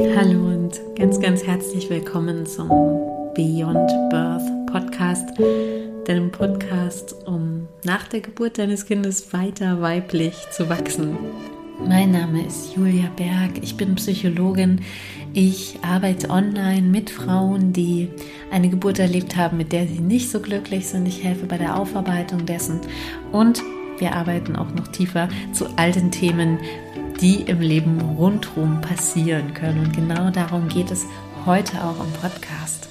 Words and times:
Hallo 0.00 0.46
und 0.54 0.80
ganz, 0.94 1.18
ganz 1.18 1.42
herzlich 1.44 1.90
willkommen 1.90 2.46
zum 2.46 2.68
Beyond 3.34 3.90
Birth 4.10 4.66
Podcast, 4.70 5.28
deinem 6.06 6.30
Podcast, 6.30 7.16
um 7.26 7.66
nach 7.82 8.06
der 8.06 8.20
Geburt 8.20 8.58
deines 8.58 8.86
Kindes 8.86 9.32
weiter 9.32 9.80
weiblich 9.80 10.36
zu 10.52 10.68
wachsen. 10.68 11.18
Mein 11.84 12.12
Name 12.12 12.46
ist 12.46 12.76
Julia 12.76 13.10
Berg, 13.16 13.60
ich 13.60 13.76
bin 13.76 13.96
Psychologin. 13.96 14.82
Ich 15.32 15.80
arbeite 15.82 16.30
online 16.30 16.82
mit 16.82 17.10
Frauen, 17.10 17.72
die 17.72 18.08
eine 18.52 18.68
Geburt 18.68 19.00
erlebt 19.00 19.36
haben, 19.36 19.56
mit 19.56 19.72
der 19.72 19.88
sie 19.88 19.98
nicht 19.98 20.30
so 20.30 20.38
glücklich 20.38 20.86
sind. 20.86 21.08
Ich 21.08 21.24
helfe 21.24 21.46
bei 21.46 21.58
der 21.58 21.76
Aufarbeitung 21.76 22.46
dessen 22.46 22.80
und 23.32 23.62
wir 23.98 24.14
arbeiten 24.14 24.54
auch 24.54 24.72
noch 24.74 24.86
tiefer 24.88 25.28
zu 25.52 25.66
all 25.74 25.90
den 25.90 26.12
Themen, 26.12 26.58
die 27.20 27.42
im 27.42 27.60
Leben 27.60 28.00
rundherum 28.00 28.80
passieren 28.80 29.54
können. 29.54 29.80
Und 29.80 29.92
genau 29.94 30.30
darum 30.30 30.68
geht 30.68 30.90
es 30.90 31.04
heute 31.46 31.82
auch 31.82 31.98
im 32.02 32.12
Podcast. 32.12 32.88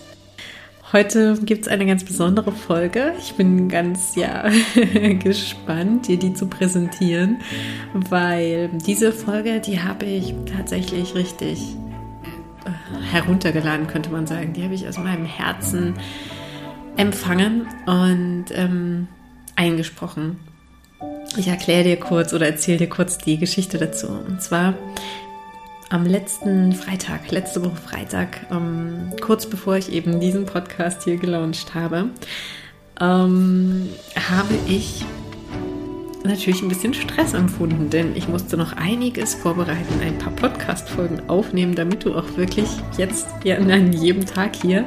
Heute 0.94 1.38
gibt 1.42 1.64
es 1.64 1.68
eine 1.68 1.86
ganz 1.86 2.06
besondere 2.06 2.54
Folge. 2.54 3.14
Ich 3.20 3.34
bin 3.34 3.68
ganz 3.68 4.16
ja 4.16 4.50
gespannt, 5.20 6.08
dir 6.08 6.18
die 6.18 6.34
zu 6.34 6.48
präsentieren, 6.48 7.40
weil 7.94 8.70
diese 8.86 9.12
Folge, 9.12 9.60
die 9.60 9.82
habe 9.82 10.06
ich 10.06 10.34
tatsächlich 10.56 11.14
richtig 11.14 11.76
äh, 12.64 13.12
heruntergeladen, 13.12 13.88
könnte 13.88 14.12
man 14.12 14.28
sagen. 14.28 14.54
Die 14.54 14.64
habe 14.64 14.76
ich 14.76 14.88
aus 14.88 14.98
meinem 14.98 15.26
Herzen 15.26 15.96
empfangen 16.96 17.68
und 17.86 18.46
ähm, 18.54 19.10
eingesprochen. 19.58 20.40
Ich 21.38 21.48
erkläre 21.48 21.84
dir 21.84 21.98
kurz 21.98 22.34
oder 22.34 22.48
erzähle 22.48 22.80
dir 22.80 22.90
kurz 22.90 23.20
die 23.20 23.38
Geschichte 23.38 23.78
dazu. 23.78 24.08
Und 24.08 24.42
zwar 24.42 24.74
am 25.90 26.06
letzten 26.06 26.74
Freitag, 26.74 27.30
letzte 27.30 27.64
Woche 27.64 27.76
Freitag, 27.76 28.48
ähm, 28.52 29.12
kurz 29.22 29.46
bevor 29.46 29.78
ich 29.78 29.92
eben 29.92 30.20
diesen 30.20 30.46
Podcast 30.48 31.04
hier 31.04 31.18
gelauncht 31.18 31.76
habe, 31.76 32.10
ähm, 33.00 33.90
habe 34.16 34.56
ich 34.68 35.06
natürlich 36.28 36.62
ein 36.62 36.70
bisschen 36.70 36.94
Stress 36.94 37.34
empfunden, 37.34 37.90
denn 37.90 38.16
ich 38.16 38.28
musste 38.28 38.58
noch 38.58 38.74
einiges 38.74 39.36
vorbereiten, 39.36 40.02
ein 40.02 40.18
paar 40.18 40.34
Podcast-Folgen 40.34 41.30
aufnehmen, 41.30 41.76
damit 41.76 42.06
du 42.06 42.14
auch 42.16 42.38
wirklich 42.38 42.68
jetzt 42.98 43.28
ja 43.44 43.58
an 43.58 43.94
jedem 43.94 44.26
Tag 44.26 44.56
hier 44.56 44.86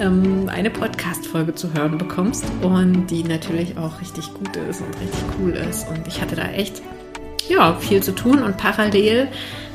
ähm, 0.00 0.48
eine 0.48 0.70
Podcast-Folge 0.70 1.54
zu 1.54 1.72
hören 1.74 1.98
bekommst 1.98 2.44
und 2.62 3.06
die 3.06 3.22
natürlich 3.24 3.76
auch 3.76 4.00
richtig 4.00 4.32
gut 4.34 4.56
ist 4.68 4.80
und 4.80 5.00
richtig 5.00 5.22
cool 5.38 5.52
ist. 5.52 5.88
Und 5.88 6.06
ich 6.08 6.20
hatte 6.20 6.36
da 6.36 6.50
echt 6.50 6.82
ja 7.48 7.74
viel 7.74 8.02
zu 8.02 8.12
tun 8.12 8.42
und 8.42 8.56
parallel 8.56 9.28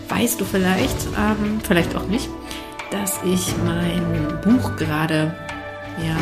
weißt 0.09 0.39
du 0.39 0.45
vielleicht, 0.45 0.97
ähm, 1.17 1.59
vielleicht 1.63 1.95
auch 1.95 2.07
nicht, 2.07 2.29
dass 2.91 3.19
ich 3.23 3.53
mein 3.65 4.41
Buch 4.41 4.75
gerade 4.77 5.33
ja 6.05 6.17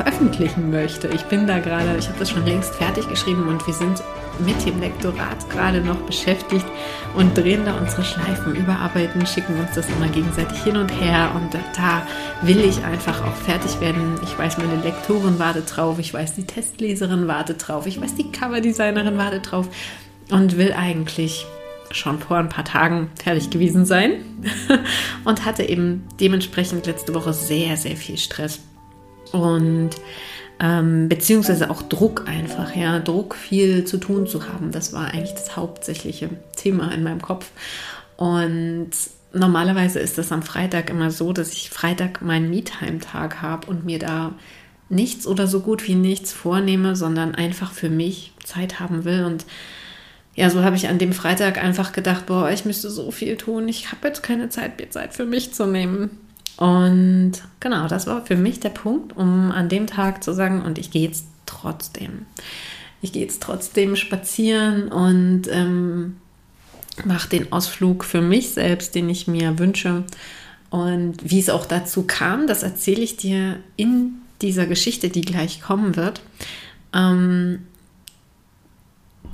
veröffentlichen 0.00 0.70
möchte. 0.70 1.08
Ich 1.08 1.24
bin 1.24 1.46
da 1.46 1.58
gerade, 1.58 1.96
ich 1.98 2.08
habe 2.08 2.18
das 2.18 2.30
schon 2.30 2.46
längst 2.46 2.74
fertig 2.74 3.06
geschrieben 3.08 3.46
und 3.48 3.66
wir 3.66 3.74
sind 3.74 4.02
mit 4.38 4.64
dem 4.64 4.80
Lektorat 4.80 5.50
gerade 5.50 5.82
noch 5.82 5.98
beschäftigt 5.98 6.64
und 7.14 7.36
drehen 7.36 7.66
da 7.66 7.76
unsere 7.76 8.02
Schleifen, 8.02 8.54
überarbeiten, 8.54 9.26
schicken 9.26 9.60
uns 9.60 9.74
das 9.74 9.86
immer 9.90 10.08
gegenseitig 10.08 10.62
hin 10.62 10.78
und 10.78 10.88
her 10.88 11.30
und 11.34 11.52
da 11.52 12.06
will 12.40 12.60
ich 12.60 12.82
einfach 12.82 13.22
auch 13.26 13.34
fertig 13.34 13.78
werden. 13.82 14.18
Ich 14.22 14.38
weiß, 14.38 14.56
meine 14.56 14.80
Lektorin 14.82 15.38
wartet 15.38 15.76
drauf, 15.76 15.98
ich 15.98 16.14
weiß, 16.14 16.34
die 16.34 16.46
Testleserin 16.46 17.28
wartet 17.28 17.68
drauf, 17.68 17.86
ich 17.86 18.00
weiß, 18.00 18.14
die 18.14 18.32
Coverdesignerin 18.32 19.18
wartet 19.18 19.50
drauf 19.52 19.68
und 20.30 20.56
will 20.56 20.72
eigentlich 20.72 21.44
schon 21.90 22.20
vor 22.20 22.38
ein 22.38 22.48
paar 22.48 22.64
Tagen 22.64 23.10
fertig 23.22 23.50
gewesen 23.50 23.84
sein 23.84 24.22
und 25.24 25.44
hatte 25.44 25.64
eben 25.64 26.06
dementsprechend 26.18 26.86
letzte 26.86 27.14
Woche 27.14 27.34
sehr, 27.34 27.76
sehr 27.76 27.96
viel 27.96 28.16
Stress 28.16 28.60
und 29.32 29.90
ähm, 30.60 31.08
beziehungsweise 31.08 31.70
auch 31.70 31.82
Druck 31.82 32.28
einfach, 32.28 32.76
ja, 32.76 32.98
Druck 32.98 33.34
viel 33.34 33.84
zu 33.84 33.96
tun 33.96 34.26
zu 34.26 34.46
haben. 34.46 34.72
Das 34.72 34.92
war 34.92 35.06
eigentlich 35.06 35.32
das 35.32 35.56
hauptsächliche 35.56 36.28
Thema 36.54 36.92
in 36.92 37.02
meinem 37.02 37.22
Kopf. 37.22 37.50
Und 38.16 38.90
normalerweise 39.32 40.00
ist 40.00 40.18
das 40.18 40.32
am 40.32 40.42
Freitag 40.42 40.90
immer 40.90 41.10
so, 41.10 41.32
dass 41.32 41.52
ich 41.52 41.70
Freitag 41.70 42.20
meinen 42.20 42.50
Me-Time-Tag 42.50 43.40
habe 43.40 43.68
und 43.68 43.86
mir 43.86 43.98
da 43.98 44.34
nichts 44.90 45.26
oder 45.26 45.46
so 45.46 45.60
gut 45.60 45.86
wie 45.86 45.94
nichts 45.94 46.32
vornehme, 46.32 46.94
sondern 46.94 47.34
einfach 47.34 47.72
für 47.72 47.88
mich 47.88 48.32
Zeit 48.44 48.80
haben 48.80 49.04
will. 49.04 49.24
Und 49.24 49.46
ja, 50.34 50.50
so 50.50 50.62
habe 50.62 50.76
ich 50.76 50.88
an 50.88 50.98
dem 50.98 51.12
Freitag 51.12 51.62
einfach 51.62 51.92
gedacht, 51.92 52.26
boah, 52.26 52.50
ich 52.50 52.64
müsste 52.64 52.90
so 52.90 53.10
viel 53.10 53.36
tun. 53.36 53.68
Ich 53.68 53.92
habe 53.92 54.08
jetzt 54.08 54.22
keine 54.22 54.50
Zeit, 54.50 54.78
mir 54.78 54.90
Zeit 54.90 55.14
für 55.14 55.24
mich 55.24 55.54
zu 55.54 55.66
nehmen. 55.66 56.18
Und 56.60 57.32
genau, 57.58 57.88
das 57.88 58.06
war 58.06 58.26
für 58.26 58.36
mich 58.36 58.60
der 58.60 58.68
Punkt, 58.68 59.16
um 59.16 59.50
an 59.50 59.70
dem 59.70 59.86
Tag 59.86 60.22
zu 60.22 60.34
sagen, 60.34 60.60
und 60.60 60.76
ich 60.76 60.90
gehe 60.90 61.06
jetzt 61.06 61.24
trotzdem. 61.46 62.26
Ich 63.00 63.14
gehe 63.14 63.22
jetzt 63.22 63.42
trotzdem 63.42 63.96
spazieren 63.96 64.88
und 64.88 65.44
ähm, 65.50 66.16
mache 67.06 67.30
den 67.30 67.50
Ausflug 67.50 68.04
für 68.04 68.20
mich 68.20 68.50
selbst, 68.50 68.94
den 68.94 69.08
ich 69.08 69.26
mir 69.26 69.58
wünsche. 69.58 70.04
Und 70.68 71.16
wie 71.24 71.40
es 71.40 71.48
auch 71.48 71.64
dazu 71.64 72.02
kam, 72.02 72.46
das 72.46 72.62
erzähle 72.62 73.00
ich 73.00 73.16
dir 73.16 73.56
in 73.76 74.16
dieser 74.42 74.66
Geschichte, 74.66 75.08
die 75.08 75.22
gleich 75.22 75.62
kommen 75.62 75.96
wird. 75.96 76.20
Ähm, 76.92 77.60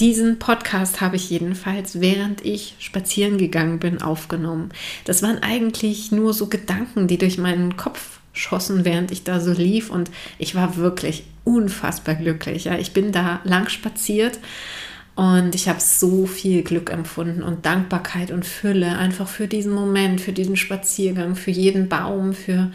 diesen 0.01 0.39
Podcast 0.39 1.01
habe 1.01 1.17
ich 1.17 1.31
jedenfalls, 1.31 2.01
während 2.01 2.45
ich 2.45 2.75
spazieren 2.79 3.39
gegangen 3.39 3.79
bin, 3.79 4.03
aufgenommen. 4.03 4.71
Das 5.05 5.23
waren 5.23 5.43
eigentlich 5.43 6.13
nur 6.13 6.35
so 6.35 6.49
Gedanken, 6.49 7.09
die 7.09 7.19
durch 7.19 7.39
meinen 7.39 7.77
Kopf 7.77 8.21
schossen, 8.33 8.85
während 8.85 9.11
ich 9.11 9.25
da 9.25 9.41
so 9.41 9.53
lief. 9.53 9.91
Und 9.91 10.11
ich 10.39 10.55
war 10.55 10.77
wirklich 10.77 11.25
unfassbar 11.45 12.15
glücklich. 12.15 12.65
Ja. 12.65 12.79
Ich 12.79 12.93
bin 12.93 13.13
da 13.13 13.41
lang 13.45 13.69
spaziert 13.69 14.39
und 15.15 15.55
ich 15.55 15.69
habe 15.69 15.81
so 15.81 16.27
viel 16.27 16.63
Glück 16.63 16.91
empfunden 16.91 17.43
und 17.43 17.65
Dankbarkeit 17.65 18.31
und 18.31 18.45
Fülle 18.45 18.99
einfach 18.99 19.29
für 19.29 19.49
diesen 19.49 19.73
Moment, 19.73 20.21
für 20.21 20.33
diesen 20.33 20.57
Spaziergang, 20.57 21.37
für 21.37 21.51
jeden 21.51 21.89
Baum, 21.89 22.35
für 22.35 22.71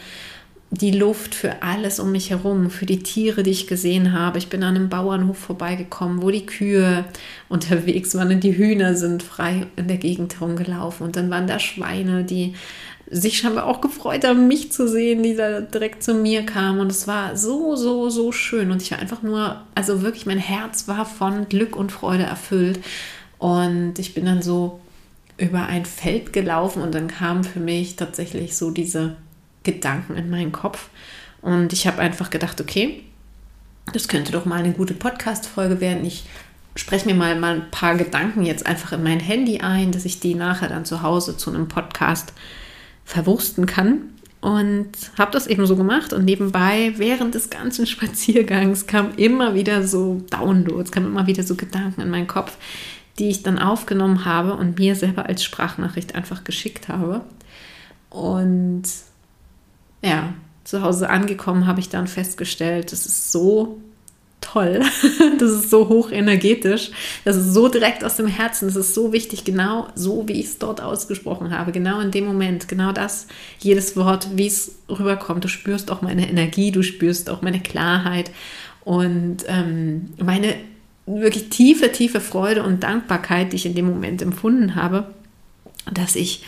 die 0.73 0.91
Luft 0.91 1.35
für 1.35 1.61
alles 1.61 1.99
um 1.99 2.13
mich 2.13 2.29
herum, 2.29 2.69
für 2.69 2.85
die 2.85 3.03
Tiere, 3.03 3.43
die 3.43 3.51
ich 3.51 3.67
gesehen 3.67 4.13
habe. 4.13 4.37
Ich 4.37 4.47
bin 4.47 4.63
an 4.63 4.75
einem 4.75 4.87
Bauernhof 4.87 5.37
vorbeigekommen, 5.37 6.21
wo 6.21 6.31
die 6.31 6.45
Kühe 6.45 7.03
unterwegs 7.49 8.15
waren 8.15 8.31
und 8.31 8.43
die 8.43 8.57
Hühner 8.57 8.95
sind 8.95 9.21
frei 9.21 9.67
in 9.75 9.89
der 9.89 9.97
Gegend 9.97 10.35
herumgelaufen. 10.39 11.05
Und 11.05 11.17
dann 11.17 11.29
waren 11.29 11.45
da 11.45 11.59
Schweine, 11.59 12.23
die 12.23 12.55
sich 13.09 13.39
scheinbar 13.39 13.65
auch 13.65 13.81
gefreut 13.81 14.23
haben, 14.23 14.47
mich 14.47 14.71
zu 14.71 14.87
sehen, 14.87 15.21
die 15.23 15.35
da 15.35 15.59
direkt 15.59 16.03
zu 16.03 16.13
mir 16.13 16.45
kamen. 16.45 16.79
Und 16.79 16.89
es 16.89 17.05
war 17.05 17.35
so, 17.35 17.75
so, 17.75 18.09
so 18.09 18.31
schön. 18.31 18.71
Und 18.71 18.81
ich 18.81 18.91
war 18.91 18.99
einfach 18.99 19.21
nur, 19.21 19.61
also 19.75 20.01
wirklich, 20.01 20.25
mein 20.25 20.37
Herz 20.37 20.87
war 20.87 21.05
von 21.05 21.49
Glück 21.49 21.75
und 21.75 21.91
Freude 21.91 22.23
erfüllt. 22.23 22.79
Und 23.39 23.99
ich 23.99 24.13
bin 24.13 24.23
dann 24.23 24.41
so 24.41 24.79
über 25.37 25.65
ein 25.65 25.83
Feld 25.83 26.31
gelaufen 26.31 26.81
und 26.81 26.95
dann 26.95 27.09
kam 27.09 27.43
für 27.43 27.59
mich 27.59 27.97
tatsächlich 27.97 28.55
so 28.55 28.71
diese 28.71 29.17
Gedanken 29.63 30.15
in 30.15 30.29
meinen 30.29 30.51
Kopf. 30.51 30.89
Und 31.41 31.73
ich 31.73 31.87
habe 31.87 31.99
einfach 31.99 32.29
gedacht, 32.29 32.61
okay, 32.61 33.03
das 33.93 34.07
könnte 34.07 34.31
doch 34.31 34.45
mal 34.45 34.59
eine 34.59 34.73
gute 34.73 34.93
Podcast-Folge 34.93 35.81
werden. 35.81 36.05
Ich 36.05 36.23
spreche 36.75 37.07
mir 37.07 37.15
mal, 37.15 37.37
mal 37.39 37.55
ein 37.55 37.71
paar 37.71 37.95
Gedanken 37.95 38.43
jetzt 38.43 38.65
einfach 38.65 38.93
in 38.93 39.03
mein 39.03 39.19
Handy 39.19 39.59
ein, 39.59 39.91
dass 39.91 40.05
ich 40.05 40.19
die 40.19 40.35
nachher 40.35 40.69
dann 40.69 40.85
zu 40.85 41.01
Hause 41.01 41.35
zu 41.35 41.49
einem 41.49 41.67
Podcast 41.67 42.33
verwursten 43.05 43.65
kann. 43.65 44.11
Und 44.39 44.89
habe 45.19 45.31
das 45.31 45.45
eben 45.45 45.67
so 45.67 45.75
gemacht 45.75 46.13
und 46.13 46.25
nebenbei 46.25 46.93
während 46.97 47.35
des 47.35 47.51
ganzen 47.51 47.85
Spaziergangs 47.87 48.87
kam 48.87 49.13
immer 49.15 49.53
wieder 49.53 49.87
so 49.87 50.23
Downloads, 50.31 50.91
kamen 50.91 51.07
immer 51.07 51.27
wieder 51.27 51.43
so 51.43 51.55
Gedanken 51.55 52.01
in 52.01 52.09
meinen 52.09 52.27
Kopf, 52.27 52.57
die 53.19 53.29
ich 53.29 53.43
dann 53.43 53.59
aufgenommen 53.59 54.25
habe 54.25 54.55
und 54.55 54.79
mir 54.79 54.95
selber 54.95 55.27
als 55.27 55.43
Sprachnachricht 55.43 56.15
einfach 56.15 56.43
geschickt 56.43 56.87
habe. 56.87 57.21
Und 58.09 58.83
ja, 60.01 60.33
zu 60.63 60.81
Hause 60.81 61.09
angekommen 61.09 61.67
habe 61.67 61.79
ich 61.79 61.89
dann 61.89 62.07
festgestellt, 62.07 62.91
das 62.91 63.05
ist 63.05 63.31
so 63.31 63.79
toll, 64.41 64.81
das 65.39 65.51
ist 65.51 65.69
so 65.69 65.87
hoch 65.87 66.11
energetisch, 66.11 66.91
das 67.23 67.37
ist 67.37 67.53
so 67.53 67.67
direkt 67.67 68.03
aus 68.03 68.15
dem 68.15 68.27
Herzen, 68.27 68.67
das 68.67 68.75
ist 68.75 68.93
so 68.93 69.13
wichtig, 69.13 69.43
genau 69.43 69.87
so, 69.95 70.27
wie 70.27 70.39
ich 70.39 70.47
es 70.47 70.57
dort 70.57 70.81
ausgesprochen 70.81 71.57
habe, 71.57 71.71
genau 71.71 71.99
in 71.99 72.11
dem 72.11 72.25
Moment, 72.25 72.67
genau 72.67 72.91
das, 72.91 73.27
jedes 73.59 73.95
Wort, 73.95 74.29
wie 74.35 74.47
es 74.47 74.75
rüberkommt. 74.89 75.43
Du 75.43 75.47
spürst 75.47 75.91
auch 75.91 76.01
meine 76.01 76.29
Energie, 76.29 76.71
du 76.71 76.81
spürst 76.81 77.29
auch 77.29 77.41
meine 77.41 77.59
Klarheit 77.59 78.31
und 78.83 79.45
ähm, 79.47 80.09
meine 80.17 80.55
wirklich 81.05 81.49
tiefe, 81.49 81.91
tiefe 81.91 82.19
Freude 82.19 82.63
und 82.63 82.83
Dankbarkeit, 82.83 83.51
die 83.51 83.57
ich 83.57 83.65
in 83.65 83.75
dem 83.75 83.85
Moment 83.85 84.21
empfunden 84.21 84.75
habe, 84.75 85.07
dass 85.91 86.15
ich 86.15 86.43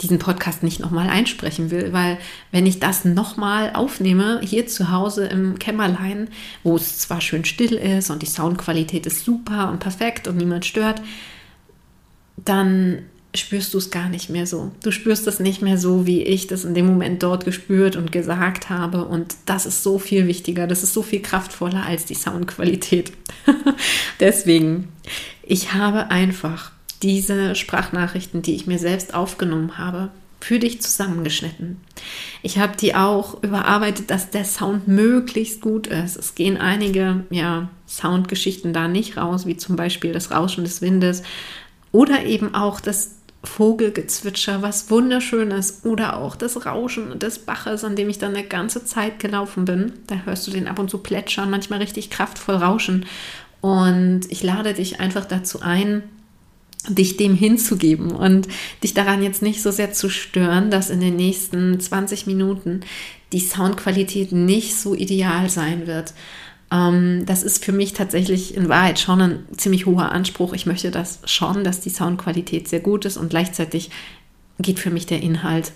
diesen 0.00 0.18
Podcast 0.18 0.62
nicht 0.62 0.80
nochmal 0.80 1.08
einsprechen 1.08 1.70
will, 1.70 1.92
weil 1.92 2.18
wenn 2.50 2.66
ich 2.66 2.80
das 2.80 3.04
nochmal 3.04 3.72
aufnehme, 3.74 4.40
hier 4.42 4.66
zu 4.66 4.90
Hause 4.90 5.26
im 5.26 5.58
Kämmerlein, 5.58 6.28
wo 6.62 6.76
es 6.76 6.98
zwar 6.98 7.20
schön 7.20 7.44
still 7.44 7.74
ist 7.74 8.10
und 8.10 8.22
die 8.22 8.26
Soundqualität 8.26 9.06
ist 9.06 9.24
super 9.24 9.70
und 9.70 9.78
perfekt 9.78 10.26
und 10.26 10.36
niemand 10.36 10.66
stört, 10.66 11.00
dann 12.36 13.02
spürst 13.34 13.74
du 13.74 13.78
es 13.78 13.90
gar 13.90 14.08
nicht 14.08 14.30
mehr 14.30 14.46
so. 14.46 14.70
Du 14.82 14.90
spürst 14.90 15.26
es 15.26 15.40
nicht 15.40 15.60
mehr 15.60 15.76
so, 15.76 16.06
wie 16.06 16.22
ich 16.22 16.46
das 16.46 16.64
in 16.64 16.74
dem 16.74 16.86
Moment 16.86 17.22
dort 17.22 17.44
gespürt 17.44 17.96
und 17.96 18.12
gesagt 18.12 18.70
habe. 18.70 19.04
Und 19.06 19.34
das 19.46 19.66
ist 19.66 19.82
so 19.82 19.98
viel 19.98 20.26
wichtiger, 20.26 20.66
das 20.66 20.82
ist 20.82 20.94
so 20.94 21.02
viel 21.02 21.20
kraftvoller 21.20 21.84
als 21.84 22.04
die 22.04 22.14
Soundqualität. 22.14 23.12
Deswegen, 24.20 24.88
ich 25.42 25.72
habe 25.72 26.10
einfach 26.10 26.73
diese 27.04 27.54
Sprachnachrichten, 27.54 28.40
die 28.40 28.54
ich 28.54 28.66
mir 28.66 28.78
selbst 28.78 29.14
aufgenommen 29.14 29.76
habe, 29.76 30.08
für 30.40 30.58
dich 30.58 30.82
zusammengeschnitten. 30.82 31.76
Ich 32.42 32.58
habe 32.58 32.76
die 32.76 32.94
auch 32.94 33.42
überarbeitet, 33.42 34.10
dass 34.10 34.30
der 34.30 34.44
Sound 34.44 34.88
möglichst 34.88 35.60
gut 35.60 35.86
ist. 35.86 36.16
Es 36.16 36.34
gehen 36.34 36.56
einige 36.56 37.24
ja, 37.30 37.68
Soundgeschichten 37.86 38.72
da 38.72 38.88
nicht 38.88 39.16
raus, 39.16 39.46
wie 39.46 39.56
zum 39.56 39.76
Beispiel 39.76 40.12
das 40.12 40.30
Rauschen 40.30 40.64
des 40.64 40.82
Windes 40.82 41.22
oder 41.92 42.24
eben 42.24 42.54
auch 42.54 42.80
das 42.80 43.16
Vogelgezwitscher, 43.44 44.62
was 44.62 44.90
wunderschön 44.90 45.50
ist, 45.50 45.84
oder 45.84 46.16
auch 46.16 46.34
das 46.34 46.64
Rauschen 46.64 47.18
des 47.18 47.40
Baches, 47.40 47.84
an 47.84 47.94
dem 47.94 48.08
ich 48.08 48.18
dann 48.18 48.34
eine 48.34 48.46
ganze 48.46 48.86
Zeit 48.86 49.20
gelaufen 49.20 49.66
bin. 49.66 49.92
Da 50.06 50.16
hörst 50.24 50.46
du 50.46 50.50
den 50.50 50.66
ab 50.66 50.78
und 50.78 50.90
zu 50.90 50.98
plätschern, 50.98 51.50
manchmal 51.50 51.80
richtig 51.80 52.08
kraftvoll 52.08 52.56
rauschen. 52.56 53.04
Und 53.60 54.22
ich 54.30 54.42
lade 54.42 54.74
dich 54.74 55.00
einfach 55.00 55.26
dazu 55.26 55.60
ein, 55.60 56.02
dich 56.88 57.16
dem 57.16 57.34
hinzugeben 57.34 58.10
und 58.12 58.48
dich 58.82 58.94
daran 58.94 59.22
jetzt 59.22 59.42
nicht 59.42 59.62
so 59.62 59.70
sehr 59.70 59.92
zu 59.92 60.08
stören, 60.08 60.70
dass 60.70 60.90
in 60.90 61.00
den 61.00 61.16
nächsten 61.16 61.80
20 61.80 62.26
Minuten 62.26 62.80
die 63.32 63.40
Soundqualität 63.40 64.32
nicht 64.32 64.76
so 64.76 64.94
ideal 64.94 65.48
sein 65.48 65.86
wird. 65.86 66.14
Ähm, 66.70 67.24
das 67.26 67.42
ist 67.42 67.64
für 67.64 67.72
mich 67.72 67.92
tatsächlich 67.92 68.56
in 68.56 68.68
Wahrheit 68.68 68.98
schon 68.98 69.20
ein 69.20 69.44
ziemlich 69.56 69.86
hoher 69.86 70.12
Anspruch. 70.12 70.52
Ich 70.52 70.66
möchte 70.66 70.90
das 70.90 71.20
schon, 71.24 71.64
dass 71.64 71.80
die 71.80 71.90
Soundqualität 71.90 72.68
sehr 72.68 72.80
gut 72.80 73.04
ist 73.04 73.16
und 73.16 73.30
gleichzeitig 73.30 73.90
geht 74.58 74.78
für 74.78 74.90
mich 74.90 75.06
der 75.06 75.22
Inhalt 75.22 75.72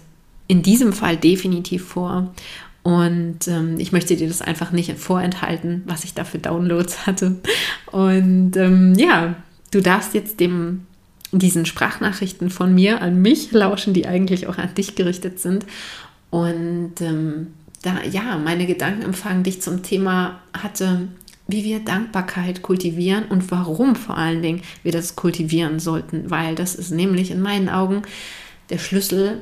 in 0.46 0.62
diesem 0.62 0.92
Fall 0.92 1.16
definitiv 1.16 1.86
vor. 1.86 2.32
Und 2.82 3.46
ähm, 3.48 3.78
ich 3.78 3.92
möchte 3.92 4.16
dir 4.16 4.28
das 4.28 4.40
einfach 4.40 4.70
nicht 4.70 4.96
vorenthalten, 4.98 5.82
was 5.86 6.04
ich 6.04 6.14
da 6.14 6.24
für 6.24 6.38
Downloads 6.38 7.06
hatte. 7.06 7.36
Und 7.92 8.56
ähm, 8.56 8.94
ja, 8.96 9.36
du 9.70 9.80
darfst 9.80 10.14
jetzt 10.14 10.40
dem 10.40 10.86
diesen 11.32 11.66
Sprachnachrichten 11.66 12.50
von 12.50 12.74
mir 12.74 13.02
an 13.02 13.20
mich 13.20 13.52
lauschen, 13.52 13.94
die 13.94 14.06
eigentlich 14.06 14.46
auch 14.46 14.58
an 14.58 14.74
dich 14.74 14.94
gerichtet 14.94 15.40
sind. 15.40 15.66
Und 16.30 17.00
ähm, 17.00 17.48
da, 17.82 18.02
ja, 18.10 18.38
meine 18.38 18.66
Gedanken 18.66 19.02
empfangen, 19.02 19.42
die 19.42 19.50
ich 19.50 19.62
zum 19.62 19.82
Thema 19.82 20.40
hatte, 20.52 21.08
wie 21.46 21.64
wir 21.64 21.80
Dankbarkeit 21.80 22.62
kultivieren 22.62 23.24
und 23.24 23.50
warum 23.50 23.96
vor 23.96 24.18
allen 24.18 24.42
Dingen 24.42 24.62
wir 24.82 24.92
das 24.92 25.16
kultivieren 25.16 25.80
sollten, 25.80 26.30
weil 26.30 26.54
das 26.54 26.74
ist 26.74 26.90
nämlich 26.90 27.30
in 27.30 27.40
meinen 27.40 27.68
Augen 27.68 28.02
der 28.68 28.78
Schlüssel 28.78 29.40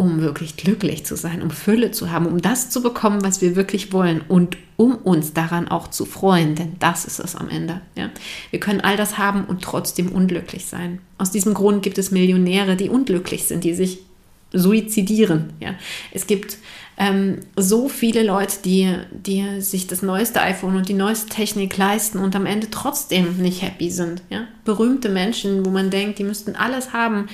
um 0.00 0.22
wirklich 0.22 0.56
glücklich 0.56 1.04
zu 1.04 1.14
sein, 1.14 1.42
um 1.42 1.50
Fülle 1.50 1.90
zu 1.90 2.10
haben, 2.10 2.24
um 2.24 2.40
das 2.40 2.70
zu 2.70 2.80
bekommen, 2.80 3.22
was 3.22 3.42
wir 3.42 3.54
wirklich 3.54 3.92
wollen 3.92 4.22
und 4.26 4.56
um 4.78 4.96
uns 4.96 5.34
daran 5.34 5.68
auch 5.68 5.88
zu 5.88 6.06
freuen, 6.06 6.54
denn 6.54 6.76
das 6.78 7.04
ist 7.04 7.20
es 7.20 7.36
am 7.36 7.50
Ende. 7.50 7.82
Ja? 7.96 8.08
Wir 8.48 8.60
können 8.60 8.80
all 8.80 8.96
das 8.96 9.18
haben 9.18 9.44
und 9.44 9.60
trotzdem 9.60 10.10
unglücklich 10.10 10.64
sein. 10.64 11.00
Aus 11.18 11.30
diesem 11.30 11.52
Grund 11.52 11.82
gibt 11.82 11.98
es 11.98 12.12
Millionäre, 12.12 12.76
die 12.76 12.88
unglücklich 12.88 13.44
sind, 13.44 13.62
die 13.62 13.74
sich 13.74 13.98
suizidieren. 14.54 15.52
Ja? 15.60 15.74
Es 16.12 16.26
gibt 16.26 16.56
ähm, 16.96 17.40
so 17.56 17.90
viele 17.90 18.22
Leute, 18.22 18.56
die, 18.64 18.94
die 19.12 19.60
sich 19.60 19.86
das 19.86 20.00
neueste 20.00 20.40
iPhone 20.40 20.76
und 20.76 20.88
die 20.88 20.94
neueste 20.94 21.28
Technik 21.28 21.76
leisten 21.76 22.16
und 22.16 22.34
am 22.34 22.46
Ende 22.46 22.68
trotzdem 22.70 23.36
nicht 23.36 23.60
happy 23.60 23.90
sind. 23.90 24.22
Ja? 24.30 24.46
Berühmte 24.64 25.10
Menschen, 25.10 25.66
wo 25.66 25.68
man 25.68 25.90
denkt, 25.90 26.18
die 26.18 26.24
müssten 26.24 26.56
alles 26.56 26.94
haben, 26.94 27.28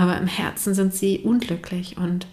aber 0.00 0.16
im 0.16 0.26
Herzen 0.26 0.72
sind 0.72 0.94
sie 0.94 1.18
unglücklich 1.18 1.98
und 1.98 2.26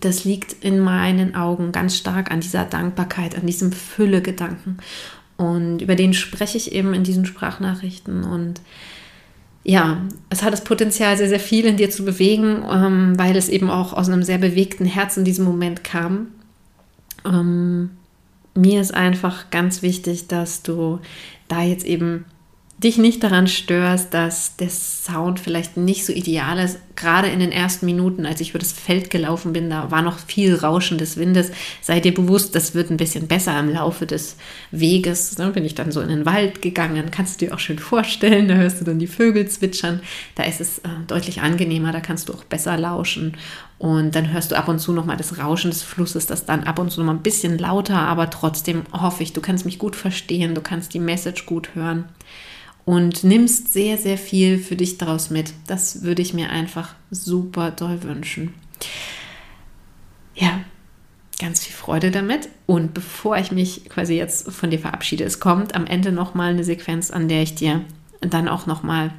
das 0.00 0.24
liegt 0.24 0.64
in 0.64 0.80
meinen 0.80 1.36
Augen 1.36 1.70
ganz 1.70 1.96
stark 1.96 2.32
an 2.32 2.40
dieser 2.40 2.64
Dankbarkeit, 2.64 3.36
an 3.36 3.46
diesem 3.46 3.70
Fülle-Gedanken. 3.70 4.78
Und 5.36 5.82
über 5.82 5.94
den 5.94 6.14
spreche 6.14 6.58
ich 6.58 6.72
eben 6.72 6.94
in 6.94 7.04
diesen 7.04 7.26
Sprachnachrichten. 7.26 8.24
Und 8.24 8.60
ja, 9.62 10.02
es 10.30 10.42
hat 10.42 10.52
das 10.52 10.64
Potenzial, 10.64 11.16
sehr, 11.16 11.28
sehr 11.28 11.38
viel 11.38 11.64
in 11.64 11.76
dir 11.76 11.90
zu 11.90 12.04
bewegen, 12.04 12.64
ähm, 12.68 13.16
weil 13.16 13.36
es 13.36 13.48
eben 13.48 13.70
auch 13.70 13.92
aus 13.92 14.08
einem 14.08 14.24
sehr 14.24 14.38
bewegten 14.38 14.84
Herzen 14.84 15.20
in 15.20 15.26
diesem 15.26 15.44
Moment 15.44 15.84
kam. 15.84 16.26
Ähm, 17.24 17.90
mir 18.56 18.80
ist 18.80 18.94
einfach 18.94 19.50
ganz 19.50 19.82
wichtig, 19.82 20.26
dass 20.26 20.64
du 20.64 20.98
da 21.46 21.62
jetzt 21.62 21.86
eben 21.86 22.24
dich 22.78 22.96
nicht 22.96 23.24
daran 23.24 23.48
störst, 23.48 24.14
dass 24.14 24.54
der 24.54 24.70
Sound 24.70 25.40
vielleicht 25.40 25.76
nicht 25.76 26.06
so 26.06 26.12
ideal 26.12 26.58
ist. 26.60 26.78
Gerade 26.94 27.26
in 27.26 27.40
den 27.40 27.50
ersten 27.50 27.86
Minuten, 27.86 28.24
als 28.24 28.40
ich 28.40 28.50
über 28.50 28.60
das 28.60 28.72
Feld 28.72 29.10
gelaufen 29.10 29.52
bin, 29.52 29.68
da 29.68 29.90
war 29.90 30.00
noch 30.00 30.18
viel 30.18 30.54
Rauschen 30.54 30.96
des 30.96 31.16
Windes. 31.16 31.50
Sei 31.82 31.98
dir 31.98 32.14
bewusst, 32.14 32.54
das 32.54 32.76
wird 32.76 32.90
ein 32.90 32.96
bisschen 32.96 33.26
besser 33.26 33.58
im 33.58 33.68
Laufe 33.68 34.06
des 34.06 34.36
Weges. 34.70 35.34
Da 35.34 35.50
bin 35.50 35.64
ich 35.64 35.74
dann 35.74 35.90
so 35.90 36.00
in 36.00 36.08
den 36.08 36.24
Wald 36.24 36.62
gegangen, 36.62 37.10
kannst 37.10 37.40
du 37.40 37.46
dir 37.46 37.54
auch 37.54 37.58
schön 37.58 37.80
vorstellen. 37.80 38.46
Da 38.46 38.54
hörst 38.54 38.80
du 38.80 38.84
dann 38.84 39.00
die 39.00 39.08
Vögel 39.08 39.48
zwitschern. 39.48 40.00
Da 40.36 40.44
ist 40.44 40.60
es 40.60 40.78
äh, 40.78 40.88
deutlich 41.08 41.40
angenehmer, 41.40 41.90
da 41.90 42.00
kannst 42.00 42.28
du 42.28 42.32
auch 42.32 42.44
besser 42.44 42.76
lauschen. 42.76 43.36
Und 43.78 44.14
dann 44.14 44.32
hörst 44.32 44.52
du 44.52 44.56
ab 44.56 44.68
und 44.68 44.78
zu 44.78 44.92
nochmal 44.92 45.16
das 45.16 45.38
Rauschen 45.38 45.70
des 45.70 45.82
Flusses, 45.82 46.26
das 46.26 46.46
dann 46.46 46.64
ab 46.64 46.78
und 46.78 46.90
zu 46.90 47.00
nochmal 47.00 47.16
ein 47.16 47.22
bisschen 47.22 47.58
lauter, 47.58 47.98
aber 47.98 48.28
trotzdem 48.30 48.82
hoffe 48.92 49.22
ich, 49.22 49.32
du 49.32 49.40
kannst 49.40 49.64
mich 49.64 49.78
gut 49.78 49.94
verstehen, 49.94 50.56
du 50.56 50.60
kannst 50.60 50.94
die 50.94 50.98
Message 50.98 51.46
gut 51.46 51.74
hören 51.74 52.04
und 52.88 53.22
nimmst 53.22 53.70
sehr, 53.70 53.98
sehr 53.98 54.16
viel 54.16 54.56
für 54.56 54.74
dich 54.74 54.96
daraus 54.96 55.28
mit. 55.28 55.52
Das 55.66 56.04
würde 56.04 56.22
ich 56.22 56.32
mir 56.32 56.48
einfach 56.48 56.94
super 57.10 57.70
doll 57.70 58.02
wünschen. 58.02 58.54
Ja, 60.34 60.60
ganz 61.38 61.62
viel 61.62 61.74
Freude 61.74 62.10
damit. 62.10 62.48
Und 62.64 62.94
bevor 62.94 63.36
ich 63.36 63.52
mich 63.52 63.90
quasi 63.90 64.14
jetzt 64.14 64.50
von 64.50 64.70
dir 64.70 64.78
verabschiede, 64.78 65.24
es 65.24 65.38
kommt 65.38 65.74
am 65.74 65.84
Ende 65.86 66.12
nochmal 66.12 66.52
eine 66.52 66.64
Sequenz, 66.64 67.10
an 67.10 67.28
der 67.28 67.42
ich 67.42 67.54
dir 67.54 67.84
dann 68.22 68.48
auch 68.48 68.64
nochmal 68.64 69.12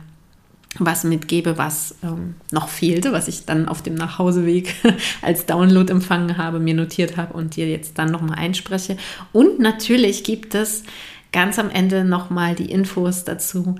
was 0.79 1.03
mitgebe, 1.03 1.59
was 1.59 1.93
ähm, 2.01 2.33
noch 2.51 2.69
fehlte, 2.69 3.11
was 3.11 3.27
ich 3.27 3.45
dann 3.45 3.67
auf 3.67 3.83
dem 3.83 3.93
Nachhauseweg 3.93 4.73
als 5.21 5.45
Download 5.45 5.91
empfangen 5.91 6.39
habe, 6.39 6.59
mir 6.59 6.73
notiert 6.73 7.17
habe 7.17 7.33
und 7.33 7.55
dir 7.55 7.69
jetzt 7.69 7.99
dann 7.99 8.09
nochmal 8.09 8.39
einspreche. 8.39 8.97
Und 9.31 9.59
natürlich 9.59 10.23
gibt 10.23 10.55
es 10.55 10.85
ganz 11.31 11.59
am 11.59 11.69
Ende 11.69 12.03
nochmal 12.03 12.55
die 12.55 12.71
Infos 12.71 13.23
dazu, 13.23 13.75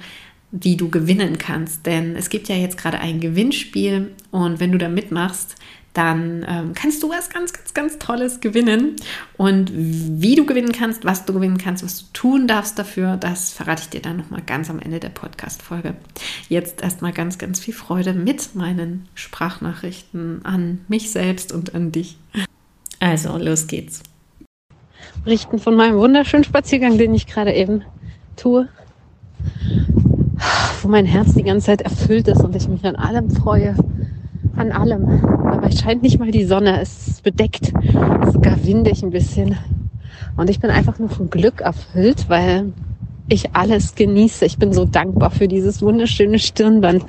wie 0.51 0.77
du 0.77 0.89
gewinnen 0.89 1.37
kannst. 1.37 1.85
Denn 1.85 2.15
es 2.15 2.29
gibt 2.29 2.49
ja 2.49 2.55
jetzt 2.55 2.77
gerade 2.77 2.99
ein 2.99 3.19
Gewinnspiel 3.19 4.11
und 4.31 4.59
wenn 4.59 4.71
du 4.71 4.77
da 4.77 4.89
mitmachst, 4.89 5.55
dann 5.93 6.45
ähm, 6.47 6.73
kannst 6.75 7.01
du 7.01 7.09
was 7.09 7.29
ganz, 7.29 7.51
ganz, 7.51 7.73
ganz 7.73 7.97
Tolles 7.97 8.41
gewinnen. 8.41 8.95
Und 9.37 9.71
wie 9.73 10.35
du 10.35 10.45
gewinnen 10.45 10.71
kannst, 10.71 11.03
was 11.03 11.25
du 11.25 11.33
gewinnen 11.33 11.57
kannst, 11.57 11.83
was 11.83 11.99
du 11.99 12.05
tun 12.13 12.47
darfst 12.47 12.77
dafür, 12.77 13.17
das 13.17 13.51
verrate 13.51 13.83
ich 13.83 13.89
dir 13.89 14.01
dann 14.01 14.17
nochmal 14.17 14.41
ganz 14.45 14.69
am 14.69 14.79
Ende 14.79 14.99
der 14.99 15.09
Podcast-Folge. 15.09 15.95
Jetzt 16.47 16.81
erstmal 16.81 17.11
ganz, 17.11 17.37
ganz 17.37 17.59
viel 17.59 17.73
Freude 17.73 18.13
mit 18.13 18.55
meinen 18.55 19.07
Sprachnachrichten 19.15 20.45
an 20.45 20.81
mich 20.87 21.11
selbst 21.11 21.51
und 21.51 21.73
an 21.73 21.91
dich. 21.91 22.17
Also, 22.99 23.37
los 23.37 23.67
geht's 23.67 24.03
berichten 25.23 25.59
von 25.59 25.75
meinem 25.75 25.97
wunderschönen 25.97 26.43
Spaziergang, 26.43 26.97
den 26.97 27.13
ich 27.13 27.27
gerade 27.27 27.53
eben 27.53 27.83
tue, 28.35 28.67
wo 30.81 30.87
mein 30.87 31.05
Herz 31.05 31.33
die 31.33 31.43
ganze 31.43 31.67
Zeit 31.67 31.81
erfüllt 31.81 32.27
ist 32.27 32.43
und 32.43 32.55
ich 32.55 32.67
mich 32.67 32.85
an 32.85 32.95
allem 32.95 33.29
freue. 33.29 33.75
An 34.55 34.71
allem. 34.71 35.25
Aber 35.25 35.67
es 35.67 35.79
scheint 35.79 36.01
nicht 36.03 36.19
mal 36.19 36.31
die 36.31 36.45
Sonne, 36.45 36.81
es 36.81 37.07
ist 37.07 37.23
bedeckt, 37.23 37.71
sogar 38.31 38.63
windig 38.65 39.03
ein 39.03 39.11
bisschen. 39.11 39.57
Und 40.37 40.49
ich 40.49 40.59
bin 40.59 40.69
einfach 40.69 40.99
nur 40.99 41.09
von 41.09 41.29
Glück 41.29 41.61
erfüllt, 41.61 42.29
weil 42.29 42.73
ich 43.29 43.55
alles 43.55 43.95
genieße. 43.95 44.45
Ich 44.45 44.57
bin 44.57 44.73
so 44.73 44.85
dankbar 44.85 45.31
für 45.31 45.47
dieses 45.47 45.81
wunderschöne 45.81 46.39
Stirnband, 46.39 47.05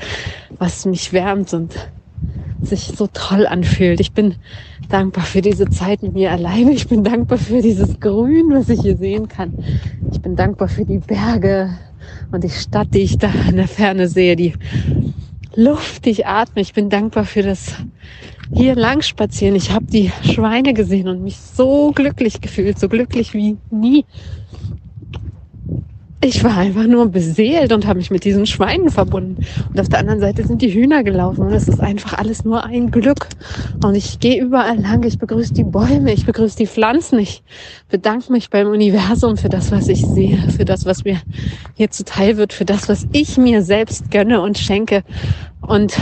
was 0.59 0.85
mich 0.85 1.13
wärmt 1.13 1.53
und 1.55 1.75
sich 2.63 2.93
so 2.97 3.09
toll 3.13 3.47
anfühlt. 3.47 4.01
Ich 4.01 4.13
bin 4.13 4.35
dankbar 4.91 5.25
für 5.25 5.41
diese 5.41 5.69
Zeit 5.71 6.03
mit 6.03 6.15
mir 6.15 6.33
alleine. 6.33 6.73
Ich 6.73 6.89
bin 6.89 7.05
dankbar 7.05 7.39
für 7.39 7.63
dieses 7.63 7.99
Grün, 8.01 8.51
was 8.51 8.69
ich 8.69 8.81
hier 8.83 8.97
sehen 8.97 9.29
kann. 9.29 9.55
Ich 10.13 10.21
bin 10.21 10.37
dankbar 10.37 10.69
für 10.69 10.85
die 10.85 10.99
Berge 10.99 11.71
und 12.33 12.45
die 12.45 12.51
Stadt, 12.51 12.89
die 12.93 13.01
ich 13.01 13.19
da 13.19 13.31
in 13.49 13.57
der 13.57 13.69
Ferne 13.69 14.09
sehe, 14.09 14.37
die 14.37 14.55
Luft, 15.55 16.05
die 16.05 16.11
ich 16.11 16.27
atme. 16.27 16.63
Ich 16.63 16.75
bin 16.75 16.91
dankbar 16.91 17.25
für 17.25 17.43
das 17.43 17.75
hier 18.53 18.75
lang 18.75 19.03
spazieren. 19.03 19.55
Ich 19.55 19.71
habe 19.71 19.87
die 19.87 20.11
Schweine 20.23 20.75
gesehen 20.75 21.09
und 21.09 21.23
mich 21.23 21.39
so 21.39 21.93
glücklich 21.93 22.41
gefühlt, 22.41 22.79
so 22.79 22.89
glücklich 22.89 23.33
wie 23.35 23.57
nie. 23.71 24.05
Ich 26.23 26.45
war 26.45 26.57
einfach 26.59 26.87
nur 26.87 27.09
beseelt 27.09 27.73
und 27.73 27.87
habe 27.87 27.99
mich 27.99 28.11
mit 28.11 28.25
diesen 28.25 28.45
Schweinen 28.45 28.91
verbunden. 28.91 29.43
Und 29.71 29.81
auf 29.81 29.89
der 29.89 30.01
anderen 30.01 30.21
Seite 30.21 30.47
sind 30.47 30.61
die 30.61 30.73
Hühner 30.73 31.03
gelaufen 31.03 31.47
und 31.47 31.53
es 31.53 31.67
ist 31.67 31.81
einfach 31.81 32.19
alles 32.19 32.45
nur 32.45 32.65
ein 32.65 32.91
Glück. 32.91 33.29
Und 33.83 33.95
ich 33.95 34.21
gehe 34.21 34.43
überall 34.43 34.79
lang, 34.79 35.03
ich 35.05 35.19
begrüße 35.19 35.55
die 35.55 35.65
Bäume, 35.65 36.13
ich 36.13 36.27
begrüße 36.27 36.59
die 36.59 36.67
Pflanzen, 36.67 37.19
ich 37.19 37.43
bedanke 37.89 38.31
mich 38.33 38.51
beim 38.51 38.69
Universum 38.69 39.39
für 39.39 39.49
das, 39.49 39.73
was 39.73 39.89
ich 39.89 40.05
sehe, 40.05 40.37
für 40.51 40.67
das, 40.67 40.85
was 40.85 41.05
mir 41.05 41.21
hier 41.75 41.91
zuteil 41.91 42.37
wird, 42.37 42.53
für 42.53 42.67
das, 42.67 42.89
was 42.91 43.07
ich 43.13 43.39
mir 43.39 43.63
selbst 43.63 44.11
gönne 44.11 44.43
und 44.43 44.59
schenke. 44.59 45.05
Und 45.63 45.97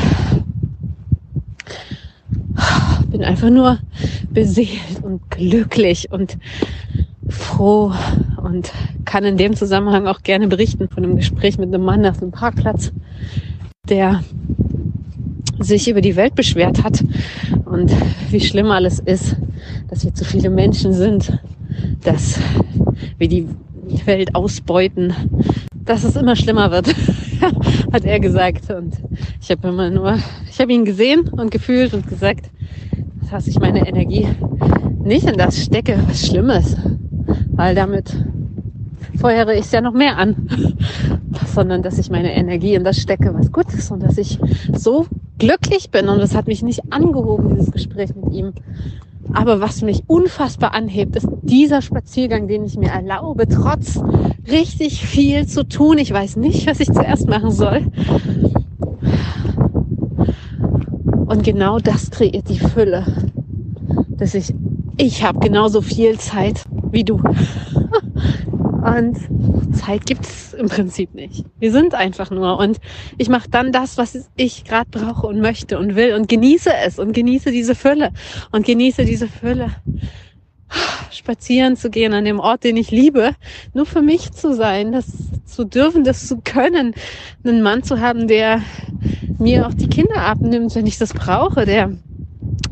bin 3.11 3.23
einfach 3.23 3.51
nur 3.51 3.79
beseelt 4.31 5.03
und 5.03 5.31
glücklich 5.31 6.11
und 6.11 6.39
froh 7.29 7.93
und 8.43 8.73
kann 9.05 9.25
in 9.25 9.37
dem 9.37 9.55
Zusammenhang 9.55 10.07
auch 10.07 10.23
gerne 10.23 10.49
berichten 10.49 10.89
von 10.89 11.05
einem 11.05 11.17
Gespräch 11.17 11.59
mit 11.59 11.73
einem 11.73 11.85
Mann 11.85 12.07
auf 12.07 12.19
dem 12.19 12.31
Parkplatz, 12.31 12.93
der 13.89 14.23
sich 15.59 15.89
über 15.89 16.01
die 16.01 16.17
Welt 16.17 16.35
beschwert 16.35 16.83
hat 16.85 17.03
und 17.65 17.93
wie 18.31 18.41
schlimm 18.41 18.71
alles 18.71 19.01
ist, 19.01 19.37
dass 19.89 20.05
wir 20.05 20.15
zu 20.15 20.25
viele 20.25 20.51
Menschen 20.51 20.93
sind, 20.93 21.39
dass 22.05 22.39
wir 23.19 23.29
die 23.29 23.49
Welt 24.05 24.35
ausbeuten, 24.35 25.15
dass 25.85 26.05
es 26.05 26.17
immer 26.17 26.37
schlimmer 26.37 26.71
wird, 26.71 26.95
hat 27.93 28.05
er 28.05 28.21
gesagt. 28.21 28.71
Und 28.71 28.95
ich 29.41 29.51
habe 29.51 29.69
immer 29.69 29.91
nur, 29.91 30.19
ich 30.49 30.61
habe 30.61 30.73
ihn 30.73 30.85
gesehen 30.85 31.29
und 31.29 31.51
gefühlt 31.51 31.95
und 31.95 32.07
gesagt, 32.07 32.51
dass 33.31 33.47
ich 33.47 33.59
meine 33.59 33.87
Energie 33.87 34.27
nicht 35.03 35.27
in 35.27 35.39
das 35.39 35.63
stecke, 35.65 35.99
was 36.07 36.27
Schlimmes, 36.27 36.77
weil 37.53 37.75
damit 37.75 38.17
feuere 39.19 39.55
ich 39.55 39.61
es 39.61 39.73
ja 39.73 39.81
noch 39.81 39.95
mehr 39.95 40.17
an, 40.17 40.49
sondern 41.55 41.83
dass 41.83 41.99
ich 41.99 42.11
meine 42.11 42.35
Energie 42.35 42.75
in 42.75 42.85
das 42.85 42.99
stecke, 42.99 43.35
was 43.35 43.53
gut 43.53 43.73
ist 43.75 43.91
und 43.91 44.03
dass 44.03 44.19
ich 44.19 44.39
so 44.73 45.07
glücklich 45.39 45.91
bin 45.91 46.09
und 46.09 46.19
das 46.19 46.35
hat 46.35 46.47
mich 46.47 46.63
nicht 46.63 46.93
angehoben, 46.93 47.51
dieses 47.51 47.73
Gespräch 47.73 48.11
mit 48.15 48.33
ihm. 48.33 48.53
Aber 49.33 49.61
was 49.61 49.83
mich 49.83 50.05
unfassbar 50.07 50.75
anhebt, 50.75 51.17
ist 51.17 51.29
dieser 51.43 51.83
Spaziergang, 51.83 52.49
den 52.49 52.65
ich 52.65 52.79
mir 52.79 52.91
erlaube, 52.91 53.47
trotz 53.47 54.01
richtig 54.51 55.07
viel 55.07 55.47
zu 55.47 55.69
tun. 55.69 55.99
Ich 55.99 56.13
weiß 56.13 56.37
nicht, 56.37 56.67
was 56.67 56.81
ich 56.81 56.91
zuerst 56.91 57.29
machen 57.29 57.51
soll. 57.51 57.87
Und 61.27 61.45
genau 61.45 61.79
das 61.79 62.11
kreiert 62.11 62.49
die 62.49 62.59
Fülle, 62.59 63.05
dass 64.09 64.35
ich, 64.35 64.55
ich 64.97 65.23
habe 65.23 65.41
genauso 65.41 65.83
viel 65.83 66.19
Zeit 66.19 66.65
wie 66.91 67.05
du. 67.05 67.21
Und 68.89 69.19
Zeit 69.77 70.07
gibt's 70.07 70.55
im 70.55 70.69
Prinzip 70.69 71.15
nicht. 71.15 71.45
Wir 71.59 71.73
sind 71.73 71.95
einfach 71.95 72.31
nur. 72.31 72.59
Und 72.59 72.79
ich 73.19 73.29
mache 73.29 73.49
dann 73.51 73.73
das, 73.73 73.99
was 73.99 74.29
ich 74.37 74.65
gerade 74.65 74.89
brauche 74.91 75.27
und 75.27 75.41
möchte 75.41 75.79
und 75.79 75.97
will 75.97 76.15
und 76.15 76.29
genieße 76.29 76.71
es 76.87 76.99
und 76.99 77.13
genieße 77.13 77.51
diese 77.51 77.75
Fülle 77.75 78.13
und 78.53 78.65
genieße 78.65 79.05
diese 79.05 79.29
Fülle. 79.29 79.71
Spazieren 81.11 81.77
zu 81.77 81.91
gehen 81.91 82.13
an 82.13 82.25
dem 82.25 82.41
Ort, 82.41 82.65
den 82.65 82.77
ich 82.77 82.91
liebe, 82.91 83.33
nur 83.75 83.87
für 83.87 84.03
mich 84.03 84.31
zu 84.33 84.55
sein, 84.55 84.93
das 84.93 85.07
zu 85.45 85.65
dürfen, 85.65 86.05
das 86.05 86.27
zu 86.27 86.39
können, 86.39 86.95
einen 87.45 87.63
Mann 87.63 87.83
zu 87.83 88.01
haben, 88.01 88.29
der 88.29 88.63
mir 89.39 89.67
auch 89.67 89.75
die 89.75 89.89
Kinder 89.89 90.21
abnimmt, 90.21 90.75
wenn 90.75 90.87
ich 90.87 90.99
das 90.99 91.15
brauche, 91.15 91.65
der 91.65 91.97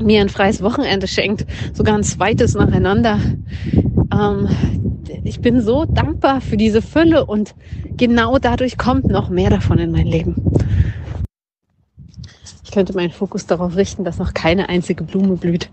mir 0.00 0.20
ein 0.20 0.28
freies 0.28 0.62
Wochenende 0.62 1.08
schenkt, 1.08 1.46
sogar 1.72 1.96
ein 1.96 2.04
zweites 2.04 2.54
nacheinander. 2.54 3.20
Ähm, 4.12 4.48
ich 5.24 5.40
bin 5.40 5.60
so 5.60 5.84
dankbar 5.84 6.40
für 6.40 6.56
diese 6.56 6.82
Fülle 6.82 7.26
und 7.26 7.54
genau 7.96 8.38
dadurch 8.38 8.76
kommt 8.76 9.06
noch 9.06 9.28
mehr 9.28 9.50
davon 9.50 9.78
in 9.78 9.90
mein 9.90 10.06
Leben. 10.06 10.34
Ich 12.64 12.72
könnte 12.72 12.94
meinen 12.94 13.10
Fokus 13.10 13.46
darauf 13.46 13.76
richten, 13.76 14.04
dass 14.04 14.18
noch 14.18 14.34
keine 14.34 14.68
einzige 14.68 15.02
Blume 15.02 15.36
blüht, 15.36 15.70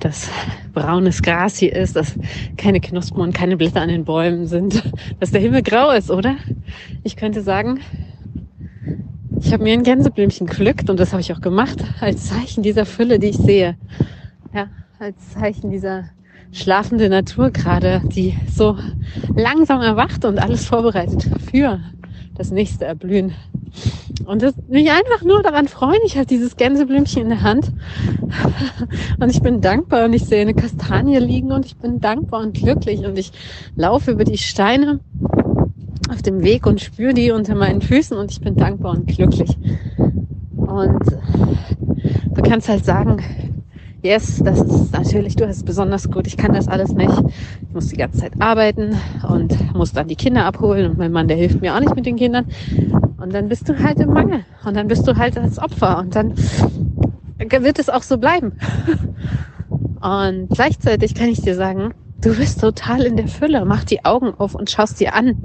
dass 0.00 0.28
braunes 0.74 1.22
Gras 1.22 1.56
hier 1.56 1.74
ist, 1.74 1.96
dass 1.96 2.14
keine 2.56 2.80
Knospen 2.80 3.20
und 3.20 3.32
keine 3.32 3.56
Blätter 3.56 3.80
an 3.80 3.88
den 3.88 4.04
Bäumen 4.04 4.46
sind, 4.46 4.82
dass 5.20 5.30
der 5.30 5.40
Himmel 5.40 5.62
grau 5.62 5.92
ist, 5.92 6.10
oder? 6.10 6.36
Ich 7.04 7.16
könnte 7.16 7.42
sagen, 7.42 7.80
ich 9.44 9.52
habe 9.52 9.64
mir 9.64 9.72
ein 9.72 9.82
Gänseblümchen 9.82 10.46
gepflückt 10.46 10.88
und 10.88 10.98
das 10.98 11.12
habe 11.12 11.20
ich 11.20 11.32
auch 11.32 11.40
gemacht, 11.40 11.78
als 12.00 12.28
Zeichen 12.28 12.62
dieser 12.62 12.86
Fülle, 12.86 13.18
die 13.18 13.28
ich 13.28 13.36
sehe. 13.36 13.76
Ja, 14.54 14.68
als 14.98 15.30
Zeichen 15.30 15.70
dieser 15.70 16.04
schlafende 16.52 17.08
Natur 17.08 17.50
gerade, 17.50 18.02
die 18.04 18.36
so 18.48 18.76
langsam 19.34 19.80
erwacht 19.80 20.24
und 20.24 20.38
alles 20.38 20.64
vorbereitet 20.64 21.28
für 21.50 21.80
das 22.34 22.50
nächste 22.50 22.84
Erblühen. 22.84 23.34
Und 24.26 24.42
das, 24.42 24.54
mich 24.68 24.90
einfach 24.90 25.24
nur 25.24 25.42
daran 25.42 25.66
freuen. 25.66 26.00
Ich 26.06 26.16
habe 26.16 26.26
dieses 26.26 26.56
Gänseblümchen 26.56 27.22
in 27.22 27.28
der 27.30 27.42
Hand 27.42 27.72
und 29.20 29.30
ich 29.30 29.42
bin 29.42 29.60
dankbar 29.60 30.04
und 30.04 30.12
ich 30.12 30.24
sehe 30.24 30.42
eine 30.42 30.54
Kastanie 30.54 31.18
liegen 31.18 31.52
und 31.52 31.66
ich 31.66 31.76
bin 31.76 32.00
dankbar 32.00 32.40
und 32.40 32.54
glücklich 32.54 33.00
und 33.00 33.18
ich 33.18 33.32
laufe 33.76 34.12
über 34.12 34.24
die 34.24 34.38
Steine 34.38 35.00
auf 36.12 36.22
dem 36.22 36.42
Weg 36.42 36.66
und 36.66 36.80
spüre 36.80 37.14
die 37.14 37.30
unter 37.30 37.54
meinen 37.54 37.80
Füßen 37.80 38.16
und 38.16 38.30
ich 38.30 38.40
bin 38.40 38.56
dankbar 38.56 38.92
und 38.92 39.06
glücklich. 39.06 39.56
Und 40.56 41.02
du 42.34 42.42
kannst 42.42 42.68
halt 42.68 42.84
sagen, 42.84 43.22
yes, 44.02 44.42
das 44.44 44.60
ist 44.60 44.92
natürlich, 44.92 45.36
du 45.36 45.46
hast 45.46 45.58
es 45.58 45.64
besonders 45.64 46.10
gut, 46.10 46.26
ich 46.26 46.36
kann 46.36 46.52
das 46.52 46.68
alles 46.68 46.92
nicht. 46.92 47.12
Ich 47.62 47.74
muss 47.74 47.88
die 47.88 47.96
ganze 47.96 48.18
Zeit 48.18 48.32
arbeiten 48.40 48.96
und 49.28 49.74
muss 49.74 49.92
dann 49.92 50.08
die 50.08 50.16
Kinder 50.16 50.44
abholen 50.44 50.90
und 50.90 50.98
mein 50.98 51.12
Mann, 51.12 51.28
der 51.28 51.36
hilft 51.36 51.60
mir 51.60 51.74
auch 51.74 51.80
nicht 51.80 51.94
mit 51.94 52.04
den 52.06 52.16
Kindern. 52.16 52.46
Und 53.18 53.32
dann 53.32 53.48
bist 53.48 53.68
du 53.68 53.78
halt 53.78 54.00
im 54.00 54.12
Mangel 54.12 54.44
und 54.64 54.76
dann 54.76 54.88
bist 54.88 55.06
du 55.06 55.16
halt 55.16 55.38
als 55.38 55.58
Opfer 55.58 55.98
und 55.98 56.14
dann 56.14 56.34
wird 57.38 57.78
es 57.78 57.88
auch 57.88 58.02
so 58.02 58.18
bleiben. 58.18 58.52
Und 60.00 60.48
gleichzeitig 60.50 61.14
kann 61.14 61.28
ich 61.28 61.40
dir 61.40 61.54
sagen, 61.54 61.94
du 62.20 62.34
bist 62.34 62.60
total 62.60 63.02
in 63.02 63.16
der 63.16 63.28
Fülle. 63.28 63.64
Mach 63.64 63.84
die 63.84 64.04
Augen 64.04 64.34
auf 64.36 64.54
und 64.54 64.68
schaust 64.70 64.98
dir 64.98 65.14
an. 65.14 65.36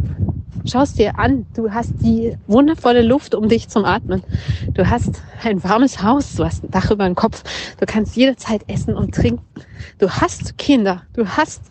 Schaust 0.67 0.99
dir 0.99 1.17
an. 1.17 1.45
Du 1.55 1.71
hast 1.71 2.03
die 2.03 2.35
wundervolle 2.45 3.01
Luft 3.01 3.33
um 3.35 3.47
dich 3.47 3.69
zum 3.69 3.85
Atmen. 3.85 4.23
Du 4.73 4.89
hast 4.89 5.23
ein 5.41 5.63
warmes 5.63 6.03
Haus. 6.03 6.35
Du 6.35 6.43
hast 6.43 6.63
ein 6.63 6.71
Dach 6.71 6.91
über 6.91 7.05
dem 7.05 7.15
Kopf. 7.15 7.43
Du 7.79 7.85
kannst 7.85 8.15
jederzeit 8.15 8.63
essen 8.67 8.95
und 8.95 9.13
trinken. 9.13 9.45
Du 9.97 10.09
hast 10.09 10.57
Kinder. 10.57 11.03
Du 11.13 11.27
hast 11.27 11.61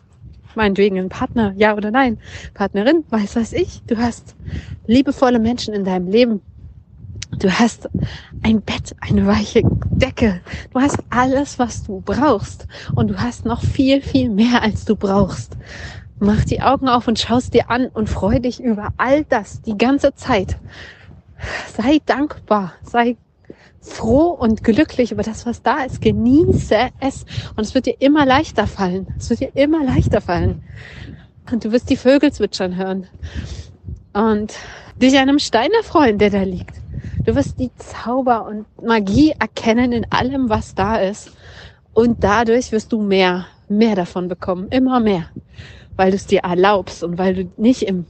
meinetwegen 0.56 0.98
einen 0.98 1.10
Partner, 1.10 1.52
ja 1.56 1.76
oder 1.76 1.90
nein, 1.90 2.18
Partnerin, 2.54 3.04
weiß 3.10 3.36
was 3.36 3.52
ich. 3.52 3.82
Du 3.86 3.98
hast 3.98 4.34
liebevolle 4.86 5.38
Menschen 5.38 5.74
in 5.74 5.84
deinem 5.84 6.08
Leben. 6.08 6.40
Du 7.38 7.50
hast 7.50 7.88
ein 8.42 8.62
Bett, 8.62 8.94
eine 9.00 9.26
weiche 9.26 9.62
Decke. 9.90 10.40
Du 10.72 10.80
hast 10.80 10.98
alles, 11.10 11.58
was 11.58 11.82
du 11.82 12.00
brauchst. 12.00 12.66
Und 12.94 13.08
du 13.08 13.20
hast 13.20 13.44
noch 13.44 13.62
viel, 13.62 14.00
viel 14.00 14.30
mehr, 14.30 14.62
als 14.62 14.84
du 14.84 14.96
brauchst. 14.96 15.56
Mach 16.18 16.44
die 16.44 16.62
Augen 16.62 16.88
auf 16.88 17.08
und 17.08 17.18
schaust 17.18 17.52
dir 17.52 17.70
an 17.70 17.88
und 17.88 18.08
freu 18.08 18.38
dich 18.38 18.60
über 18.60 18.92
all 18.96 19.24
das 19.24 19.60
die 19.62 19.76
ganze 19.76 20.14
Zeit. 20.14 20.56
Sei 21.76 22.00
dankbar, 22.06 22.72
sei 22.82 23.16
froh 23.80 24.30
und 24.30 24.64
glücklich 24.64 25.12
über 25.12 25.22
das, 25.22 25.46
was 25.46 25.62
da 25.62 25.84
ist. 25.84 26.00
Genieße 26.00 26.90
es 27.00 27.24
und 27.54 27.64
es 27.64 27.74
wird 27.74 27.86
dir 27.86 27.96
immer 28.00 28.24
leichter 28.24 28.66
fallen. 28.66 29.08
Es 29.18 29.30
wird 29.30 29.40
dir 29.40 29.50
immer 29.54 29.84
leichter 29.84 30.20
fallen. 30.20 30.62
Und 31.50 31.64
du 31.64 31.72
wirst 31.72 31.90
die 31.90 31.96
Vögel 31.96 32.32
zwitschern 32.32 32.76
hören 32.76 33.06
und 34.12 34.54
dich 35.00 35.18
einem 35.18 35.38
Stein 35.38 35.70
erfreuen, 35.72 36.18
der 36.18 36.30
da 36.30 36.42
liegt. 36.42 36.76
Du 37.24 37.34
wirst 37.34 37.58
die 37.58 37.70
Zauber 37.76 38.46
und 38.46 38.66
Magie 38.82 39.34
erkennen 39.38 39.92
in 39.92 40.10
allem, 40.10 40.48
was 40.48 40.74
da 40.74 40.96
ist. 40.96 41.32
Und 41.92 42.24
dadurch 42.24 42.72
wirst 42.72 42.92
du 42.92 43.00
mehr, 43.02 43.46
mehr 43.68 43.94
davon 43.94 44.28
bekommen, 44.28 44.68
immer 44.68 45.00
mehr 45.00 45.26
weil 45.96 46.10
du 46.10 46.16
es 46.16 46.26
dir 46.26 46.40
erlaubst 46.40 47.02
und 47.02 47.18
weil 47.18 47.34
du 47.34 47.50
nicht 47.56 47.82
im 47.82 48.06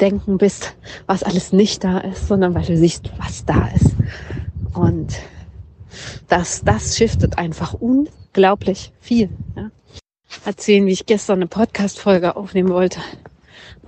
Denken 0.00 0.36
bist, 0.36 0.76
was 1.06 1.22
alles 1.22 1.52
nicht 1.52 1.82
da 1.82 1.98
ist, 1.98 2.28
sondern 2.28 2.54
weil 2.54 2.64
du 2.64 2.76
siehst, 2.76 3.10
was 3.18 3.44
da 3.44 3.68
ist. 3.68 3.94
Und 4.74 5.14
das, 6.28 6.62
das 6.62 6.96
shiftet 6.96 7.38
einfach 7.38 7.72
unglaublich 7.72 8.92
viel. 9.00 9.30
Ja. 9.56 9.70
Erzählen, 10.44 10.84
wie 10.86 10.92
ich 10.92 11.06
gestern 11.06 11.38
eine 11.38 11.46
Podcast-Folge 11.46 12.36
aufnehmen 12.36 12.68
wollte, 12.68 13.00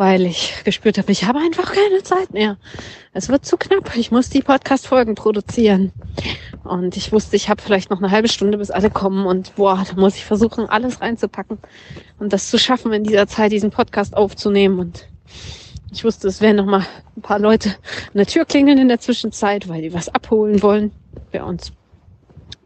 weil 0.01 0.25
ich 0.25 0.65
gespürt 0.65 0.97
habe, 0.97 1.13
ich 1.13 1.25
habe 1.25 1.41
einfach 1.41 1.75
keine 1.75 2.03
Zeit 2.03 2.33
mehr. 2.33 2.57
Es 3.13 3.29
wird 3.29 3.45
zu 3.45 3.59
knapp. 3.59 3.95
Ich 3.97 4.11
muss 4.11 4.31
die 4.31 4.41
Podcast-Folgen 4.41 5.15
produzieren. 5.15 5.93
Und 6.65 6.97
ich 6.97 7.13
wusste, 7.13 7.37
ich 7.37 7.51
habe 7.51 7.61
vielleicht 7.61 7.91
noch 7.91 7.99
eine 7.99 8.11
halbe 8.11 8.29
Stunde, 8.29 8.57
bis 8.57 8.71
alle 8.71 8.89
kommen. 8.89 9.27
Und 9.27 9.57
boah, 9.57 9.85
da 9.87 10.01
muss 10.01 10.17
ich 10.17 10.25
versuchen, 10.25 10.71
alles 10.71 11.03
reinzupacken 11.03 11.59
und 12.19 12.33
das 12.33 12.49
zu 12.49 12.59
schaffen, 12.59 12.95
in 12.95 13.05
dieser 13.05 13.27
Zeit 13.27 13.53
diesen 13.53 13.71
Podcast 13.71 14.17
aufzunehmen. 14.17 14.79
Und 14.79 15.07
ich 15.93 16.03
wusste, 16.03 16.29
es 16.29 16.41
werden 16.41 16.57
noch 16.57 16.65
mal 16.65 16.87
ein 17.15 17.21
paar 17.21 17.39
Leute 17.39 17.69
an 17.69 18.15
der 18.15 18.27
Tür 18.27 18.47
klingeln 18.47 18.79
in 18.79 18.89
der 18.89 19.01
Zwischenzeit, 19.01 19.69
weil 19.69 19.83
die 19.83 19.93
was 19.93 20.09
abholen 20.09 20.63
wollen 20.63 20.93
bei 21.31 21.43
uns. 21.43 21.73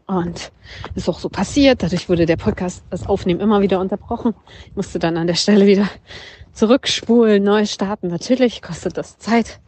Und 0.07 0.53
ist 0.95 1.09
auch 1.09 1.19
so 1.19 1.27
passiert. 1.27 1.83
Dadurch 1.83 2.07
wurde 2.07 2.27
der 2.27 2.37
Podcast, 2.37 2.85
das 2.91 3.05
Aufnehmen 3.05 3.41
immer 3.41 3.59
wieder 3.59 3.81
unterbrochen. 3.81 4.33
Ich 4.67 4.75
musste 4.77 4.99
dann 4.99 5.17
an 5.17 5.27
der 5.27 5.35
Stelle 5.35 5.65
wieder 5.65 5.89
zurückspulen, 6.55 7.43
neu 7.43 7.65
starten. 7.65 8.07
Natürlich 8.07 8.61
kostet 8.61 8.97
das 8.97 9.19
Zeit. 9.19 9.59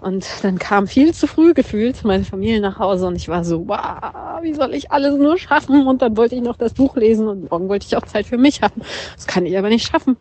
Und 0.00 0.26
dann 0.42 0.58
kam 0.58 0.86
viel 0.86 1.12
zu 1.12 1.26
früh 1.26 1.54
gefühlt 1.54 2.04
meine 2.04 2.24
Familie 2.24 2.60
nach 2.60 2.78
Hause 2.78 3.06
und 3.06 3.16
ich 3.16 3.28
war 3.28 3.44
so, 3.44 3.66
wow, 3.66 4.40
wie 4.42 4.54
soll 4.54 4.74
ich 4.74 4.92
alles 4.92 5.16
nur 5.16 5.36
schaffen? 5.38 5.86
Und 5.86 6.02
dann 6.02 6.16
wollte 6.16 6.36
ich 6.36 6.42
noch 6.42 6.56
das 6.56 6.74
Buch 6.74 6.96
lesen 6.96 7.26
und 7.26 7.50
morgen 7.50 7.68
wollte 7.68 7.86
ich 7.86 7.96
auch 7.96 8.04
Zeit 8.04 8.26
für 8.26 8.38
mich 8.38 8.62
haben. 8.62 8.82
Das 9.16 9.26
kann 9.26 9.46
ich 9.46 9.58
aber 9.58 9.70
nicht 9.70 9.88
schaffen. 9.88 10.16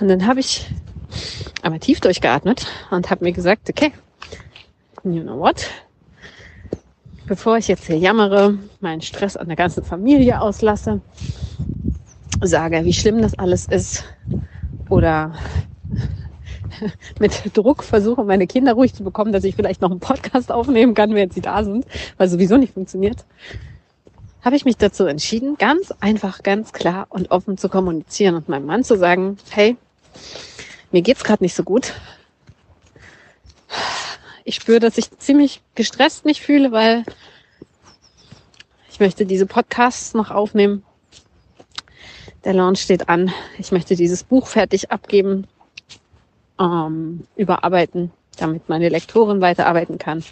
Und 0.00 0.08
dann 0.08 0.26
habe 0.26 0.40
ich 0.40 0.70
einmal 1.62 1.80
tief 1.80 2.00
durchgeatmet 2.00 2.66
und 2.90 3.10
habe 3.10 3.24
mir 3.24 3.32
gesagt, 3.32 3.68
okay, 3.68 3.92
you 5.02 5.22
know 5.22 5.38
what? 5.38 5.68
Bevor 7.26 7.56
ich 7.56 7.68
jetzt 7.68 7.86
hier 7.86 7.98
jammere, 7.98 8.58
meinen 8.80 9.00
Stress 9.00 9.36
an 9.36 9.48
der 9.48 9.56
ganzen 9.56 9.84
Familie 9.84 10.40
auslasse, 10.40 11.00
sage, 12.40 12.84
wie 12.84 12.92
schlimm 12.92 13.20
das 13.22 13.38
alles 13.38 13.66
ist 13.66 14.04
oder 14.90 15.34
mit 17.18 17.56
Druck 17.56 17.82
versuche, 17.82 18.24
meine 18.24 18.46
Kinder 18.46 18.74
ruhig 18.74 18.94
zu 18.94 19.04
bekommen, 19.04 19.32
dass 19.32 19.44
ich 19.44 19.56
vielleicht 19.56 19.80
noch 19.80 19.90
einen 19.90 20.00
Podcast 20.00 20.52
aufnehmen 20.52 20.94
kann, 20.94 21.14
während 21.14 21.32
sie 21.32 21.40
da 21.40 21.64
sind, 21.64 21.86
weil 22.18 22.28
sowieso 22.28 22.56
nicht 22.56 22.74
funktioniert, 22.74 23.24
habe 24.42 24.56
ich 24.56 24.64
mich 24.64 24.76
dazu 24.76 25.04
entschieden, 25.04 25.56
ganz 25.56 25.92
einfach, 26.00 26.42
ganz 26.42 26.72
klar 26.72 27.06
und 27.10 27.30
offen 27.30 27.58
zu 27.58 27.68
kommunizieren 27.68 28.34
und 28.34 28.48
meinem 28.48 28.66
Mann 28.66 28.84
zu 28.84 28.96
sagen, 28.96 29.36
hey, 29.50 29.76
mir 30.92 31.02
geht's 31.02 31.24
gerade 31.24 31.44
nicht 31.44 31.54
so 31.54 31.62
gut. 31.62 31.94
Ich 34.44 34.56
spüre, 34.56 34.80
dass 34.80 34.98
ich 34.98 35.16
ziemlich 35.18 35.62
gestresst 35.74 36.24
mich 36.24 36.40
fühle, 36.40 36.72
weil 36.72 37.04
ich 38.90 38.98
möchte 38.98 39.26
diese 39.26 39.46
Podcasts 39.46 40.14
noch 40.14 40.30
aufnehmen. 40.30 40.82
Der 42.44 42.54
Launch 42.54 42.80
steht 42.80 43.08
an. 43.08 43.32
Ich 43.58 43.70
möchte 43.70 43.96
dieses 43.96 44.24
Buch 44.24 44.46
fertig 44.46 44.90
abgeben, 44.90 45.46
ähm, 46.58 47.26
überarbeiten, 47.36 48.12
damit 48.38 48.68
meine 48.68 48.88
Lektorin 48.88 49.40
weiterarbeiten 49.40 49.98
kann. 49.98 50.24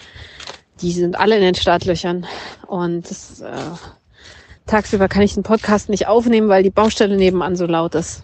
Die 0.80 0.92
sind 0.92 1.18
alle 1.18 1.36
in 1.36 1.42
den 1.42 1.54
Startlöchern 1.54 2.26
und 2.66 3.10
das, 3.10 3.40
äh, 3.40 3.56
tagsüber 4.66 5.08
kann 5.08 5.22
ich 5.22 5.34
den 5.34 5.42
Podcast 5.42 5.88
nicht 5.88 6.06
aufnehmen, 6.06 6.48
weil 6.48 6.62
die 6.62 6.70
Baustelle 6.70 7.16
nebenan 7.16 7.56
so 7.56 7.66
laut 7.66 7.94
ist. 7.94 8.22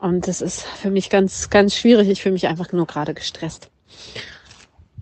Und 0.00 0.26
das 0.26 0.40
ist 0.40 0.62
für 0.62 0.90
mich 0.90 1.10
ganz, 1.10 1.50
ganz 1.50 1.74
schwierig. 1.74 2.08
Ich 2.08 2.22
fühle 2.22 2.32
mich 2.32 2.46
einfach 2.46 2.72
nur 2.72 2.86
gerade 2.86 3.14
gestresst. 3.14 3.68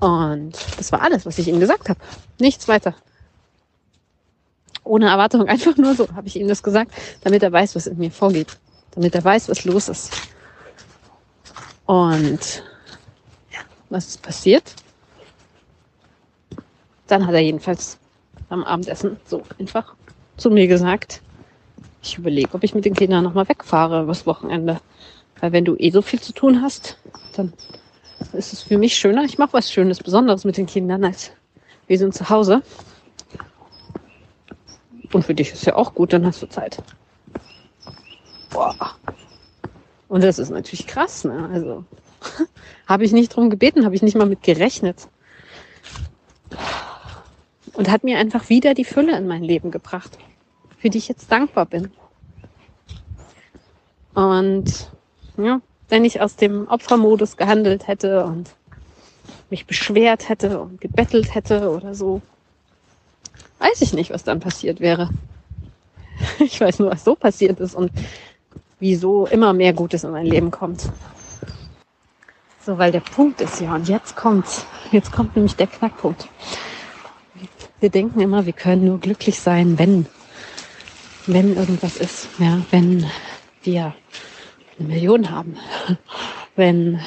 Und 0.00 0.52
das 0.76 0.92
war 0.92 1.02
alles, 1.02 1.24
was 1.26 1.38
ich 1.38 1.48
ihm 1.48 1.60
gesagt 1.60 1.88
habe. 1.88 2.00
Nichts 2.38 2.68
weiter. 2.68 2.94
Ohne 4.86 5.08
Erwartung, 5.08 5.42
einfach 5.48 5.76
nur 5.76 5.94
so 5.94 6.08
habe 6.14 6.28
ich 6.28 6.36
ihm 6.36 6.48
das 6.48 6.62
gesagt, 6.62 6.92
damit 7.22 7.42
er 7.42 7.52
weiß, 7.52 7.74
was 7.74 7.86
in 7.86 7.98
mir 7.98 8.10
vorgeht. 8.10 8.56
Damit 8.92 9.14
er 9.14 9.24
weiß, 9.24 9.48
was 9.48 9.64
los 9.64 9.88
ist. 9.88 10.12
Und 11.84 12.62
ja, 13.52 13.60
was 13.90 14.08
ist 14.08 14.22
passiert? 14.22 14.74
Dann 17.06 17.26
hat 17.26 17.34
er 17.34 17.40
jedenfalls 17.40 17.98
am 18.48 18.64
Abendessen 18.64 19.18
so 19.26 19.42
einfach 19.58 19.94
zu 20.36 20.50
mir 20.50 20.66
gesagt, 20.66 21.20
ich 22.02 22.18
überlege, 22.18 22.54
ob 22.54 22.64
ich 22.64 22.74
mit 22.74 22.84
den 22.84 22.94
Kindern 22.94 23.24
nochmal 23.24 23.48
wegfahre 23.48 24.02
übers 24.02 24.26
Wochenende. 24.26 24.80
Weil 25.40 25.52
wenn 25.52 25.64
du 25.64 25.76
eh 25.76 25.90
so 25.90 26.02
viel 26.02 26.20
zu 26.20 26.32
tun 26.32 26.62
hast, 26.62 26.98
dann 27.36 27.52
ist 28.32 28.52
es 28.52 28.62
für 28.62 28.78
mich 28.78 28.96
schöner. 28.96 29.24
Ich 29.24 29.38
mache 29.38 29.52
was 29.52 29.70
Schönes, 29.70 30.02
Besonderes 30.02 30.44
mit 30.44 30.56
den 30.56 30.66
Kindern, 30.66 31.04
als 31.04 31.32
wir 31.86 31.98
sind 31.98 32.14
zu 32.14 32.28
Hause. 32.30 32.62
Und 35.12 35.24
für 35.24 35.34
dich 35.34 35.52
ist 35.52 35.66
ja 35.66 35.76
auch 35.76 35.94
gut, 35.94 36.12
dann 36.12 36.26
hast 36.26 36.42
du 36.42 36.46
Zeit. 36.46 36.82
Boah. 38.50 38.74
Und 40.08 40.22
das 40.22 40.38
ist 40.38 40.50
natürlich 40.50 40.86
krass, 40.86 41.24
ne? 41.24 41.48
Also 41.52 41.84
habe 42.86 43.04
ich 43.04 43.12
nicht 43.12 43.34
drum 43.34 43.50
gebeten, 43.50 43.84
habe 43.84 43.94
ich 43.94 44.02
nicht 44.02 44.16
mal 44.16 44.26
mit 44.26 44.42
gerechnet. 44.42 45.08
Und 47.74 47.90
hat 47.90 48.04
mir 48.04 48.18
einfach 48.18 48.48
wieder 48.48 48.74
die 48.74 48.84
Fülle 48.84 49.16
in 49.18 49.26
mein 49.26 49.42
Leben 49.42 49.70
gebracht 49.70 50.18
für 50.78 50.90
die 50.90 50.98
ich 50.98 51.08
jetzt 51.08 51.32
dankbar 51.32 51.66
bin. 51.66 51.90
Und 54.14 54.88
ja, 55.36 55.60
wenn 55.88 56.04
ich 56.04 56.20
aus 56.20 56.36
dem 56.36 56.68
Opfermodus 56.68 57.36
gehandelt 57.36 57.88
hätte 57.88 58.24
und 58.24 58.50
mich 59.50 59.66
beschwert 59.66 60.28
hätte 60.28 60.60
und 60.60 60.80
gebettelt 60.80 61.34
hätte 61.34 61.70
oder 61.70 61.94
so, 61.94 62.22
weiß 63.58 63.82
ich 63.82 63.92
nicht, 63.92 64.10
was 64.10 64.24
dann 64.24 64.40
passiert 64.40 64.80
wäre. 64.80 65.10
Ich 66.38 66.60
weiß 66.60 66.78
nur, 66.78 66.90
was 66.90 67.04
so 67.04 67.14
passiert 67.14 67.60
ist 67.60 67.74
und 67.74 67.90
wieso 68.80 69.26
immer 69.26 69.52
mehr 69.52 69.74
Gutes 69.74 70.02
in 70.02 70.12
mein 70.12 70.24
Leben 70.24 70.50
kommt. 70.50 70.90
So, 72.64 72.78
weil 72.78 72.90
der 72.90 73.00
Punkt 73.00 73.40
ist 73.42 73.60
ja, 73.60 73.74
und 73.74 73.86
jetzt 73.88 74.16
kommt's. 74.16 74.64
Jetzt 74.92 75.12
kommt 75.12 75.36
nämlich 75.36 75.56
der 75.56 75.66
Knackpunkt. 75.66 76.26
Wir 77.80 77.90
denken 77.90 78.20
immer, 78.20 78.46
wir 78.46 78.54
können 78.54 78.86
nur 78.86 78.98
glücklich 78.98 79.40
sein, 79.40 79.78
wenn 79.78 80.06
wenn 81.26 81.56
irgendwas 81.56 81.96
ist, 81.96 82.28
ja, 82.38 82.62
wenn 82.70 83.04
wir 83.62 83.94
eine 84.78 84.88
Million 84.88 85.30
haben, 85.30 85.56
wenn 86.56 87.00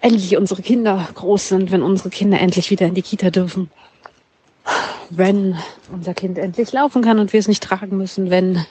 endlich 0.00 0.36
unsere 0.36 0.62
Kinder 0.62 1.08
groß 1.14 1.48
sind, 1.48 1.70
wenn 1.70 1.82
unsere 1.82 2.10
Kinder 2.10 2.40
endlich 2.40 2.70
wieder 2.70 2.86
in 2.86 2.94
die 2.94 3.02
Kita 3.02 3.30
dürfen, 3.30 3.70
wenn 5.16 5.56
unser 5.92 6.14
Kind 6.14 6.38
endlich 6.38 6.72
laufen 6.72 7.02
kann 7.02 7.18
und 7.18 7.32
wir 7.32 7.40
es 7.40 7.48
nicht 7.48 7.62
tragen 7.62 7.96
müssen, 7.96 8.30
wenn 8.30 8.64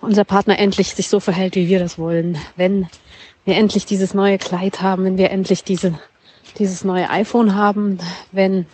unser 0.00 0.24
Partner 0.24 0.58
endlich 0.58 0.94
sich 0.94 1.08
so 1.08 1.20
verhält, 1.20 1.54
wie 1.54 1.68
wir 1.68 1.78
das 1.78 1.98
wollen, 1.98 2.38
wenn 2.56 2.88
wir 3.44 3.56
endlich 3.56 3.86
dieses 3.86 4.14
neue 4.14 4.38
Kleid 4.38 4.82
haben, 4.82 5.04
wenn 5.04 5.18
wir 5.18 5.30
endlich 5.30 5.64
diese, 5.64 5.98
dieses 6.58 6.84
neue 6.84 7.08
iPhone 7.10 7.54
haben, 7.54 7.98
wenn 8.32 8.66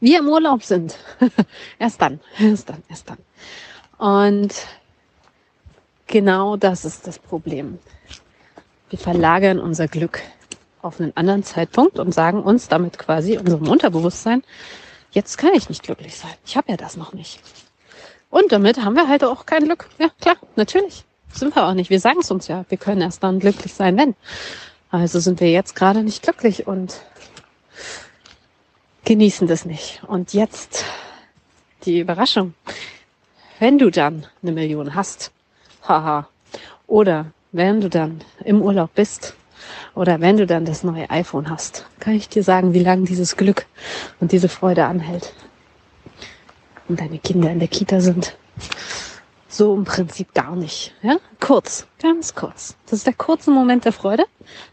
wir 0.00 0.20
im 0.20 0.28
Urlaub 0.28 0.62
sind. 0.62 0.96
erst 1.78 2.00
dann, 2.00 2.20
erst 2.38 2.68
dann, 2.68 2.82
erst 2.88 3.10
dann. 3.10 3.18
Und 3.98 4.54
genau 6.06 6.56
das 6.56 6.84
ist 6.84 7.06
das 7.06 7.18
Problem. 7.18 7.78
Wir 8.90 8.98
verlagern 8.98 9.58
unser 9.58 9.88
Glück 9.88 10.22
auf 10.84 11.00
einen 11.00 11.16
anderen 11.16 11.42
Zeitpunkt 11.42 11.98
und 11.98 12.12
sagen 12.12 12.42
uns 12.42 12.68
damit 12.68 12.98
quasi 12.98 13.38
unserem 13.38 13.68
Unterbewusstsein, 13.68 14.42
jetzt 15.12 15.38
kann 15.38 15.54
ich 15.54 15.68
nicht 15.68 15.82
glücklich 15.82 16.16
sein. 16.16 16.32
Ich 16.44 16.56
habe 16.56 16.70
ja 16.70 16.76
das 16.76 16.96
noch 16.96 17.12
nicht. 17.12 17.40
Und 18.30 18.52
damit 18.52 18.84
haben 18.84 18.94
wir 18.94 19.08
halt 19.08 19.24
auch 19.24 19.46
kein 19.46 19.64
Glück. 19.64 19.88
Ja, 19.98 20.08
klar, 20.20 20.36
natürlich. 20.56 21.04
Sind 21.32 21.54
wir 21.54 21.66
auch 21.66 21.74
nicht. 21.74 21.90
Wir 21.90 22.00
sagen 22.00 22.20
es 22.20 22.30
uns 22.30 22.48
ja. 22.48 22.64
Wir 22.68 22.78
können 22.78 23.00
erst 23.00 23.22
dann 23.22 23.40
glücklich 23.40 23.74
sein, 23.74 23.96
wenn. 23.96 24.14
Also 24.90 25.18
sind 25.18 25.40
wir 25.40 25.50
jetzt 25.50 25.74
gerade 25.74 26.02
nicht 26.02 26.22
glücklich 26.22 26.66
und 26.66 27.00
genießen 29.04 29.46
das 29.46 29.64
nicht. 29.64 30.02
Und 30.06 30.32
jetzt 30.32 30.84
die 31.84 32.00
Überraschung. 32.00 32.54
Wenn 33.58 33.78
du 33.78 33.90
dann 33.90 34.26
eine 34.42 34.52
Million 34.52 34.94
hast, 34.94 35.32
haha, 35.86 36.28
oder 36.86 37.26
wenn 37.52 37.80
du 37.80 37.88
dann 37.88 38.20
im 38.44 38.62
Urlaub 38.62 38.94
bist, 38.94 39.34
oder 39.94 40.20
wenn 40.20 40.36
du 40.36 40.46
dann 40.46 40.64
das 40.64 40.84
neue 40.84 41.10
iPhone 41.10 41.50
hast, 41.50 41.86
kann 42.00 42.14
ich 42.14 42.28
dir 42.28 42.42
sagen, 42.42 42.74
wie 42.74 42.82
lange 42.82 43.04
dieses 43.04 43.36
Glück 43.36 43.66
und 44.20 44.32
diese 44.32 44.48
Freude 44.48 44.84
anhält. 44.86 45.32
Und 46.88 47.00
deine 47.00 47.18
Kinder 47.18 47.50
in 47.50 47.58
der 47.58 47.68
Kita 47.68 48.00
sind. 48.00 48.36
So 49.48 49.74
im 49.74 49.84
Prinzip 49.84 50.34
gar 50.34 50.56
nicht. 50.56 50.94
Ja? 51.02 51.16
Kurz, 51.40 51.86
ganz 52.02 52.34
kurz. 52.34 52.76
Das 52.86 52.94
ist 52.94 53.06
der 53.06 53.14
kurze 53.14 53.50
Moment 53.50 53.84
der 53.84 53.92
Freude. 53.92 54.24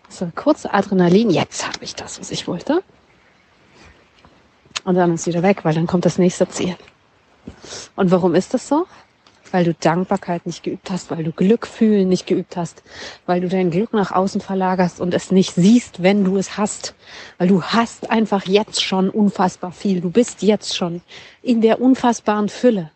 Das 0.05 0.15
ist 0.15 0.21
der 0.21 0.31
kurze 0.31 0.73
Adrenalin. 0.73 1.29
Jetzt 1.29 1.67
habe 1.67 1.83
ich 1.83 1.95
das, 1.95 2.19
was 2.19 2.31
ich 2.31 2.47
wollte. 2.47 2.83
Und 4.83 4.95
dann 4.95 5.13
ist 5.13 5.27
wieder 5.27 5.43
weg, 5.43 5.63
weil 5.63 5.75
dann 5.75 5.87
kommt 5.87 6.05
das 6.05 6.17
nächste 6.17 6.49
Ziel. 6.49 6.75
Und 7.95 8.11
warum 8.11 8.35
ist 8.35 8.53
das 8.53 8.67
so? 8.67 8.87
Weil 9.51 9.65
du 9.65 9.73
Dankbarkeit 9.73 10.45
nicht 10.45 10.63
geübt 10.63 10.89
hast, 10.89 11.11
weil 11.11 11.23
du 11.23 11.31
Glück 11.31 11.67
fühlen 11.67 12.09
nicht 12.09 12.25
geübt 12.25 12.55
hast, 12.57 12.83
weil 13.25 13.41
du 13.41 13.49
dein 13.49 13.69
Glück 13.69 13.93
nach 13.93 14.11
außen 14.11 14.41
verlagerst 14.41 15.01
und 15.01 15.13
es 15.13 15.31
nicht 15.31 15.55
siehst, 15.55 16.01
wenn 16.03 16.23
du 16.23 16.37
es 16.37 16.57
hast. 16.57 16.95
Weil 17.37 17.49
du 17.49 17.61
hast 17.61 18.09
einfach 18.09 18.45
jetzt 18.45 18.81
schon 18.81 19.09
unfassbar 19.09 19.71
viel. 19.71 20.01
Du 20.01 20.09
bist 20.09 20.41
jetzt 20.41 20.75
schon 20.75 21.01
in 21.41 21.61
der 21.61 21.81
unfassbaren 21.81 22.49
Fülle. 22.49 22.91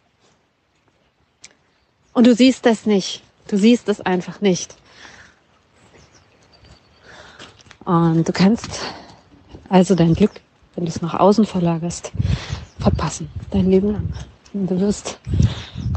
Und 2.14 2.28
du 2.28 2.34
siehst 2.34 2.66
es 2.66 2.86
nicht. 2.86 3.22
Du 3.48 3.58
siehst 3.58 3.90
es 3.90 4.02
einfach 4.02 4.42
nicht. 4.42 4.76
Und 7.84 8.28
du 8.28 8.32
kannst 8.32 8.82
also 9.70 9.94
dein 9.94 10.16
Glück 10.16 10.42
wenn 10.76 10.86
du 10.86 10.90
es 10.90 11.02
nach 11.02 11.14
außen 11.16 11.46
verlagerst, 11.46 12.12
verpassen, 12.80 13.30
dein 13.52 13.70
Leben 13.70 13.94
lang. 13.94 14.14
Du 14.56 14.80
wirst 14.80 15.20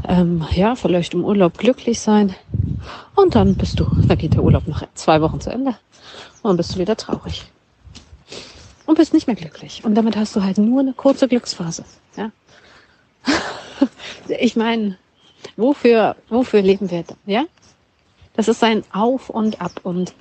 ähm, 0.08 0.44
ja 0.52 0.74
vielleicht 0.74 1.14
im 1.14 1.24
Urlaub 1.24 1.58
glücklich 1.58 2.00
sein 2.00 2.34
und 3.14 3.34
dann 3.34 3.54
bist 3.54 3.78
du, 3.78 3.86
da 4.08 4.14
geht 4.14 4.34
der 4.34 4.42
Urlaub 4.42 4.66
nach 4.66 4.82
zwei 4.94 5.20
Wochen 5.20 5.40
zu 5.40 5.50
Ende 5.50 5.76
und 6.42 6.50
dann 6.50 6.56
bist 6.56 6.74
du 6.74 6.78
wieder 6.78 6.96
traurig 6.96 7.44
und 8.86 8.96
bist 8.96 9.14
nicht 9.14 9.26
mehr 9.26 9.36
glücklich. 9.36 9.84
Und 9.84 9.94
damit 9.94 10.16
hast 10.16 10.34
du 10.34 10.42
halt 10.42 10.58
nur 10.58 10.80
eine 10.80 10.92
kurze 10.92 11.28
Glücksphase. 11.28 11.84
Ja? 12.16 12.30
ich 14.28 14.56
meine, 14.56 14.96
Wofür, 15.56 16.16
wofür 16.28 16.62
leben 16.62 16.90
wir? 16.90 17.04
Ja? 17.26 17.44
Das 18.34 18.48
ist 18.48 18.62
ein 18.62 18.84
Auf 18.92 19.30
und 19.30 19.60
Ab 19.60 19.80
und 19.82 20.14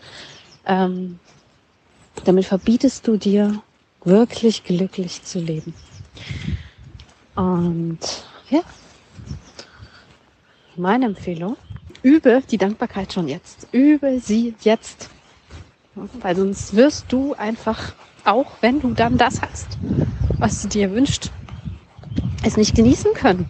ähm, 0.66 1.20
damit 2.24 2.46
verbietest 2.46 3.08
du 3.08 3.18
dir 3.18 3.62
wirklich 4.04 4.64
glücklich 4.64 5.24
zu 5.24 5.40
leben. 5.40 5.74
Und 7.38 8.00
ja, 8.50 8.62
meine 10.76 11.06
Empfehlung, 11.06 11.56
übe 12.02 12.42
die 12.50 12.58
Dankbarkeit 12.58 13.14
schon 13.14 13.28
jetzt. 13.28 13.68
Übe 13.72 14.20
sie 14.20 14.56
jetzt. 14.62 15.12
Weil 15.94 16.36
sonst 16.36 16.76
wirst 16.76 17.06
du 17.10 17.36
einfach, 17.36 17.94
auch 18.26 18.54
wenn 18.62 18.82
du 18.82 18.94
dann 18.96 19.20
das 19.20 19.40
hast, 19.44 19.78
was 20.40 20.64
du 20.64 20.68
dir 20.68 20.92
wünschst, 20.92 21.32
es 22.44 22.58
nicht 22.58 22.76
genießen 22.76 23.14
können. 23.14 23.48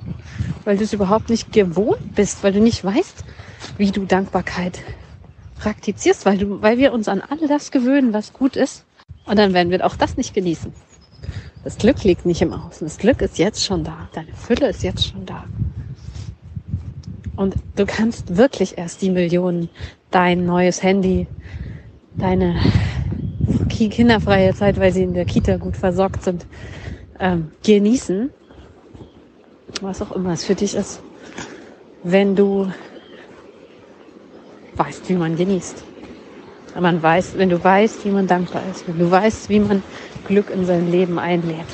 Weil 0.65 0.76
du 0.76 0.84
es 0.84 0.91
überhaupt 0.91 1.30
nicht 1.30 1.54
gewohnt 1.54 2.13
bist, 2.13 2.43
weil 2.43 2.52
du 2.52 2.60
nicht 2.60 2.84
weißt, 2.84 3.23
wie 3.78 3.91
du 3.91 4.04
Dankbarkeit 4.04 4.84
praktizierst, 5.60 6.26
weil, 6.26 6.38
du, 6.38 6.62
weil 6.62 6.78
wir 6.78 6.91
uns 6.91 7.08
an 7.08 7.21
all 7.21 7.47
das 7.47 7.71
gewöhnen, 7.71 8.12
was 8.12 8.34
gut 8.34 8.58
ist. 8.58 8.84
Und 9.26 9.39
dann 9.39 9.54
werden 9.54 9.71
wir 9.71 9.86
auch 9.86 9.95
das 9.95 10.17
nicht 10.17 10.34
genießen. 10.34 10.73
Das 11.63 11.78
Glück 11.78 12.04
liegt 12.04 12.26
nicht 12.26 12.41
im 12.41 12.54
Außen. 12.54 12.88
Das 12.88 12.98
Glück 12.98 13.22
ist 13.22 13.38
jetzt 13.38 13.63
schon 13.63 13.84
da. 13.84 14.10
Deine 14.13 14.34
Fülle 14.34 14.70
ist 14.70 14.84
jetzt 14.84 15.08
schon 15.08 15.26
da. 15.26 15.46
Und 17.36 17.56
du 17.76 17.86
kannst 17.86 18.38
wirklich 18.38 18.78
erst 18.78 19.02
die 19.02 19.10
Millionen, 19.10 19.70
dein 20.10 20.46
neues 20.46 20.82
Handy, 20.82 21.28
deine 22.15 22.56
kinderfreie 23.70 24.54
Zeit, 24.56 24.80
weil 24.80 24.91
sie 24.91 25.04
in 25.04 25.13
der 25.13 25.26
Kita 25.26 25.58
gut 25.58 25.78
versorgt 25.78 26.24
sind, 26.24 26.46
ähm, 27.20 27.52
genießen. 27.63 28.32
Was 29.82 30.02
auch 30.02 30.12
immer 30.13 30.34
es 30.34 30.46
für 30.46 30.56
dich 30.56 30.74
ist. 30.74 31.02
Wenn 32.04 32.36
du 32.36 32.72
weißt, 34.76 35.10
wie 35.10 35.13
man 35.13 35.36
genießt. 35.36 35.84
Wenn 36.74 36.84
man 36.84 37.02
weiß, 37.02 37.38
wenn 37.38 37.50
du 37.50 37.63
weißt, 37.63 38.06
wie 38.06 38.10
man 38.10 38.28
dankbar 38.28 38.63
ist, 38.72 38.88
wenn 38.88 39.00
du 39.00 39.10
weißt, 39.10 39.50
wie 39.50 39.60
man 39.60 39.84
Glück 40.28 40.50
in 40.50 40.66
sein 40.66 40.92
Leben 40.92 41.20
einlädt. 41.20 41.66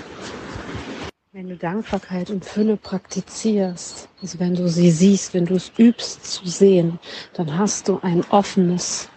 Wenn 1.31 1.49
du 1.49 1.57
Dankbarkeit 1.57 2.29
und 2.29 2.45
Fülle 2.45 2.77
praktizierst, 2.77 4.07
also 4.21 4.39
wenn 4.39 4.55
du 4.55 4.67
sie 4.67 4.91
siehst, 4.91 5.33
wenn 5.33 5.45
du 5.45 5.55
es 5.55 5.71
übst 5.77 6.25
zu 6.25 6.47
sehen, 6.47 6.99
dann 7.33 7.57
hast 7.57 7.87
du 7.87 7.99
ein 8.03 8.23
offenes 8.29 9.09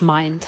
Mind. 0.00 0.46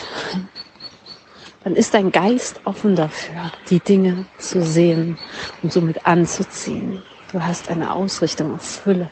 Dann 1.62 1.76
ist 1.76 1.92
dein 1.92 2.10
Geist 2.10 2.60
offen 2.64 2.96
dafür, 2.96 3.52
die 3.68 3.80
Dinge 3.80 4.24
zu 4.38 4.62
sehen 4.62 5.18
und 5.62 5.72
somit 5.72 6.06
anzuziehen. 6.06 7.02
Du 7.32 7.42
hast 7.42 7.68
eine 7.68 7.92
Ausrichtung 7.92 8.54
auf 8.54 8.62
Fülle, 8.62 9.10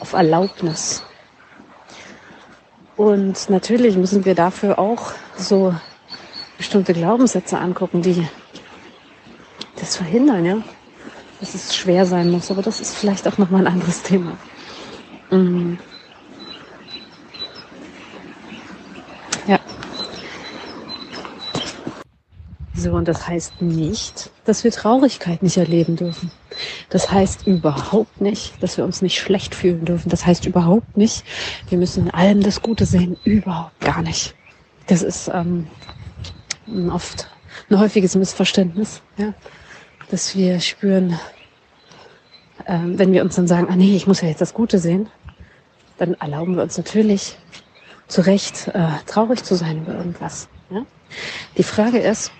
auf 0.00 0.12
Erlaubnis, 0.12 1.02
und 2.96 3.50
natürlich 3.50 3.96
müssen 3.96 4.24
wir 4.24 4.34
dafür 4.34 4.78
auch 4.78 5.12
so 5.36 5.74
bestimmte 6.56 6.92
Glaubenssätze 6.92 7.58
angucken, 7.58 8.02
die 8.02 8.26
das 9.76 9.96
verhindern, 9.96 10.44
ja. 10.44 10.62
Dass 11.40 11.54
es 11.54 11.76
schwer 11.76 12.06
sein 12.06 12.30
muss, 12.30 12.50
aber 12.50 12.62
das 12.62 12.80
ist 12.80 12.96
vielleicht 12.96 13.28
auch 13.28 13.36
nochmal 13.36 13.66
ein 13.66 13.74
anderes 13.74 14.02
Thema. 14.02 14.38
Mhm. 15.30 15.78
Ja. 19.46 19.58
So, 22.74 22.92
und 22.92 23.06
das 23.06 23.28
heißt 23.28 23.60
nicht, 23.60 24.30
dass 24.44 24.64
wir 24.64 24.70
Traurigkeit 24.70 25.42
nicht 25.42 25.58
erleben 25.58 25.96
dürfen. 25.96 26.30
Das 26.88 27.10
heißt 27.10 27.46
überhaupt 27.46 28.20
nicht, 28.22 28.62
dass 28.62 28.78
wir 28.78 28.84
uns 28.84 29.02
nicht 29.02 29.18
schlecht 29.20 29.54
fühlen 29.54 29.84
dürfen. 29.84 30.08
Das 30.08 30.24
heißt 30.24 30.46
überhaupt 30.46 30.96
nicht, 30.96 31.24
wir 31.68 31.76
müssen 31.76 32.04
in 32.04 32.14
allem 32.14 32.42
das 32.42 32.62
Gute 32.62 32.86
sehen. 32.86 33.18
Überhaupt 33.24 33.78
gar 33.80 34.00
nicht. 34.00 34.34
Das 34.86 35.02
ist 35.02 35.28
ähm, 35.28 35.66
oft 36.90 37.28
ein 37.70 37.78
häufiges 37.78 38.14
Missverständnis, 38.14 39.02
ja? 39.16 39.34
dass 40.10 40.36
wir 40.36 40.60
spüren, 40.60 41.18
äh, 42.64 42.78
wenn 42.82 43.12
wir 43.12 43.22
uns 43.22 43.36
dann 43.36 43.46
sagen, 43.46 43.68
ah 43.70 43.76
nee, 43.76 43.96
ich 43.96 44.06
muss 44.06 44.20
ja 44.20 44.28
jetzt 44.28 44.40
das 44.40 44.54
Gute 44.54 44.78
sehen, 44.78 45.08
dann 45.98 46.14
erlauben 46.14 46.56
wir 46.56 46.62
uns 46.62 46.76
natürlich 46.76 47.38
zu 48.08 48.20
Recht 48.20 48.68
äh, 48.68 48.88
traurig 49.06 49.42
zu 49.44 49.54
sein 49.54 49.82
über 49.82 49.94
irgendwas. 49.94 50.48
Ja? 50.70 50.84
Die 51.56 51.62
Frage 51.62 51.98
ist, 51.98 52.30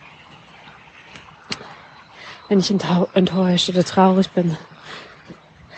wenn 2.48 2.60
ich 2.60 2.70
enttäuscht 2.70 3.68
oder 3.68 3.84
traurig 3.84 4.30
bin, 4.30 4.56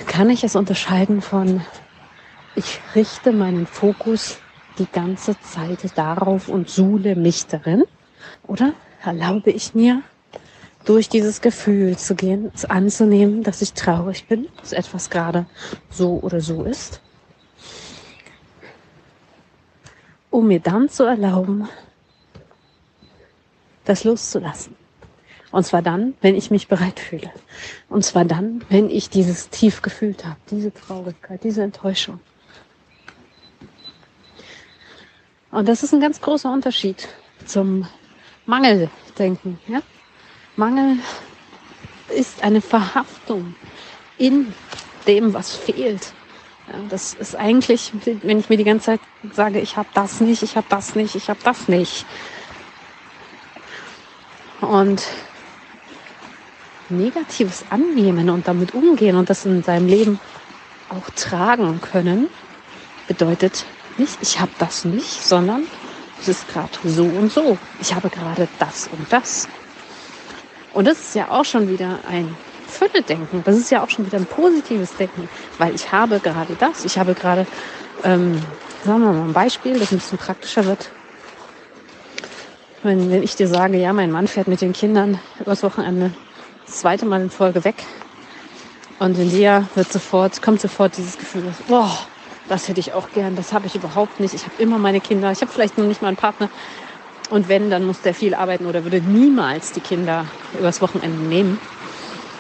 kann 0.07 0.29
ich 0.31 0.45
es 0.45 0.57
unterscheiden 0.57 1.23
von, 1.23 1.63
ich 2.55 2.81
richte 2.95 3.33
meinen 3.33 3.67
Fokus 3.67 4.39
die 4.79 4.87
ganze 4.87 5.39
Zeit 5.41 5.97
darauf 5.97 6.49
und 6.49 6.69
suhle 6.69 7.17
mich 7.17 7.47
darin? 7.47 7.85
Oder 8.47 8.73
erlaube 9.05 9.51
ich 9.51 9.75
mir, 9.75 10.03
durch 10.85 11.11
dieses 11.11 11.43
Gefühl 11.43 11.99
zu 11.99 12.15
gehen, 12.15 12.51
es 12.55 12.65
anzunehmen, 12.65 13.43
dass 13.43 13.61
ich 13.61 13.75
traurig 13.75 14.27
bin, 14.27 14.49
dass 14.61 14.73
etwas 14.73 15.11
gerade 15.11 15.45
so 15.91 16.19
oder 16.23 16.41
so 16.41 16.65
ist, 16.65 17.03
um 20.31 20.49
mir 20.49 20.61
dann 20.61 20.89
zu 20.89 21.05
erlauben, 21.05 21.69
das 23.85 24.05
loszulassen. 24.05 24.75
Und 25.51 25.65
zwar 25.65 25.83
dann, 25.83 26.15
wenn 26.21 26.35
ich 26.35 26.51
mich 26.51 26.69
bereit 26.69 27.01
fühle. 27.01 27.31
Und 27.89 28.05
zwar 28.05 28.25
dann, 28.25 28.65
wenn 28.69 28.91
ich 28.91 29.11
dieses 29.11 29.49
tief 29.49 29.83
gefühlt 29.83 30.25
habe, 30.25 30.37
diese 30.51 30.73
Traurigkeit, 30.73 31.43
diese 31.45 31.63
Enttäuschung. 31.63 32.21
Und 35.51 35.69
das 35.69 35.83
ist 35.83 35.95
ein 35.95 36.01
ganz 36.01 36.21
großer 36.21 36.53
Unterschied 36.53 37.09
zum 37.47 37.87
Mangeldenken. 38.49 39.59
Ja? 39.69 39.83
Mangel 40.57 40.97
ist 42.09 42.43
eine 42.43 42.63
Verhaftung 42.63 43.55
in 44.17 44.53
dem, 45.07 45.35
was 45.35 45.55
fehlt. 45.55 46.13
Ja, 46.67 46.81
das 46.89 47.13
ist 47.13 47.37
eigentlich, 47.37 47.93
wenn 48.23 48.41
ich 48.41 48.49
mir 48.49 48.57
die 48.57 48.65
ganze 48.65 48.87
Zeit 48.87 49.01
sage, 49.33 49.61
ich 49.61 49.77
habe 49.77 49.89
das 49.93 50.21
nicht, 50.21 50.43
ich 50.43 50.57
habe 50.57 50.67
das 50.71 50.95
nicht, 50.95 51.15
ich 51.15 51.29
habe 51.29 51.41
das 51.45 51.69
nicht. 51.69 52.07
Und 54.63 55.07
Negatives 56.89 57.67
annehmen 57.69 58.31
und 58.31 58.49
damit 58.49 58.75
umgehen 58.75 59.17
und 59.17 59.29
das 59.29 59.45
in 59.45 59.63
seinem 59.63 59.89
Leben 59.89 60.19
auch 60.89 61.11
tragen 61.15 61.83
können, 61.83 62.29
bedeutet 63.07 63.67
nicht, 63.99 64.17
ich 64.23 64.41
habe 64.41 64.53
das 64.59 64.87
nicht, 64.87 65.23
sondern 65.23 65.67
es 66.21 66.29
ist 66.29 66.49
gerade 66.49 66.71
so 66.85 67.05
und 67.05 67.33
so. 67.33 67.59
Ich 67.81 67.95
habe 67.95 68.11
gerade 68.11 68.49
das 68.59 68.89
und 68.89 69.13
das. 69.13 69.49
Und 70.75 70.87
das 70.87 70.99
ist 70.99 71.15
ja 71.15 71.31
auch 71.31 71.45
schon 71.45 71.69
wieder 71.69 71.99
ein 72.09 72.37
Fülle-Denken. 72.69 73.43
Das 73.45 73.57
ist 73.57 73.71
ja 73.71 73.83
auch 73.83 73.91
schon 73.91 74.07
wieder 74.07 74.19
ein 74.19 74.27
positives 74.27 74.95
Denken, 74.97 75.29
weil 75.59 75.75
ich 75.75 75.91
habe 75.91 76.21
gerade 76.21 76.55
das. 76.59 76.85
Ich 76.85 76.99
habe 76.99 77.15
gerade, 77.15 77.47
ähm, 78.05 78.41
sagen 78.85 79.03
wir 79.03 79.13
mal 79.13 79.25
ein 79.25 79.33
Beispiel, 79.33 79.79
das 79.79 79.93
ein 79.93 79.99
bisschen 79.99 80.19
praktischer 80.19 80.67
wird. 80.67 80.91
Wenn, 82.83 83.11
wenn 83.11 83.23
ich 83.23 83.35
dir 83.35 83.49
sage, 83.49 83.79
ja, 83.79 83.93
mein 83.93 84.13
Mann 84.13 84.29
fährt 84.29 84.47
mit 84.47 84.61
den 84.61 84.73
Kindern 84.73 85.19
übers 85.41 85.63
Wochenende 85.63 86.13
das 86.67 86.81
zweite 86.81 87.07
Mal 87.07 87.23
in 87.23 87.31
Folge 87.31 87.65
weg. 87.65 87.77
Und 88.99 89.19
in 89.19 89.31
dir 89.31 89.67
wird 89.75 89.93
sofort, 89.93 90.43
kommt 90.43 90.61
sofort 90.61 90.97
dieses 90.97 91.19
Gefühl, 91.19 91.53
boah, 91.67 91.91
das 92.49 92.69
hätte 92.69 92.81
ich 92.81 92.93
auch 92.93 93.11
gern, 93.13 93.37
das 93.37 93.53
habe 93.53 93.67
ich 93.67 93.75
überhaupt 93.75 94.21
nicht. 94.21 94.35
Ich 94.35 94.45
habe 94.45 94.63
immer 94.63 94.79
meine 94.79 95.01
Kinder, 95.01 95.31
ich 95.31 95.41
habe 95.41 95.53
vielleicht 95.53 95.79
noch 95.79 95.87
nicht 95.87 96.03
mal 96.03 96.09
einen 96.09 96.17
Partner. 96.17 96.49
Und 97.31 97.49
wenn, 97.49 97.71
dann 97.71 97.85
muss 97.85 98.01
der 98.01 98.15
viel 98.15 98.35
arbeiten 98.35 98.67
oder 98.67 98.85
würde 98.85 99.01
niemals 99.01 99.73
die 99.73 99.81
Kinder 99.81 100.25
übers 100.59 100.81
Wochenende 100.81 101.19
nehmen. 101.29 101.61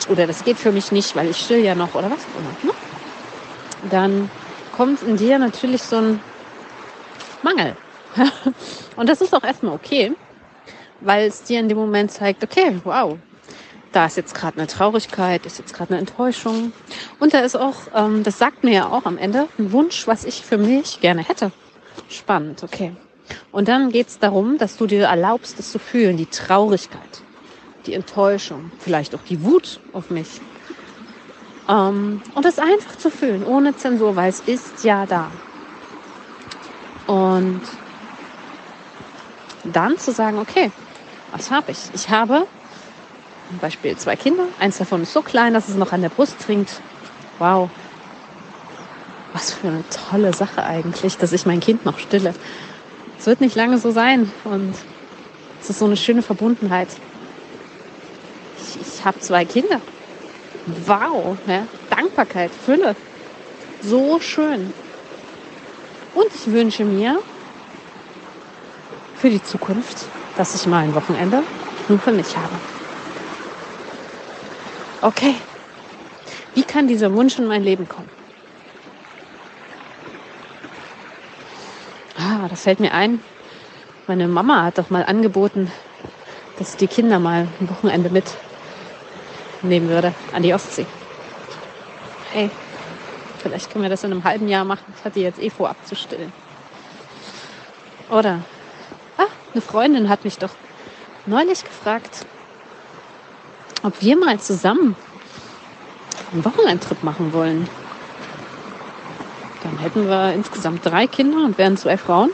Oder 0.09 0.27
das 0.27 0.44
geht 0.44 0.57
für 0.57 0.73
mich 0.73 0.92
nicht, 0.92 1.14
weil 1.14 1.29
ich 1.29 1.37
still 1.37 1.62
ja 1.62 1.75
noch 1.75 1.94
oder 1.94 2.11
was 2.11 2.21
auch 2.21 2.40
immer. 2.40 2.73
Ne? 2.73 2.79
Dann 3.90 4.31
kommt 4.77 5.03
in 5.03 5.16
dir 5.18 5.38
natürlich 5.38 5.83
so 5.83 5.97
ein 5.97 6.21
Mangel. 7.42 7.77
Und 8.97 9.09
das 9.09 9.21
ist 9.21 9.35
auch 9.35 9.44
erstmal 9.44 9.75
okay, 9.75 10.12
weil 11.01 11.29
es 11.29 11.42
dir 11.42 11.61
in 11.61 11.68
dem 11.68 11.77
Moment 11.77 12.11
zeigt, 12.11 12.42
okay, 12.42 12.81
wow, 12.85 13.18
da 13.92 14.07
ist 14.07 14.16
jetzt 14.16 14.35
gerade 14.35 14.59
eine 14.59 14.66
Traurigkeit, 14.66 15.46
ist 15.46 15.59
jetzt 15.59 15.74
gerade 15.74 15.90
eine 15.90 16.01
Enttäuschung. 16.01 16.72
Und 17.18 17.35
da 17.35 17.40
ist 17.40 17.57
auch, 17.57 17.74
ähm, 17.94 18.22
das 18.22 18.38
sagt 18.38 18.64
mir 18.64 18.74
ja 18.74 18.88
auch 18.88 19.05
am 19.05 19.18
Ende, 19.18 19.48
ein 19.59 19.72
Wunsch, 19.72 20.07
was 20.07 20.24
ich 20.24 20.42
für 20.42 20.59
mich 20.59 21.01
gerne 21.01 21.22
hätte. 21.22 21.53
Spannend, 22.09 22.62
okay. 22.62 22.92
Und 23.53 23.68
dann 23.68 23.90
geht 23.90 24.09
es 24.09 24.18
darum, 24.18 24.59
dass 24.59 24.77
du 24.77 24.87
dir 24.87 25.05
erlaubst, 25.05 25.59
das 25.59 25.70
zu 25.70 25.79
fühlen, 25.79 26.16
die 26.16 26.27
Traurigkeit, 26.27 27.22
die 27.87 27.94
Enttäuschung, 27.94 28.70
vielleicht 28.79 29.14
auch 29.14 29.22
die 29.29 29.42
Wut 29.42 29.81
auf 29.92 30.11
mich. 30.11 30.40
Ähm, 31.68 32.22
und 32.35 32.44
das 32.44 32.59
einfach 32.59 32.96
zu 32.96 33.11
fühlen, 33.11 33.44
ohne 33.44 33.77
Zensur, 33.77 34.16
weil 34.16 34.31
es 34.31 34.40
ist 34.40 34.85
ja 34.85 35.07
da. 35.07 35.31
Und 37.07 37.62
dann 39.64 39.98
zu 39.98 40.12
sagen, 40.12 40.38
okay, 40.38 40.70
was 41.33 41.51
habe 41.51 41.72
ich? 41.72 41.79
Ich 41.94 42.09
habe 42.11 42.46
zum 43.48 43.58
Beispiel 43.58 43.96
zwei 43.96 44.16
Kinder. 44.16 44.44
Eins 44.61 44.78
davon 44.78 45.02
ist 45.02 45.12
so 45.12 45.22
klein, 45.22 45.54
dass 45.54 45.68
es 45.68 45.74
noch 45.74 45.92
an 45.92 46.02
der 46.02 46.11
Brust 46.11 46.38
trinkt. 46.38 46.80
Wow. 47.38 47.70
was 49.32 49.52
für 49.52 49.68
eine 49.68 49.84
tolle 50.11 50.34
Sache 50.34 50.64
eigentlich, 50.64 51.16
dass 51.18 51.32
ich 51.32 51.46
mein 51.46 51.61
Kind 51.61 51.84
noch 51.84 51.98
stille. 51.98 52.34
Es 53.18 53.26
wird 53.26 53.40
nicht 53.40 53.54
lange 53.54 53.78
so 53.78 53.90
sein 53.90 54.32
und 54.44 54.74
es 55.61 55.70
ist 55.70 55.78
so 55.78 55.84
eine 55.84 55.96
schöne 55.96 56.22
Verbundenheit. 56.22 56.88
Ich, 58.61 58.80
ich 58.80 59.04
habe 59.04 59.20
zwei 59.20 59.44
Kinder. 59.44 59.80
Wow, 60.87 61.37
ja? 61.46 61.66
Dankbarkeit, 61.90 62.50
Fülle. 62.50 62.96
So 63.82 64.18
schön. 64.20 64.72
Und 66.14 66.26
ich 66.34 66.50
wünsche 66.52 66.84
mir 66.84 67.20
für 69.16 69.30
die 69.30 69.42
Zukunft, 69.42 70.06
dass 70.37 70.54
ich 70.54 70.66
mal 70.66 70.84
ein 70.84 70.94
Wochenende 70.94 71.42
nur 71.88 71.98
für 71.98 72.12
mich 72.12 72.37
habe. 72.37 72.54
Okay, 75.00 75.37
wie 76.54 76.64
kann 76.64 76.88
dieser 76.88 77.14
Wunsch 77.14 77.38
in 77.38 77.46
mein 77.46 77.62
Leben 77.62 77.88
kommen? 77.88 78.11
Ah, 82.16 82.48
das 82.48 82.62
fällt 82.62 82.80
mir 82.80 82.92
ein. 82.92 83.20
Meine 84.08 84.26
Mama 84.26 84.64
hat 84.64 84.78
doch 84.78 84.90
mal 84.90 85.04
angeboten, 85.04 85.70
dass 86.58 86.76
die 86.76 86.88
Kinder 86.88 87.20
mal 87.20 87.46
ein 87.61 87.70
Wochenende 87.70 88.11
mitnehmen 88.11 89.88
würde 89.88 90.12
an 90.34 90.42
die 90.42 90.52
Ostsee. 90.52 90.87
Hey, 92.32 92.50
vielleicht 93.40 93.70
können 93.70 93.84
wir 93.84 93.90
das 93.90 94.02
in 94.02 94.11
einem 94.11 94.24
halben 94.24 94.48
Jahr 94.48 94.64
machen. 94.64 94.92
Ich 94.98 95.04
hatte 95.04 95.20
jetzt 95.20 95.40
eh 95.40 95.50
vor 95.50 95.70
abzustillen. 95.70 96.32
Oder, 98.11 98.40
ah, 99.16 99.26
eine 99.52 99.62
Freundin 99.62 100.08
hat 100.08 100.24
mich 100.24 100.38
doch 100.38 100.54
neulich 101.26 101.62
gefragt, 101.62 102.26
ob 103.88 104.03
wir 104.03 104.18
mal 104.18 104.38
zusammen 104.38 104.94
einen 106.31 106.44
Wochenendtrip 106.44 107.03
machen 107.03 107.33
wollen. 107.33 107.66
Dann 109.62 109.79
hätten 109.79 110.07
wir 110.07 110.35
insgesamt 110.35 110.85
drei 110.85 111.07
Kinder 111.07 111.42
und 111.42 111.57
wären 111.57 111.79
zwei 111.79 111.96
Frauen. 111.96 112.31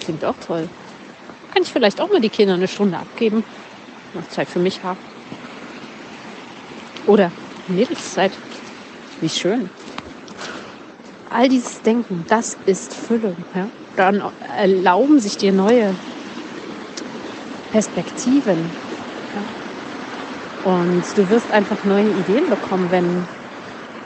Klingt 0.00 0.24
auch 0.24 0.34
toll. 0.46 0.66
Kann 1.52 1.62
ich 1.62 1.70
vielleicht 1.70 2.00
auch 2.00 2.10
mal 2.10 2.22
die 2.22 2.30
Kinder 2.30 2.54
eine 2.54 2.68
Stunde 2.68 2.96
abgeben. 2.96 3.44
Noch 4.14 4.26
Zeit 4.28 4.48
für 4.48 4.60
mich 4.60 4.82
haben. 4.82 4.98
Oder 7.06 7.30
Mädelszeit. 7.68 8.32
Wie 9.20 9.28
schön. 9.28 9.68
All 11.28 11.50
dieses 11.50 11.82
Denken, 11.82 12.24
das 12.28 12.56
ist 12.64 12.94
Fülle. 12.94 13.36
Ja? 13.54 13.68
Dann 13.96 14.22
erlauben 14.56 15.20
sich 15.20 15.36
dir 15.36 15.52
neue 15.52 15.94
Perspektiven. 17.72 18.89
Und 20.64 21.02
du 21.16 21.30
wirst 21.30 21.50
einfach 21.50 21.84
neue 21.84 22.10
Ideen 22.10 22.50
bekommen, 22.50 22.88
wenn 22.90 23.26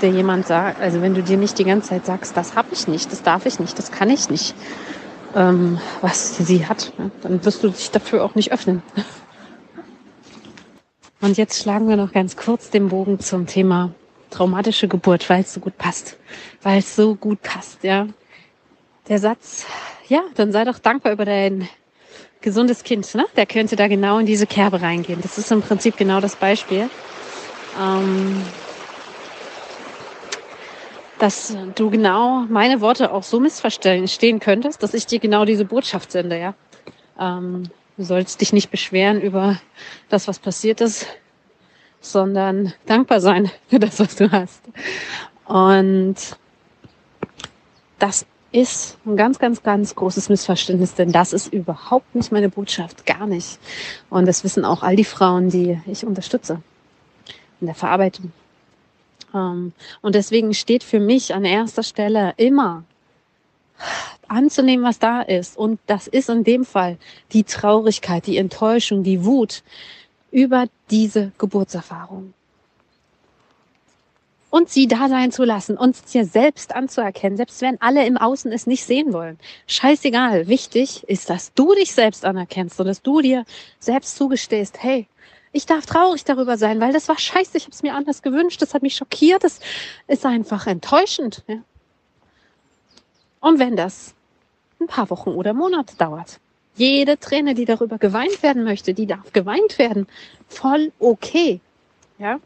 dir 0.01 0.11
jemand 0.11 0.47
sagt, 0.47 0.81
also 0.81 1.03
wenn 1.03 1.14
du 1.14 1.23
dir 1.23 1.37
nicht 1.37 1.59
die 1.59 1.64
ganze 1.64 1.90
Zeit 1.90 2.07
sagst, 2.07 2.37
das 2.37 2.55
habe 2.55 2.69
ich 2.73 2.87
nicht, 2.87 3.11
das 3.11 3.23
darf 3.23 3.47
ich 3.47 3.59
nicht, 3.59 3.79
das 3.79 3.90
kann 3.90 4.11
ich 4.11 4.31
nicht, 4.31 4.55
ähm, 5.35 5.81
was 6.01 6.37
sie 6.37 6.67
hat, 6.67 6.93
ja? 6.99 7.11
dann 7.23 7.45
wirst 7.45 7.64
du 7.64 7.69
dich 7.69 7.90
dafür 7.90 8.25
auch 8.25 8.35
nicht 8.35 8.53
öffnen. 8.53 8.83
Und 11.21 11.38
jetzt 11.38 11.62
schlagen 11.62 11.88
wir 11.88 11.97
noch 11.97 12.12
ganz 12.12 12.37
kurz 12.37 12.71
den 12.71 12.88
Bogen 12.90 13.19
zum 13.19 13.47
Thema 13.47 13.93
traumatische 14.31 14.88
Geburt, 14.88 15.31
weil 15.31 15.40
es 15.40 15.55
so 15.55 15.61
gut 15.61 15.79
passt. 15.79 16.19
Weil 16.62 16.81
es 16.81 16.95
so 16.95 17.14
gut 17.14 17.40
passt, 17.43 17.83
ja. 17.83 18.09
Der 19.09 19.19
Satz, 19.19 19.64
ja, 20.09 20.21
dann 20.35 20.53
sei 20.53 20.64
doch 20.64 20.79
dankbar 20.79 21.12
über 21.12 21.25
dein 21.25 21.69
gesundes 22.44 22.85
Kind, 22.85 23.12
ne? 23.14 23.24
Der 23.37 23.46
könnte 23.46 23.74
da 23.74 23.88
genau 23.88 24.18
in 24.18 24.26
diese 24.26 24.46
Kerbe 24.46 24.80
reingehen. 24.80 25.20
Das 25.22 25.38
ist 25.38 25.50
im 25.50 25.62
Prinzip 25.62 25.96
genau 25.96 26.20
das 26.20 26.37
Beispiel. 26.37 26.88
Ähm, 27.80 28.42
dass 31.18 31.57
du 31.74 31.90
genau 31.90 32.44
meine 32.48 32.80
Worte 32.83 33.11
auch 33.12 33.22
so 33.22 33.40
missverstehen 33.40 34.40
könntest, 34.40 34.83
dass 34.83 34.94
ich 34.94 35.07
dir 35.07 35.18
genau 35.18 35.44
diese 35.44 35.64
Botschaft 35.64 36.12
sende, 36.12 36.38
ja. 36.38 36.54
Ähm, 37.18 37.70
du 37.96 38.04
sollst 38.04 38.40
dich 38.40 38.52
nicht 38.52 38.70
beschweren 38.70 39.20
über 39.20 39.59
das, 40.11 40.28
was 40.28 40.38
passiert 40.38 40.83
ist, 40.83 41.07
sondern 42.00 42.74
dankbar 42.85 43.20
sein 43.20 43.50
für 43.68 43.78
das, 43.78 43.98
was 44.00 44.16
du 44.16 44.30
hast. 44.30 44.62
Und 45.46 46.16
das 47.98 48.26
ist 48.55 48.99
ein 49.05 49.17
ganz, 49.17 49.40
ganz, 49.40 49.64
ganz 49.64 49.97
großes 49.97 50.29
Missverständnis, 50.29 50.95
denn 50.95 51.11
das 51.11 51.33
ist 51.33 51.53
überhaupt 51.53 52.14
nicht 52.14 52.31
meine 52.31 52.49
Botschaft, 52.49 53.05
gar 53.05 53.27
nicht. 53.27 53.59
Und 54.11 54.27
das 54.27 54.45
wissen 54.45 54.64
auch 54.64 54.85
all 54.85 54.95
die 54.95 55.05
Frauen, 55.05 55.51
die 55.51 55.81
ich 55.87 56.07
unterstütze 56.07 56.62
in 57.61 57.67
der 57.67 57.75
Verarbeitung. 57.75 58.33
Ähm, 59.35 59.73
und 60.03 60.14
deswegen 60.14 60.55
steht 60.55 60.85
für 60.85 61.01
mich 61.01 61.35
an 61.35 61.45
erster 61.45 61.83
Stelle 61.83 62.33
immer 62.37 62.85
anzunehmen, 64.29 64.85
was 64.85 65.01
da 65.01 65.23
ist. 65.23 65.59
Und 65.59 65.81
das 65.88 66.07
ist 66.07 66.29
in 66.29 66.45
dem 66.45 66.64
Fall 66.64 66.97
die 67.33 67.43
Traurigkeit, 67.43 68.25
die 68.29 68.38
Enttäuschung, 68.38 69.03
die 69.03 69.25
Wut, 69.25 69.64
über 70.31 70.67
diese 70.90 71.33
Geburtserfahrung. 71.38 72.35
Und 74.55 74.71
sie 74.71 74.87
da 74.87 75.09
sein 75.09 75.33
zu 75.33 75.43
lassen, 75.43 75.77
uns 75.77 76.05
dir 76.05 76.25
selbst 76.25 76.77
anzuerkennen, 76.77 77.37
selbst 77.37 77.61
wenn 77.61 77.81
alle 77.83 78.07
im 78.07 78.17
Außen 78.17 78.53
es 78.53 78.69
nicht 78.69 78.85
sehen 78.85 79.12
wollen. 79.12 79.37
Scheißegal. 79.67 80.47
Wichtig 80.47 81.03
ist, 81.09 81.29
dass 81.29 81.53
du 81.55 81.75
dich 81.75 81.93
selbst 81.93 82.25
anerkennst 82.25 82.79
und 82.79 82.87
dass 82.87 83.03
du 83.03 83.21
dir 83.21 83.45
selbst 83.81 84.17
zugestehst, 84.17 84.81
hey, 84.81 85.09
ich 85.51 85.67
darf 85.67 85.87
traurig 85.87 86.23
darüber 86.23 86.57
sein, 86.57 86.79
weil 86.79 86.93
das 86.93 87.09
war 87.09 87.19
scheiße, 87.19 87.57
ich 87.57 87.64
habe 87.64 87.73
es 87.73 87.83
mir 87.83 87.97
anders 87.97 88.23
gewünscht, 88.23 88.62
das 88.62 88.75
hat 88.75 88.83
mich 88.83 88.95
schockiert, 88.95 89.43
das 89.43 89.59
ist 90.07 90.25
einfach 90.25 90.69
enttäuschend. 90.69 91.43
Ja? 91.49 91.57
Und 93.40 93.59
wenn 93.59 93.75
das 93.75 94.14
ein 94.81 94.87
paar 94.87 95.11
Wochen 95.11 95.31
oder 95.31 95.53
Monate 95.53 95.97
dauert, 95.97 96.38
jede 96.77 97.19
Träne, 97.19 97.55
die 97.55 97.64
darüber 97.64 97.99
geweint 97.99 98.40
werden 98.45 98.62
möchte, 98.62 98.95
die 98.95 99.09
darf 99.09 99.33
geweint 99.33 99.81
werden. 99.81 100.07
Voll 100.47 100.93
okay. 101.01 101.59
Ja. 102.21 102.38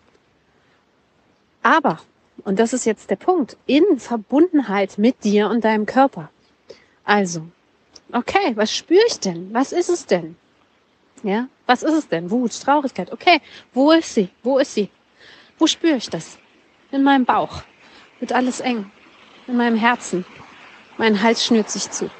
Aber, 1.62 1.98
und 2.44 2.58
das 2.58 2.72
ist 2.72 2.86
jetzt 2.86 3.10
der 3.10 3.16
Punkt, 3.16 3.56
in 3.66 3.98
Verbundenheit 3.98 4.98
mit 4.98 5.24
dir 5.24 5.48
und 5.48 5.64
deinem 5.64 5.86
Körper. 5.86 6.30
Also, 7.04 7.42
okay, 8.12 8.52
was 8.54 8.74
spüre 8.74 9.04
ich 9.08 9.20
denn? 9.20 9.52
Was 9.52 9.72
ist 9.72 9.88
es 9.88 10.06
denn? 10.06 10.36
Ja, 11.22 11.48
was 11.66 11.82
ist 11.82 11.94
es 11.94 12.08
denn? 12.08 12.30
Wut, 12.30 12.58
Traurigkeit. 12.60 13.12
Okay, 13.12 13.40
wo 13.74 13.90
ist 13.92 14.14
sie? 14.14 14.28
Wo 14.42 14.58
ist 14.58 14.74
sie? 14.74 14.90
Wo 15.58 15.66
spüre 15.66 15.96
ich 15.96 16.08
das? 16.08 16.38
In 16.90 17.02
meinem 17.02 17.24
Bauch. 17.24 17.62
Wird 18.20 18.32
alles 18.32 18.60
eng. 18.60 18.90
In 19.46 19.56
meinem 19.56 19.76
Herzen. 19.76 20.24
Mein 20.96 21.22
Hals 21.22 21.44
schnürt 21.44 21.70
sich 21.70 21.90
zu. 21.90 22.10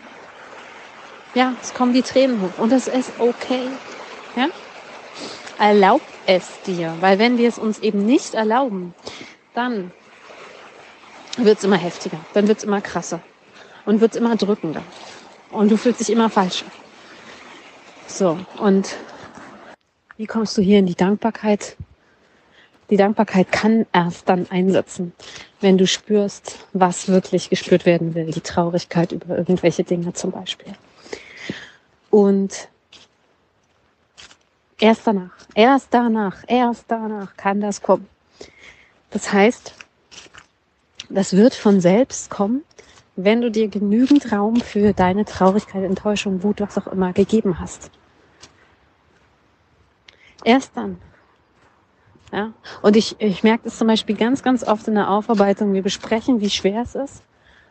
Ja, 1.34 1.54
es 1.62 1.74
kommen 1.74 1.92
die 1.92 2.02
Tränen 2.02 2.40
hoch 2.40 2.58
und 2.58 2.72
das 2.72 2.88
ist 2.88 3.12
okay. 3.18 3.68
Ja? 4.34 4.48
Erlaub 5.58 6.02
es 6.26 6.62
dir, 6.66 6.94
weil 7.00 7.18
wenn 7.18 7.36
wir 7.38 7.48
es 7.48 7.58
uns 7.58 7.80
eben 7.80 8.06
nicht 8.06 8.34
erlauben, 8.34 8.94
dann 9.54 9.90
wird 11.36 11.58
es 11.58 11.64
immer 11.64 11.76
heftiger, 11.76 12.18
dann 12.34 12.48
wird 12.48 12.58
es 12.58 12.64
immer 12.64 12.80
krasser 12.80 13.20
und 13.84 14.00
wird 14.00 14.12
es 14.12 14.16
immer 14.18 14.36
drückender 14.36 14.82
und 15.50 15.70
du 15.70 15.76
fühlst 15.76 16.00
dich 16.00 16.10
immer 16.10 16.30
falscher. 16.30 16.66
So, 18.06 18.38
und 18.58 18.96
wie 20.16 20.26
kommst 20.26 20.56
du 20.56 20.62
hier 20.62 20.78
in 20.78 20.86
die 20.86 20.94
Dankbarkeit? 20.94 21.76
Die 22.90 22.96
Dankbarkeit 22.96 23.52
kann 23.52 23.86
erst 23.92 24.28
dann 24.28 24.50
einsetzen, 24.50 25.12
wenn 25.60 25.76
du 25.76 25.86
spürst, 25.86 26.58
was 26.72 27.08
wirklich 27.08 27.50
gespürt 27.50 27.84
werden 27.84 28.14
will. 28.14 28.30
Die 28.30 28.40
Traurigkeit 28.40 29.12
über 29.12 29.36
irgendwelche 29.36 29.84
Dinge 29.84 30.14
zum 30.14 30.30
Beispiel. 30.30 30.72
Und 32.10 32.68
erst 34.80 35.06
danach, 35.06 35.32
erst 35.54 35.88
danach, 35.90 36.44
erst 36.46 36.84
danach 36.88 37.36
kann 37.36 37.60
das 37.60 37.82
kommen. 37.82 38.08
Das 39.10 39.32
heißt, 39.32 39.74
das 41.08 41.36
wird 41.36 41.54
von 41.54 41.80
selbst 41.80 42.30
kommen, 42.30 42.62
wenn 43.16 43.40
du 43.40 43.50
dir 43.50 43.68
genügend 43.68 44.30
Raum 44.30 44.56
für 44.56 44.92
deine 44.92 45.24
Traurigkeit, 45.24 45.82
Enttäuschung, 45.82 46.42
Wut, 46.42 46.60
was 46.60 46.78
auch 46.78 46.86
immer 46.86 47.12
gegeben 47.12 47.58
hast. 47.58 47.90
Erst 50.44 50.76
dann. 50.76 50.98
Ja? 52.32 52.52
Und 52.82 52.96
ich, 52.96 53.16
ich 53.18 53.42
merke 53.42 53.64
das 53.64 53.78
zum 53.78 53.88
Beispiel 53.88 54.16
ganz, 54.16 54.42
ganz 54.42 54.62
oft 54.62 54.86
in 54.86 54.94
der 54.94 55.10
Aufarbeitung. 55.10 55.72
Wir 55.72 55.82
besprechen, 55.82 56.40
wie 56.40 56.50
schwer 56.50 56.82
es 56.82 56.94
ist. 56.94 57.22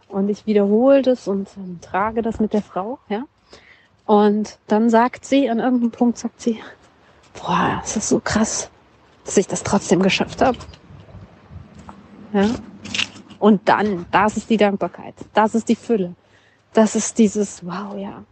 Und 0.09 0.29
ich 0.29 0.45
wiederhole 0.45 1.01
das 1.01 1.27
und 1.27 1.49
ähm, 1.57 1.79
trage 1.81 2.21
das 2.21 2.39
mit 2.39 2.53
der 2.53 2.61
Frau. 2.61 2.99
Ja? 3.07 3.23
Und 4.05 4.57
dann 4.67 4.89
sagt 4.89 5.25
sie, 5.25 5.49
an 5.49 5.59
irgendeinem 5.59 5.91
Punkt 5.91 6.17
sagt 6.17 6.41
sie, 6.41 6.61
boah, 7.39 7.81
es 7.83 7.95
ist 7.95 8.09
so 8.09 8.19
krass, 8.19 8.69
dass 9.25 9.37
ich 9.37 9.47
das 9.47 9.63
trotzdem 9.63 10.01
geschafft 10.01 10.41
habe. 10.41 10.57
Ja? 12.33 12.49
Und 13.39 13.67
dann, 13.69 14.05
das 14.11 14.37
ist 14.37 14.49
die 14.49 14.57
Dankbarkeit, 14.57 15.15
das 15.33 15.55
ist 15.55 15.69
die 15.69 15.75
Fülle, 15.75 16.15
das 16.73 16.95
ist 16.95 17.17
dieses, 17.17 17.65
wow, 17.65 17.95
ja. 17.97 18.23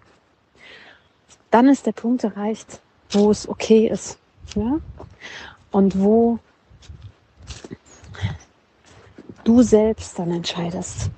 Dann 1.51 1.69
ist 1.69 1.85
der 1.85 1.93
Punkt 1.93 2.23
erreicht, 2.23 2.81
wo 3.11 3.31
es 3.31 3.47
okay 3.47 3.87
ist. 3.87 4.17
Ja? 4.55 4.79
Und 5.71 5.99
wo 5.99 6.39
du 9.43 9.61
selbst 9.61 10.19
dann 10.19 10.31
entscheidest. 10.31 11.09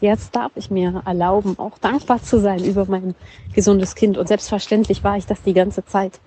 Jetzt 0.00 0.36
darf 0.36 0.52
ich 0.54 0.70
mir 0.70 1.02
erlauben, 1.04 1.58
auch 1.58 1.76
dankbar 1.78 2.22
zu 2.22 2.38
sein 2.38 2.62
über 2.64 2.86
mein 2.86 3.16
gesundes 3.52 3.96
Kind. 3.96 4.16
Und 4.16 4.28
selbstverständlich 4.28 5.02
war 5.02 5.16
ich 5.16 5.26
das 5.26 5.42
die 5.42 5.54
ganze 5.54 5.84
Zeit. 5.84 6.20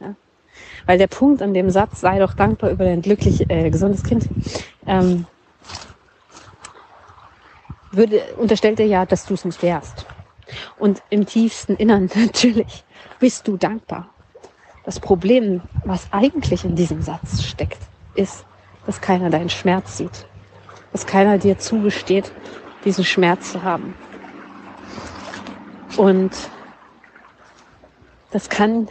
Ja? 0.00 0.14
Weil 0.86 0.98
der 0.98 1.06
Punkt 1.06 1.40
an 1.40 1.54
dem 1.54 1.70
Satz, 1.70 2.00
sei 2.00 2.18
doch 2.18 2.34
dankbar 2.34 2.70
über 2.70 2.84
dein 2.84 3.00
glücklich 3.00 3.48
äh, 3.48 3.70
gesundes 3.70 4.02
Kind, 4.02 4.28
ähm, 4.86 5.26
würde, 7.92 8.22
unterstellt 8.38 8.80
er 8.80 8.86
ja, 8.86 9.06
dass 9.06 9.26
du 9.26 9.34
es 9.34 9.44
nicht 9.44 9.62
wärst. 9.62 10.04
Und 10.78 11.02
im 11.10 11.24
tiefsten 11.24 11.76
Innern 11.76 12.10
natürlich 12.14 12.82
bist 13.20 13.46
du 13.46 13.56
dankbar. 13.56 14.08
Das 14.84 14.98
Problem, 14.98 15.62
was 15.84 16.08
eigentlich 16.12 16.64
in 16.64 16.74
diesem 16.74 17.02
Satz 17.02 17.42
steckt, 17.44 17.78
ist, 18.14 18.44
dass 18.84 19.00
keiner 19.00 19.30
deinen 19.30 19.50
Schmerz 19.50 19.96
sieht. 19.96 20.26
Dass 20.90 21.06
keiner 21.06 21.38
dir 21.38 21.58
zugesteht, 21.58 22.32
diesen 22.84 23.04
Schmerz 23.04 23.52
zu 23.52 23.62
haben. 23.62 23.94
Und 25.96 26.32
das 28.30 28.48
kann 28.48 28.88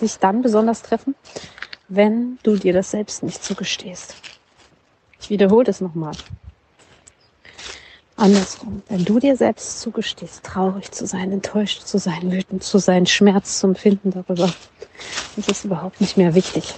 dich 0.00 0.18
dann 0.18 0.42
besonders 0.42 0.82
treffen, 0.82 1.14
wenn 1.88 2.38
du 2.42 2.56
dir 2.56 2.72
das 2.72 2.90
selbst 2.90 3.22
nicht 3.22 3.42
zugestehst. 3.42 4.14
Ich 5.20 5.30
wiederhole 5.30 5.64
das 5.64 5.80
nochmal. 5.80 6.12
Andersrum, 8.16 8.82
wenn 8.88 9.04
du 9.04 9.18
dir 9.18 9.36
selbst 9.36 9.80
zugestehst, 9.80 10.44
traurig 10.44 10.92
zu 10.92 11.06
sein, 11.06 11.32
enttäuscht 11.32 11.82
zu 11.82 11.98
sein, 11.98 12.30
wütend 12.30 12.62
zu 12.62 12.78
sein, 12.78 13.06
Schmerz 13.06 13.58
zu 13.58 13.66
empfinden 13.66 14.12
darüber, 14.12 14.52
ist 15.36 15.50
es 15.50 15.64
überhaupt 15.64 16.00
nicht 16.00 16.16
mehr 16.16 16.34
wichtig, 16.34 16.74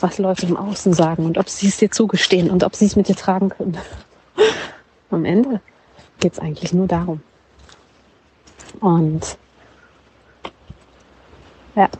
was 0.00 0.18
Leute 0.18 0.46
im 0.46 0.56
Außen 0.56 0.94
sagen 0.94 1.26
und 1.26 1.36
ob 1.36 1.50
sie 1.50 1.68
es 1.68 1.76
dir 1.76 1.90
zugestehen 1.90 2.50
und 2.50 2.64
ob 2.64 2.76
sie 2.76 2.86
es 2.86 2.96
mit 2.96 3.08
dir 3.08 3.16
tragen 3.16 3.50
können. 3.50 3.76
Am 5.10 5.24
Ende 5.24 5.60
geht 6.24 6.32
es 6.32 6.38
eigentlich 6.38 6.72
nur 6.72 6.86
darum. 6.86 7.20
Und 8.80 9.36
ja, 11.74 11.90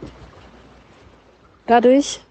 dadurch 1.67 2.23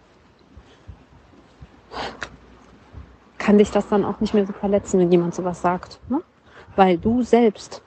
kann 3.38 3.60
dich 3.60 3.69
das 3.69 3.88
dann 3.89 4.03
auch 4.03 4.19
nicht 4.21 4.34
mehr 4.34 4.47
so 4.47 4.53
verletzen, 4.53 4.99
wenn 4.99 5.12
jemand 5.12 5.36
sowas 5.36 5.62
sagt. 5.62 5.99
Ne? 6.10 6.23
Weil 6.75 6.97
du 6.97 7.21
selbst, 7.21 7.84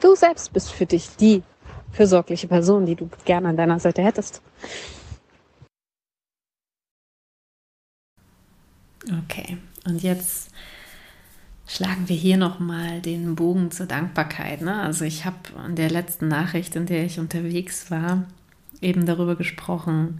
du 0.00 0.14
selbst 0.14 0.54
bist 0.54 0.72
für 0.72 0.86
dich 0.86 1.16
die 1.16 1.42
fürsorgliche 1.92 2.48
Person, 2.48 2.86
die 2.86 2.94
du 2.94 3.10
gerne 3.26 3.48
an 3.48 3.58
deiner 3.58 3.78
Seite 3.78 4.00
hättest. 4.00 4.40
Okay, 9.24 9.58
und 9.84 10.02
jetzt 10.02 10.50
schlagen 11.66 12.08
wir 12.08 12.16
hier 12.16 12.36
nochmal 12.36 13.00
den 13.00 13.34
Bogen 13.34 13.70
zur 13.70 13.86
Dankbarkeit. 13.86 14.62
Ne? 14.62 14.80
Also 14.82 15.04
ich 15.04 15.24
habe 15.24 15.36
in 15.66 15.76
der 15.76 15.90
letzten 15.90 16.28
Nachricht, 16.28 16.76
in 16.76 16.86
der 16.86 17.04
ich 17.04 17.18
unterwegs 17.18 17.90
war, 17.90 18.24
eben 18.80 19.06
darüber 19.06 19.36
gesprochen, 19.36 20.18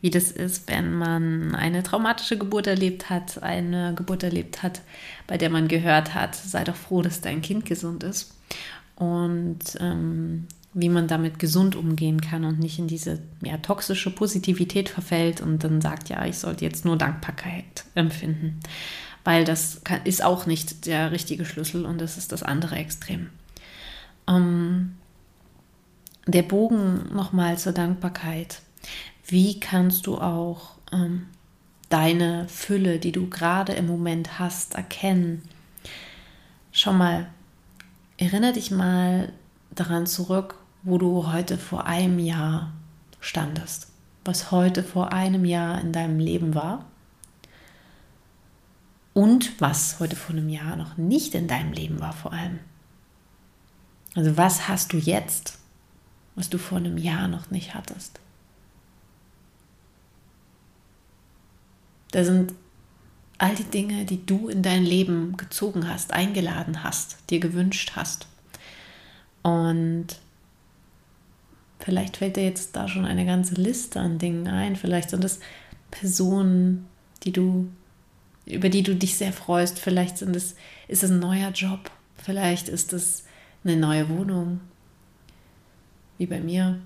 wie 0.00 0.10
das 0.10 0.30
ist, 0.30 0.68
wenn 0.68 0.94
man 0.94 1.54
eine 1.54 1.82
traumatische 1.82 2.38
Geburt 2.38 2.66
erlebt 2.66 3.10
hat, 3.10 3.42
eine 3.42 3.94
Geburt 3.94 4.22
erlebt 4.22 4.62
hat, 4.62 4.80
bei 5.26 5.36
der 5.36 5.50
man 5.50 5.66
gehört 5.68 6.14
hat, 6.14 6.34
sei 6.34 6.64
doch 6.64 6.76
froh, 6.76 7.02
dass 7.02 7.20
dein 7.20 7.42
Kind 7.42 7.64
gesund 7.64 8.04
ist. 8.04 8.34
Und 8.94 9.58
ähm, 9.80 10.46
wie 10.74 10.88
man 10.88 11.08
damit 11.08 11.38
gesund 11.38 11.74
umgehen 11.74 12.20
kann 12.20 12.44
und 12.44 12.58
nicht 12.60 12.78
in 12.78 12.86
diese 12.86 13.20
ja, 13.42 13.56
toxische 13.58 14.10
Positivität 14.10 14.88
verfällt 14.88 15.40
und 15.40 15.64
dann 15.64 15.80
sagt, 15.80 16.08
ja, 16.08 16.24
ich 16.26 16.38
sollte 16.38 16.64
jetzt 16.64 16.84
nur 16.84 16.96
Dankbarkeit 16.96 17.84
empfinden. 17.94 18.60
Weil 19.24 19.44
das 19.44 19.82
kann, 19.84 20.04
ist 20.04 20.22
auch 20.22 20.46
nicht 20.46 20.86
der 20.86 21.10
richtige 21.10 21.44
Schlüssel 21.44 21.84
und 21.84 22.00
das 22.00 22.16
ist 22.16 22.32
das 22.32 22.42
andere 22.42 22.76
Extrem. 22.76 23.30
Ähm, 24.26 24.96
der 26.26 26.42
Bogen 26.42 27.14
nochmal 27.14 27.58
zur 27.58 27.72
Dankbarkeit 27.72 28.60
wie 29.28 29.60
kannst 29.60 30.06
du 30.06 30.18
auch 30.18 30.70
ähm, 30.90 31.26
deine 31.90 32.48
Fülle, 32.48 32.98
die 32.98 33.12
du 33.12 33.28
gerade 33.28 33.74
im 33.74 33.86
Moment 33.86 34.38
hast, 34.38 34.74
erkennen. 34.74 35.42
Schau 36.72 36.94
mal, 36.94 37.26
erinnere 38.16 38.54
dich 38.54 38.70
mal 38.70 39.32
daran 39.70 40.06
zurück, 40.06 40.56
wo 40.82 40.96
du 40.96 41.30
heute 41.30 41.58
vor 41.58 41.86
einem 41.86 42.18
Jahr 42.18 42.72
standest, 43.20 43.88
was 44.24 44.50
heute 44.50 44.82
vor 44.82 45.12
einem 45.12 45.44
Jahr 45.44 45.80
in 45.80 45.92
deinem 45.92 46.18
Leben 46.18 46.54
war 46.54 46.86
und 49.18 49.60
was 49.60 49.98
heute 49.98 50.14
vor 50.14 50.36
einem 50.36 50.48
Jahr 50.48 50.76
noch 50.76 50.96
nicht 50.96 51.34
in 51.34 51.48
deinem 51.48 51.72
Leben 51.72 51.98
war 51.98 52.12
vor 52.12 52.32
allem. 52.32 52.60
Also 54.14 54.36
was 54.36 54.68
hast 54.68 54.92
du 54.92 54.96
jetzt, 54.96 55.58
was 56.36 56.48
du 56.48 56.56
vor 56.56 56.78
einem 56.78 56.96
Jahr 56.96 57.26
noch 57.26 57.50
nicht 57.50 57.74
hattest? 57.74 58.20
Da 62.12 62.22
sind 62.22 62.54
all 63.38 63.56
die 63.56 63.64
Dinge, 63.64 64.04
die 64.04 64.24
du 64.24 64.46
in 64.46 64.62
dein 64.62 64.84
Leben 64.84 65.36
gezogen 65.36 65.88
hast, 65.88 66.12
eingeladen 66.12 66.84
hast, 66.84 67.18
dir 67.28 67.40
gewünscht 67.40 67.94
hast. 67.96 68.28
Und 69.42 70.06
vielleicht 71.80 72.18
fällt 72.18 72.36
dir 72.36 72.44
jetzt 72.44 72.76
da 72.76 72.86
schon 72.86 73.04
eine 73.04 73.26
ganze 73.26 73.56
Liste 73.56 73.98
an 73.98 74.20
Dingen 74.20 74.46
ein. 74.46 74.76
Vielleicht 74.76 75.10
sind 75.10 75.24
es 75.24 75.40
Personen, 75.90 76.86
die 77.24 77.32
du, 77.32 77.68
über 78.48 78.68
die 78.68 78.82
du 78.82 78.94
dich 78.94 79.16
sehr 79.16 79.32
freust. 79.32 79.78
Vielleicht 79.78 80.18
sind 80.18 80.34
es, 80.34 80.54
ist 80.88 81.02
es 81.02 81.10
ein 81.10 81.18
neuer 81.18 81.50
Job. 81.50 81.90
Vielleicht 82.16 82.68
ist 82.68 82.92
es 82.92 83.24
eine 83.64 83.76
neue 83.76 84.08
Wohnung, 84.08 84.60
wie 86.18 86.26
bei 86.26 86.40
mir. 86.40 86.78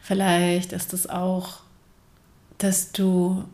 Vielleicht 0.00 0.72
ist 0.72 0.92
es 0.92 1.08
auch, 1.08 1.60
dass 2.58 2.92
du 2.92 3.44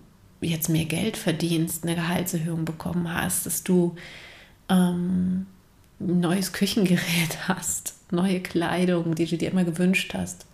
jetzt 0.41 0.69
mehr 0.69 0.85
Geld 0.85 1.17
verdienst, 1.17 1.85
eine 1.85 1.95
Gehaltserhöhung 1.95 2.65
bekommen 2.65 3.13
hast, 3.13 3.47
dass 3.47 3.63
du 3.63 3.95
ähm, 4.69 5.47
ein 6.01 6.21
neues 6.21 6.53
Küchengerät 6.53 7.39
hast, 7.49 7.95
neue 8.11 8.41
Kleidung, 8.41 9.15
die 9.15 9.27
du 9.27 9.37
dir 9.37 9.51
immer 9.51 9.65
gewünscht 9.65 10.15
hast. 10.15 10.47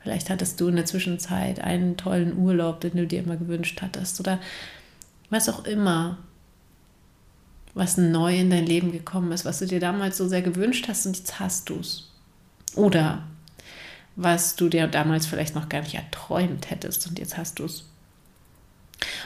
Vielleicht 0.00 0.30
hattest 0.30 0.60
du 0.60 0.68
in 0.68 0.76
der 0.76 0.84
Zwischenzeit 0.84 1.60
einen 1.60 1.96
tollen 1.96 2.38
Urlaub, 2.38 2.80
den 2.80 2.96
du 2.96 3.06
dir 3.06 3.20
immer 3.20 3.36
gewünscht 3.36 3.82
hattest 3.82 4.20
oder 4.20 4.38
was 5.30 5.48
auch 5.48 5.64
immer, 5.64 6.18
was 7.74 7.96
neu 7.96 8.38
in 8.38 8.50
dein 8.50 8.66
Leben 8.66 8.92
gekommen 8.92 9.32
ist, 9.32 9.44
was 9.44 9.58
du 9.58 9.66
dir 9.66 9.80
damals 9.80 10.16
so 10.16 10.28
sehr 10.28 10.42
gewünscht 10.42 10.86
hast 10.88 11.06
und 11.06 11.16
jetzt 11.16 11.40
hast 11.40 11.68
du 11.68 11.78
es. 11.80 12.10
Oder 12.74 13.24
was 14.16 14.56
du 14.56 14.68
dir 14.68 14.86
damals 14.86 15.26
vielleicht 15.26 15.54
noch 15.54 15.68
gar 15.68 15.82
nicht 15.82 15.94
erträumt 15.94 16.70
hättest 16.70 17.06
und 17.06 17.18
jetzt 17.18 17.36
hast 17.36 17.58
du 17.58 17.64
es. 17.64 17.84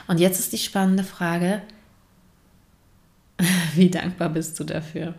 Und 0.08 0.18
jetzt 0.18 0.40
ist 0.40 0.52
die 0.52 0.58
spannende 0.58 1.04
Frage, 1.04 1.62
wie 3.74 3.90
dankbar 3.90 4.30
bist 4.30 4.58
du 4.58 4.64
dafür? 4.64 5.14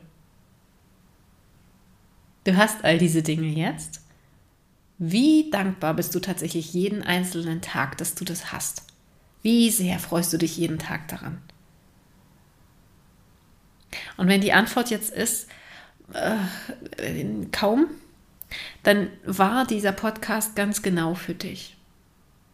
Du 2.43 2.57
hast 2.57 2.83
all 2.83 2.97
diese 2.97 3.23
Dinge 3.23 3.47
jetzt. 3.47 4.01
Wie 4.97 5.49
dankbar 5.49 5.93
bist 5.93 6.13
du 6.13 6.19
tatsächlich 6.19 6.73
jeden 6.73 7.01
einzelnen 7.01 7.61
Tag, 7.61 7.97
dass 7.97 8.13
du 8.13 8.25
das 8.25 8.51
hast? 8.51 8.90
Wie 9.41 9.69
sehr 9.69 9.99
freust 9.99 10.31
du 10.33 10.37
dich 10.37 10.57
jeden 10.57 10.79
Tag 10.79 11.07
daran? 11.07 11.41
Und 14.17 14.27
wenn 14.27 14.41
die 14.41 14.53
Antwort 14.53 14.89
jetzt 14.89 15.13
ist, 15.13 15.47
äh, 16.13 17.25
kaum, 17.51 17.87
dann 18.83 19.09
war 19.25 19.65
dieser 19.65 19.91
Podcast 19.91 20.55
ganz 20.55 20.81
genau 20.81 21.15
für 21.15 21.33
dich 21.33 21.77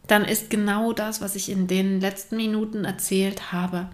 dann 0.07 0.23
ist 0.25 0.49
genau 0.49 0.93
das, 0.93 1.21
was 1.21 1.35
ich 1.35 1.49
in 1.49 1.67
den 1.67 2.01
letzten 2.01 2.37
Minuten 2.37 2.85
erzählt 2.85 3.51
habe, 3.51 3.89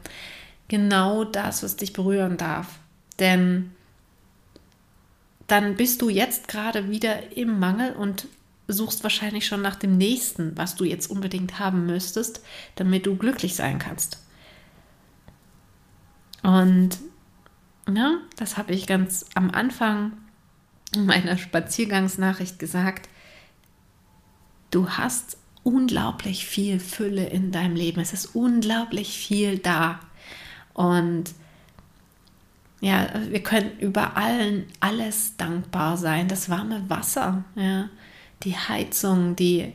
genau 0.67 1.23
das, 1.23 1.63
was 1.63 1.75
dich 1.75 1.91
berühren 1.93 2.37
darf. 2.37 2.67
Denn 3.19 3.71
dann 5.47 5.75
bist 5.75 6.01
du 6.01 6.09
jetzt 6.09 6.47
gerade 6.47 6.89
wieder 6.89 7.35
im 7.35 7.59
Mangel 7.59 7.93
und 7.93 8.27
suchst 8.67 9.03
wahrscheinlich 9.03 9.45
schon 9.45 9.61
nach 9.61 9.75
dem 9.75 9.97
nächsten, 9.97 10.57
was 10.57 10.75
du 10.75 10.83
jetzt 10.83 11.07
unbedingt 11.07 11.59
haben 11.59 11.85
müsstest, 11.85 12.41
damit 12.75 13.05
du 13.05 13.15
glücklich 13.15 13.55
sein 13.55 13.79
kannst. 13.79 14.19
Und 16.41 16.97
ja, 17.91 18.17
das 18.37 18.57
habe 18.57 18.73
ich 18.73 18.87
ganz 18.87 19.25
am 19.35 19.51
Anfang 19.51 20.13
meiner 20.97 21.37
Spaziergangsnachricht 21.37 22.59
gesagt. 22.59 23.09
Du 24.71 24.89
hast 24.89 25.37
unglaublich 25.63 26.45
viel 26.45 26.79
Fülle 26.79 27.25
in 27.27 27.51
deinem 27.51 27.75
Leben. 27.75 28.01
Es 28.01 28.13
ist 28.13 28.35
unglaublich 28.35 29.17
viel 29.17 29.57
da. 29.57 29.99
Und 30.73 31.33
ja, 32.81 33.09
wir 33.29 33.41
können 33.41 33.77
über 33.79 34.17
allen 34.17 34.65
alles 34.81 35.37
dankbar 35.37 35.97
sein. 35.97 36.27
Das 36.27 36.49
warme 36.49 36.89
Wasser, 36.89 37.45
ja, 37.55 37.89
die 38.43 38.55
Heizung, 38.55 39.35
die, 39.35 39.71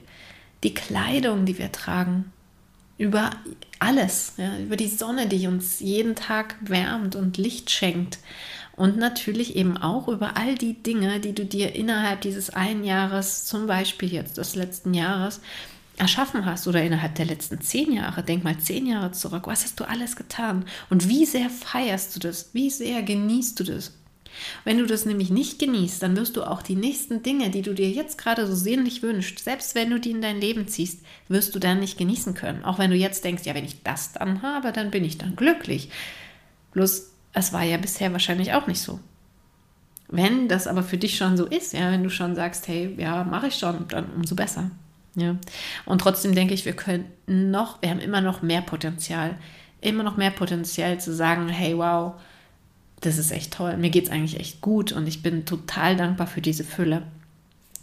die 0.64 0.74
Kleidung, 0.74 1.46
die 1.46 1.58
wir 1.58 1.72
tragen, 1.72 2.32
über 2.98 3.30
alles, 3.78 4.34
ja, 4.36 4.58
über 4.58 4.76
die 4.76 4.88
Sonne, 4.88 5.28
die 5.28 5.46
uns 5.46 5.80
jeden 5.80 6.16
Tag 6.16 6.56
wärmt 6.60 7.14
und 7.14 7.38
Licht 7.38 7.70
schenkt. 7.70 8.18
Und 8.74 8.96
natürlich 8.96 9.56
eben 9.56 9.76
auch 9.76 10.08
über 10.08 10.36
all 10.36 10.54
die 10.54 10.74
Dinge, 10.74 11.20
die 11.20 11.32
du 11.32 11.44
dir 11.44 11.74
innerhalb 11.74 12.20
dieses 12.20 12.50
einen 12.50 12.84
Jahres, 12.84 13.44
zum 13.44 13.66
Beispiel 13.66 14.12
jetzt 14.12 14.38
des 14.38 14.54
letzten 14.54 14.94
Jahres, 14.94 15.40
erschaffen 15.96 16.44
hast 16.44 16.68
oder 16.68 16.82
innerhalb 16.82 17.16
der 17.16 17.26
letzten 17.26 17.60
zehn 17.60 17.92
Jahre, 17.92 18.22
denk 18.22 18.44
mal 18.44 18.58
zehn 18.58 18.86
Jahre 18.86 19.12
zurück, 19.12 19.46
was 19.46 19.64
hast 19.64 19.80
du 19.80 19.88
alles 19.88 20.14
getan? 20.14 20.64
Und 20.90 21.08
wie 21.08 21.26
sehr 21.26 21.50
feierst 21.50 22.14
du 22.14 22.20
das, 22.20 22.50
wie 22.52 22.70
sehr 22.70 23.02
genießt 23.02 23.58
du 23.58 23.64
das. 23.64 23.92
Wenn 24.64 24.78
du 24.78 24.86
das 24.86 25.04
nämlich 25.04 25.30
nicht 25.30 25.58
genießt, 25.58 26.02
dann 26.02 26.16
wirst 26.16 26.36
du 26.36 26.44
auch 26.44 26.62
die 26.62 26.76
nächsten 26.76 27.22
Dinge, 27.22 27.50
die 27.50 27.62
du 27.62 27.74
dir 27.74 27.90
jetzt 27.90 28.18
gerade 28.18 28.46
so 28.46 28.54
sehnlich 28.54 29.02
wünschst, 29.02 29.38
selbst 29.40 29.74
wenn 29.74 29.90
du 29.90 29.98
die 29.98 30.10
in 30.10 30.22
dein 30.22 30.40
Leben 30.40 30.68
ziehst, 30.68 31.00
wirst 31.28 31.54
du 31.54 31.58
dann 31.58 31.80
nicht 31.80 31.98
genießen 31.98 32.34
können. 32.34 32.64
Auch 32.64 32.78
wenn 32.78 32.90
du 32.90 32.96
jetzt 32.96 33.24
denkst, 33.24 33.44
ja, 33.44 33.54
wenn 33.54 33.64
ich 33.64 33.82
das 33.82 34.12
dann 34.12 34.42
habe, 34.42 34.72
dann 34.72 34.90
bin 34.90 35.04
ich 35.04 35.18
dann 35.18 35.36
glücklich. 35.36 35.90
Bloß, 36.72 37.10
es 37.32 37.52
war 37.52 37.62
ja 37.62 37.76
bisher 37.76 38.12
wahrscheinlich 38.12 38.52
auch 38.52 38.66
nicht 38.66 38.80
so. 38.80 39.00
Wenn 40.08 40.48
das 40.48 40.66
aber 40.66 40.82
für 40.82 40.96
dich 40.96 41.16
schon 41.16 41.36
so 41.36 41.44
ist, 41.44 41.74
ja, 41.74 41.90
wenn 41.90 42.02
du 42.02 42.10
schon 42.10 42.34
sagst, 42.34 42.66
hey, 42.66 42.94
ja, 42.96 43.24
mache 43.24 43.48
ich 43.48 43.54
schon, 43.56 43.86
dann 43.88 44.06
umso 44.16 44.34
besser. 44.34 44.70
Ja. 45.14 45.36
Und 45.84 46.00
trotzdem 46.00 46.34
denke 46.34 46.54
ich, 46.54 46.64
wir 46.64 46.74
können 46.74 47.04
noch, 47.26 47.82
wir 47.82 47.90
haben 47.90 47.98
immer 47.98 48.20
noch 48.20 48.40
mehr 48.40 48.62
Potenzial, 48.62 49.36
immer 49.80 50.02
noch 50.02 50.16
mehr 50.16 50.30
Potenzial 50.30 50.98
zu 51.00 51.12
sagen, 51.12 51.48
hey, 51.48 51.76
wow, 51.76 52.14
das 53.00 53.18
ist 53.18 53.30
echt 53.30 53.52
toll, 53.54 53.76
mir 53.76 53.90
geht 53.90 54.06
es 54.06 54.10
eigentlich 54.10 54.40
echt 54.40 54.60
gut 54.60 54.92
und 54.92 55.06
ich 55.06 55.22
bin 55.22 55.44
total 55.44 55.96
dankbar 55.96 56.26
für 56.26 56.40
diese 56.40 56.64
Fülle. 56.64 57.02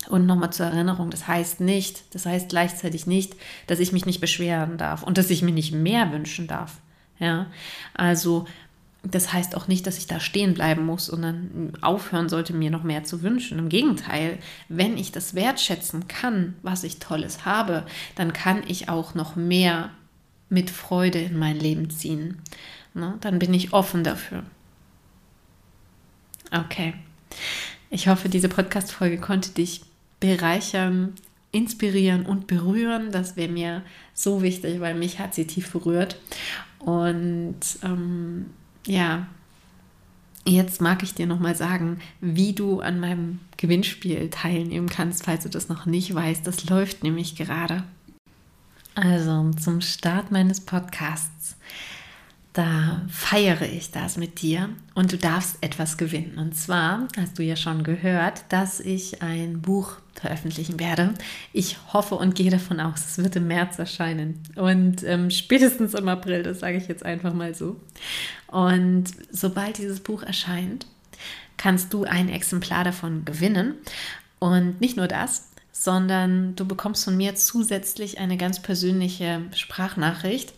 Und 0.08 0.28
nochmal 0.28 0.54
zur 0.54 0.68
Erinnerung, 0.68 1.10
das 1.10 1.28
heißt 1.28 1.62
nicht, 1.62 2.04
das 2.14 2.28
heißt 2.28 2.50
gleichzeitig 2.50 3.08
nicht, 3.08 3.36
dass 3.66 3.80
ich 3.80 3.92
mich 3.92 4.06
nicht 4.06 4.22
beschweren 4.22 4.78
darf 4.78 5.02
und 5.02 5.18
dass 5.18 5.32
ich 5.32 5.42
mir 5.42 5.52
nicht 5.52 5.74
mehr 5.74 6.12
wünschen 6.12 6.46
darf. 6.48 6.78
Ja, 7.18 7.48
also 7.94 8.46
das 9.04 9.34
heißt 9.34 9.56
auch 9.56 9.68
nicht, 9.68 9.88
dass 9.88 9.98
ich 9.98 10.08
da 10.08 10.20
stehen 10.20 10.54
bleiben 10.54 10.86
muss 10.86 11.10
und 11.10 11.22
dann 11.22 11.74
aufhören 11.82 12.30
sollte, 12.30 12.54
mir 12.54 12.72
noch 12.72 12.84
mehr 12.84 13.04
zu 13.04 13.22
wünschen. 13.22 13.60
Im 13.60 13.70
Gegenteil, 13.70 14.38
wenn 14.68 14.98
ich 14.98 15.12
das 15.12 15.36
wertschätzen 15.36 16.08
kann, 16.08 16.56
was 16.62 16.84
ich 16.84 17.00
Tolles 17.00 17.46
habe, 17.46 17.86
dann 18.16 18.34
kann 18.34 18.64
ich 18.68 18.90
auch 18.90 19.16
noch 19.16 19.36
mehr 19.36 19.92
mit 20.50 20.70
Freude 20.70 21.20
in 21.20 21.38
mein 21.38 21.60
Leben 21.60 21.90
ziehen. 21.90 22.42
Ne? 22.94 23.16
Dann 23.22 23.40
bin 23.40 23.54
ich 23.54 23.74
offen 23.74 24.04
dafür. 24.04 24.44
Okay. 26.52 26.94
Ich 27.90 28.08
hoffe, 28.08 28.30
diese 28.30 28.50
Podcast-Folge 28.50 29.18
konnte 29.18 29.52
dich 29.52 29.82
bereichern, 30.20 31.14
inspirieren 31.52 32.26
und 32.26 32.48
berühren. 32.48 33.12
Das 33.12 33.36
wäre 33.36 33.52
mir 33.52 33.84
so 34.14 34.42
wichtig, 34.42 34.80
weil 34.80 34.96
mich 34.96 35.20
hat 35.20 35.34
sie 35.34 35.48
tief 35.48 35.72
berührt. 35.72 36.18
Und 36.80 37.60
ähm, 37.84 38.48
ja, 38.86 39.28
jetzt 40.46 40.82
mag 40.82 41.04
ich 41.04 41.14
dir 41.14 41.28
nochmal 41.28 41.56
sagen, 41.56 42.00
wie 42.22 42.54
du 42.54 42.82
an 42.82 43.00
meinem 43.00 43.40
Gewinnspiel 43.58 44.30
teilnehmen 44.30 44.90
kannst, 44.90 45.26
falls 45.26 45.44
du 45.44 45.50
das 45.50 45.70
noch 45.70 45.86
nicht 45.86 46.14
weißt. 46.14 46.46
Das 46.46 46.70
läuft 46.70 47.04
nämlich 47.04 47.36
gerade. 47.36 47.84
Also 48.94 49.52
zum 49.52 49.82
Start 49.82 50.32
meines 50.32 50.62
Podcasts, 50.62 51.58
da 52.56 53.02
feiere 53.10 53.64
ich 53.64 53.92
das 53.92 54.16
mit 54.16 54.42
dir 54.42 54.70
und 54.94 55.12
du 55.12 55.18
darfst 55.18 55.58
etwas 55.60 55.98
gewinnen. 55.98 56.38
Und 56.38 56.56
zwar 56.56 57.10
hast 57.18 57.38
du 57.38 57.44
ja 57.44 57.58
schon 57.58 57.84
gehört, 57.84 58.46
dass 58.48 58.80
ich 58.80 59.22
ein 59.22 59.62
Buch 59.62 59.98
veröffentlichen 60.14 60.80
werde. 60.80 61.14
Ich 61.52 61.76
hoffe 61.92 62.16
und 62.16 62.34
gehe 62.34 62.50
davon 62.50 62.80
aus, 62.80 63.06
es 63.06 63.18
wird 63.18 63.36
im 63.36 63.48
März 63.48 63.78
erscheinen 63.78 64.42
und 64.56 65.04
ähm, 65.04 65.32
spätestens 65.32 65.94
im 65.96 66.08
April, 66.08 66.44
das 66.44 66.62
sage 66.62 66.78
ich 66.78 66.88
jetzt 66.88 67.06
einfach 67.06 67.34
mal 67.34 67.54
so. 67.54 67.76
Und 68.48 69.08
sobald 69.32 69.78
dieses 69.78 70.00
Buch 70.00 70.24
erscheint, 70.24 70.88
kannst 71.58 71.94
du 71.94 72.06
ein 72.06 72.30
Exemplar 72.30 72.86
davon 72.86 73.26
gewinnen. 73.26 73.76
Und 74.40 74.80
nicht 74.80 74.96
nur 74.96 75.08
das, 75.10 75.50
sondern 75.74 76.56
du 76.56 76.66
bekommst 76.66 77.04
von 77.04 77.18
mir 77.18 77.36
zusätzlich 77.36 78.18
eine 78.18 78.38
ganz 78.38 78.62
persönliche 78.62 79.42
Sprachnachricht 79.54 80.54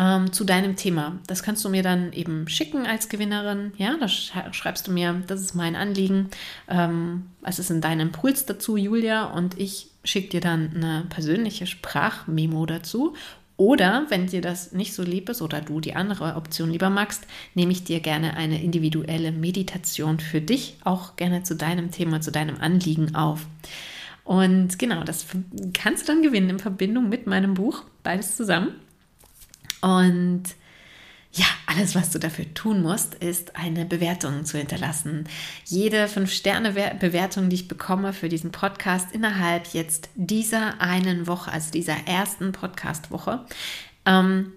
ähm, 0.00 0.32
zu 0.32 0.44
deinem 0.44 0.76
Thema. 0.76 1.18
Das 1.26 1.42
kannst 1.42 1.62
du 1.64 1.68
mir 1.68 1.82
dann 1.82 2.12
eben 2.14 2.48
schicken 2.48 2.86
als 2.86 3.10
Gewinnerin. 3.10 3.72
Ja, 3.76 3.96
da 4.00 4.08
schreibst 4.08 4.86
du 4.86 4.92
mir, 4.92 5.22
das 5.26 5.42
ist 5.42 5.54
mein 5.54 5.76
Anliegen. 5.76 6.30
Ähm, 6.68 7.26
was 7.42 7.58
ist 7.58 7.70
in 7.70 7.82
deinem 7.82 8.08
Impuls 8.08 8.46
dazu, 8.46 8.78
Julia? 8.78 9.24
Und 9.24 9.60
ich 9.60 9.88
schicke 10.02 10.30
dir 10.30 10.40
dann 10.40 10.72
eine 10.74 11.04
persönliche 11.10 11.66
Sprachmemo 11.66 12.64
dazu. 12.64 13.14
Oder 13.58 14.06
wenn 14.08 14.26
dir 14.26 14.40
das 14.40 14.72
nicht 14.72 14.94
so 14.94 15.02
lieb 15.02 15.28
ist 15.28 15.42
oder 15.42 15.60
du 15.60 15.80
die 15.80 15.94
andere 15.94 16.34
Option 16.36 16.70
lieber 16.70 16.88
magst, 16.88 17.26
nehme 17.54 17.72
ich 17.72 17.84
dir 17.84 18.00
gerne 18.00 18.38
eine 18.38 18.62
individuelle 18.62 19.32
Meditation 19.32 20.18
für 20.18 20.40
dich, 20.40 20.78
auch 20.82 21.16
gerne 21.16 21.42
zu 21.42 21.56
deinem 21.56 21.90
Thema, 21.90 22.22
zu 22.22 22.32
deinem 22.32 22.56
Anliegen 22.58 23.14
auf. 23.14 23.46
Und 24.24 24.78
genau, 24.78 25.04
das 25.04 25.26
kannst 25.74 26.08
du 26.08 26.12
dann 26.12 26.22
gewinnen 26.22 26.48
in 26.48 26.58
Verbindung 26.58 27.10
mit 27.10 27.26
meinem 27.26 27.52
Buch, 27.52 27.84
beides 28.02 28.34
zusammen. 28.34 28.72
Und 29.80 30.44
ja, 31.32 31.46
alles, 31.66 31.94
was 31.94 32.10
du 32.10 32.18
dafür 32.18 32.52
tun 32.54 32.82
musst, 32.82 33.14
ist 33.14 33.54
eine 33.54 33.84
Bewertung 33.84 34.44
zu 34.44 34.58
hinterlassen. 34.58 35.28
Jede 35.64 36.06
5-Sterne-Bewertung, 36.06 37.48
die 37.48 37.54
ich 37.54 37.68
bekomme 37.68 38.12
für 38.12 38.28
diesen 38.28 38.50
Podcast 38.50 39.12
innerhalb 39.12 39.72
jetzt 39.72 40.08
dieser 40.16 40.80
einen 40.80 41.28
Woche, 41.28 41.52
also 41.52 41.70
dieser 41.70 41.94
ersten 42.06 42.50
Podcast-Woche, 42.50 43.44
ähm, 44.06 44.54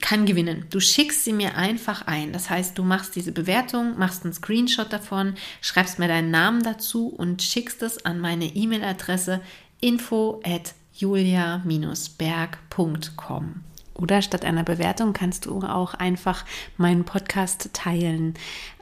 kann 0.00 0.24
gewinnen. 0.24 0.64
Du 0.70 0.80
schickst 0.80 1.24
sie 1.24 1.34
mir 1.34 1.56
einfach 1.56 2.06
ein. 2.06 2.32
Das 2.32 2.48
heißt, 2.48 2.78
du 2.78 2.82
machst 2.82 3.14
diese 3.14 3.32
Bewertung, 3.32 3.98
machst 3.98 4.24
einen 4.24 4.32
Screenshot 4.32 4.90
davon, 4.90 5.34
schreibst 5.60 5.98
mir 5.98 6.08
deinen 6.08 6.30
Namen 6.30 6.62
dazu 6.62 7.08
und 7.08 7.42
schickst 7.42 7.82
es 7.82 8.02
an 8.04 8.18
meine 8.18 8.46
E-Mail-Adresse 8.46 9.42
info 9.80 10.40
at 10.44 10.74
julia-berg.com. 10.94 13.67
Oder 14.00 14.22
statt 14.22 14.44
einer 14.44 14.62
Bewertung 14.62 15.12
kannst 15.12 15.46
du 15.46 15.58
auch 15.60 15.92
einfach 15.94 16.44
meinen 16.76 17.04
Podcast 17.04 17.70
teilen 17.72 18.34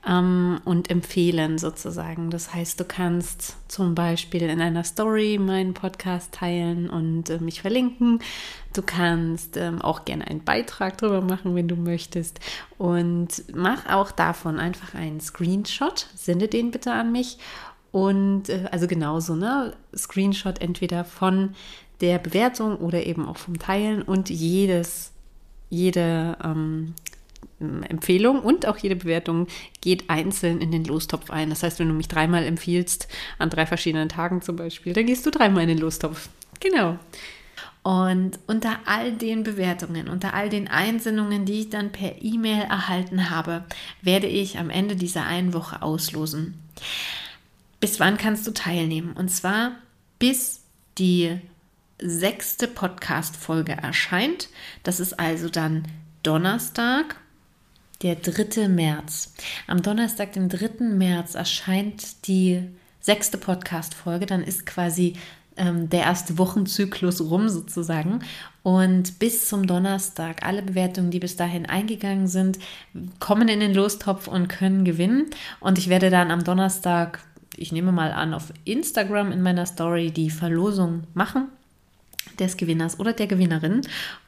ähm, 0.07 0.61
und 0.67 0.91
empfehlen 0.91 1.57
sozusagen. 1.57 2.31
Das 2.31 2.53
heißt, 2.53 2.79
du 2.79 2.85
kannst 2.85 3.57
zum 3.67 3.95
Beispiel 3.95 4.43
in 4.43 4.61
einer 4.61 4.85
Story 4.85 5.39
meinen 5.41 5.73
Podcast 5.73 6.33
teilen 6.33 6.91
und 6.91 7.31
äh, 7.31 7.39
mich 7.39 7.63
verlinken. 7.63 8.21
Du 8.75 8.83
kannst 8.83 9.57
ähm, 9.57 9.81
auch 9.81 10.05
gerne 10.05 10.27
einen 10.27 10.45
Beitrag 10.45 10.99
darüber 10.99 11.23
machen, 11.23 11.55
wenn 11.55 11.67
du 11.67 11.77
möchtest. 11.77 12.39
Und 12.77 13.43
mach 13.55 13.87
auch 13.89 14.11
davon 14.11 14.61
einfach 14.61 14.95
einen 14.95 15.21
Screenshot. 15.21 16.09
Sende 16.15 16.47
den 16.47 16.71
bitte 16.73 16.93
an 16.93 17.11
mich. 17.11 17.39
Und 17.91 18.51
äh, 18.51 18.69
also 18.71 18.87
genauso, 18.87 19.35
ne? 19.35 19.73
Screenshot 19.97 20.61
entweder 20.61 21.07
von 21.07 21.55
der 22.01 22.19
Bewertung 22.19 22.77
oder 22.77 23.07
eben 23.07 23.27
auch 23.27 23.39
vom 23.39 23.59
Teilen 23.59 24.03
und 24.03 24.31
jedes, 24.31 25.13
jede 25.71 26.37
ähm, 26.45 26.95
Empfehlung 27.59 28.41
und 28.41 28.67
auch 28.67 28.77
jede 28.77 28.97
Bewertung 28.97 29.47
geht 29.81 30.11
einzeln 30.11 30.61
in 30.61 30.71
den 30.71 30.85
Lostopf 30.85 31.31
ein. 31.31 31.49
Das 31.49 31.63
heißt, 31.63 31.79
wenn 31.79 31.89
du 31.89 31.95
mich 31.95 32.09
dreimal 32.09 32.45
empfiehlst, 32.45 33.09
an 33.39 33.51
drei 33.51 33.67
verschiedenen 33.67 34.09
Tagen 34.09 34.43
zum 34.43 34.57
Beispiel, 34.57 34.93
dann 34.93 35.07
gehst 35.07 35.25
du 35.25 35.31
dreimal 35.31 35.63
in 35.63 35.71
den 35.71 35.79
Lostopf. 35.79 36.29
Genau. 36.61 36.99
Und 37.83 38.41
unter 38.47 38.81
all 38.85 39.13
den 39.13 39.45
Bewertungen, 39.45 40.09
unter 40.09 40.35
all 40.35 40.49
den 40.49 40.67
Einsendungen, 40.67 41.45
die 41.45 41.61
ich 41.61 41.71
dann 41.71 41.93
per 41.93 42.21
E-Mail 42.21 42.63
erhalten 42.63 43.31
habe, 43.31 43.65
werde 44.03 44.27
ich 44.27 44.59
am 44.59 44.71
Ende 44.71 44.97
dieser 44.97 45.25
einen 45.25 45.55
Woche 45.55 45.83
auslosen. 45.83 46.61
Bis 47.79 48.01
wann 48.01 48.17
kannst 48.17 48.47
du 48.47 48.51
teilnehmen? 48.51 49.13
Und 49.13 49.31
zwar 49.31 49.77
bis 50.19 50.63
die 50.99 51.39
sechste 51.99 52.69
Podcast-Folge 52.69 53.73
erscheint. 53.73 54.49
Das 54.83 55.01
ist 55.01 55.19
also 55.19 55.49
dann 55.49 55.85
Donnerstag, 56.23 57.17
der 58.03 58.17
3. 58.17 58.69
März. 58.69 59.35
Am 59.67 59.83
Donnerstag, 59.83 60.33
dem 60.33 60.49
3. 60.49 60.85
März, 60.85 61.35
erscheint 61.35 62.27
die 62.27 62.63
sechste 63.01 63.39
Podcast-Folge. 63.39 64.27
Dann 64.27 64.43
ist 64.43 64.67
quasi 64.67 65.15
ähm, 65.57 65.89
der 65.89 66.01
erste 66.01 66.37
Wochenzyklus 66.37 67.23
rum 67.23 67.49
sozusagen. 67.49 68.21
Und 68.63 69.19
bis 69.19 69.49
zum 69.49 69.67
Donnerstag, 69.67 70.45
alle 70.45 70.63
Bewertungen, 70.63 71.11
die 71.11 71.21
bis 71.21 71.37
dahin 71.37 71.67
eingegangen 71.67 72.27
sind, 72.27 72.59
kommen 73.21 73.49
in 73.49 73.61
den 73.61 73.73
Lostopf 73.73 74.29
und 74.29 74.49
können 74.49 74.85
gewinnen. 74.85 75.31
Und 75.61 75.79
ich 75.79 75.89
werde 75.89 76.11
dann 76.11 76.31
am 76.31 76.45
Donnerstag, 76.45 77.21
ich 77.57 77.73
nehme 77.73 77.93
mal 77.93 78.13
an, 78.13 78.35
auf 78.35 78.53
Instagram 78.65 79.33
in 79.33 79.41
meiner 79.41 79.65
Story 79.65 80.11
die 80.11 80.29
Verlosung 80.29 81.05
machen 81.15 81.49
des 82.39 82.57
Gewinners 82.57 83.01
oder 83.01 83.13
der 83.13 83.27
Gewinnerin. 83.27 83.83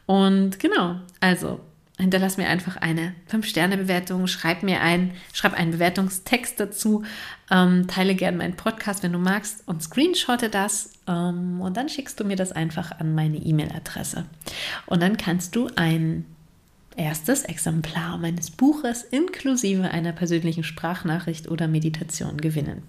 Und 0.07 0.59
genau, 0.59 0.97
also 1.21 1.61
hinterlass 1.99 2.37
mir 2.37 2.49
einfach 2.49 2.77
eine 2.77 3.15
5-Sterne-Bewertung, 3.31 4.27
schreib 4.27 4.63
mir 4.63 4.81
ein, 4.81 5.13
schreib 5.33 5.55
einen 5.55 5.73
Bewertungstext 5.73 6.59
dazu, 6.61 7.05
ähm, 7.51 7.89
teile 7.89 8.15
gerne 8.15 8.37
meinen 8.37 8.57
Podcast, 8.57 9.03
wenn 9.03 9.13
du 9.13 9.19
magst 9.19 9.67
und 9.67 9.83
screenshotte 9.83 10.49
das 10.49 10.93
Ähm, 11.09 11.61
und 11.61 11.77
dann 11.77 11.89
schickst 11.89 12.21
du 12.21 12.25
mir 12.25 12.37
das 12.37 12.53
einfach 12.53 12.93
an 13.01 13.15
meine 13.15 13.39
E-Mail-Adresse. 13.39 14.27
Und 14.87 15.03
dann 15.03 15.17
kannst 15.17 15.57
du 15.57 15.69
ein 15.75 16.25
erstes 16.97 17.45
Exemplar 17.45 18.19
meines 18.19 18.51
Buches 18.51 19.05
inklusive 19.05 19.91
einer 19.91 20.13
persönlichen 20.13 20.65
Sprachnachricht 20.65 21.49
oder 21.49 21.69
Meditation 21.69 22.37
gewinnen. 22.37 22.83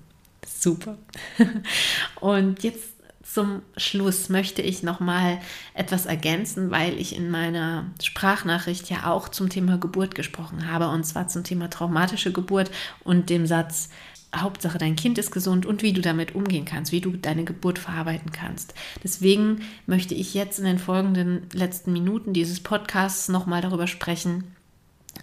Super. 0.46 0.98
Und 2.20 2.64
jetzt 2.64 2.99
zum 3.32 3.62
Schluss 3.78 4.30
möchte 4.30 4.62
ich 4.62 4.82
noch 4.82 5.00
mal 5.00 5.40
etwas 5.74 6.06
ergänzen, 6.06 6.72
weil 6.72 6.98
ich 7.00 7.16
in 7.16 7.30
meiner 7.30 7.86
Sprachnachricht 8.02 8.90
ja 8.90 9.06
auch 9.12 9.30
zum 9.30 9.50
Thema 9.50 9.78
Geburt 9.78 10.16
gesprochen 10.16 10.72
habe 10.72 10.88
und 10.88 11.06
zwar 11.06 11.28
zum 11.28 11.44
Thema 11.44 11.70
traumatische 11.70 12.32
Geburt 12.32 12.72
und 13.04 13.30
dem 13.30 13.46
Satz 13.46 13.90
Hauptsache 14.36 14.78
dein 14.78 14.96
Kind 14.96 15.18
ist 15.18 15.32
gesund 15.32 15.66
und 15.66 15.82
wie 15.82 15.92
du 15.92 16.02
damit 16.02 16.36
umgehen 16.36 16.66
kannst, 16.66 16.92
wie 16.92 17.02
du 17.02 17.12
deine 17.12 17.46
Geburt 17.46 17.80
verarbeiten 17.80 18.32
kannst. 18.32 18.76
Deswegen 19.04 19.62
möchte 19.88 20.14
ich 20.14 20.36
jetzt 20.36 20.60
in 20.60 20.66
den 20.66 20.78
folgenden 20.78 21.48
letzten 21.52 21.94
Minuten 21.94 22.34
dieses 22.34 22.60
Podcasts 22.60 23.28
noch 23.30 23.48
mal 23.48 23.62
darüber 23.62 23.88
sprechen, 23.88 24.44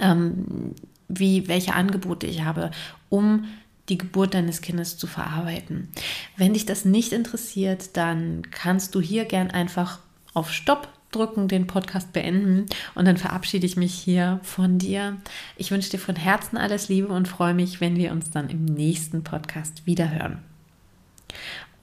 ähm, 0.01 0.75
wie 1.09 1.47
welche 1.47 1.75
Angebote 1.75 2.27
ich 2.27 2.43
habe, 2.43 2.73
um 3.09 3.45
die 3.89 3.99
Geburt 3.99 4.35
deines 4.35 4.61
Kindes 4.61 4.99
zu 4.99 5.07
verarbeiten. 5.07 5.89
Wenn 6.37 6.55
dich 6.55 6.67
das 6.67 6.85
nicht 6.85 7.13
interessiert, 7.13 7.97
dann 7.97 8.43
kannst 8.51 8.95
du 8.95 9.01
hier 9.01 9.25
gern 9.25 9.51
einfach 9.51 10.01
auf 10.35 10.53
Stopp 10.53 10.89
drücken, 11.13 11.49
den 11.49 11.67
Podcast 11.67 12.13
beenden 12.13 12.67
und 12.95 13.07
dann 13.07 13.17
verabschiede 13.17 13.67
ich 13.67 13.77
mich 13.77 13.95
hier 13.95 14.41
von 14.43 14.79
dir. 14.79 15.17
Ich 15.57 15.71
wünsche 15.71 15.91
dir 15.91 15.99
von 15.99 16.17
Herzen 16.17 16.57
alles 16.57 16.89
Liebe 16.89 17.09
und 17.09 17.29
freue 17.29 17.55
mich, 17.55 17.81
wenn 17.81 17.97
wir 17.97 18.13
uns 18.13 18.31
dann 18.31 18.51
im 18.51 18.65
nächsten 18.65 19.25
Podcast 19.25 19.87
wiederhören. 19.87 20.39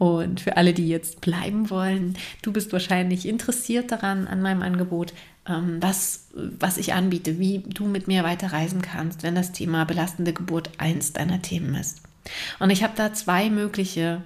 Und 0.04 0.42
für 0.42 0.58
alle, 0.58 0.74
die 0.74 0.90
jetzt 0.90 1.22
bleiben 1.22 1.70
wollen, 1.70 2.18
du 2.42 2.52
bist 2.52 2.74
wahrscheinlich 2.74 3.26
interessiert 3.26 3.90
daran, 3.90 4.28
an 4.28 4.42
meinem 4.42 4.62
Angebot, 4.62 5.14
ähm, 5.48 5.78
was, 5.80 6.28
was 6.34 6.78
ich 6.78 6.94
anbiete, 6.94 7.40
wie 7.40 7.60
du 7.60 7.86
mit 7.86 8.10
mir 8.10 8.26
weiter 8.26 8.52
reisen 8.52 8.82
kannst, 8.82 9.24
wenn 9.24 9.34
das 9.34 9.54
Thema 9.54 9.86
belastende 9.86 10.34
Geburt 10.34 10.72
eins 10.78 11.14
deiner 11.14 11.42
Themen 11.42 11.74
ist. 11.76 12.02
Und 12.60 12.70
ich 12.70 12.84
habe 12.84 12.92
da 12.98 13.14
zwei 13.14 13.50
mögliche 13.50 14.22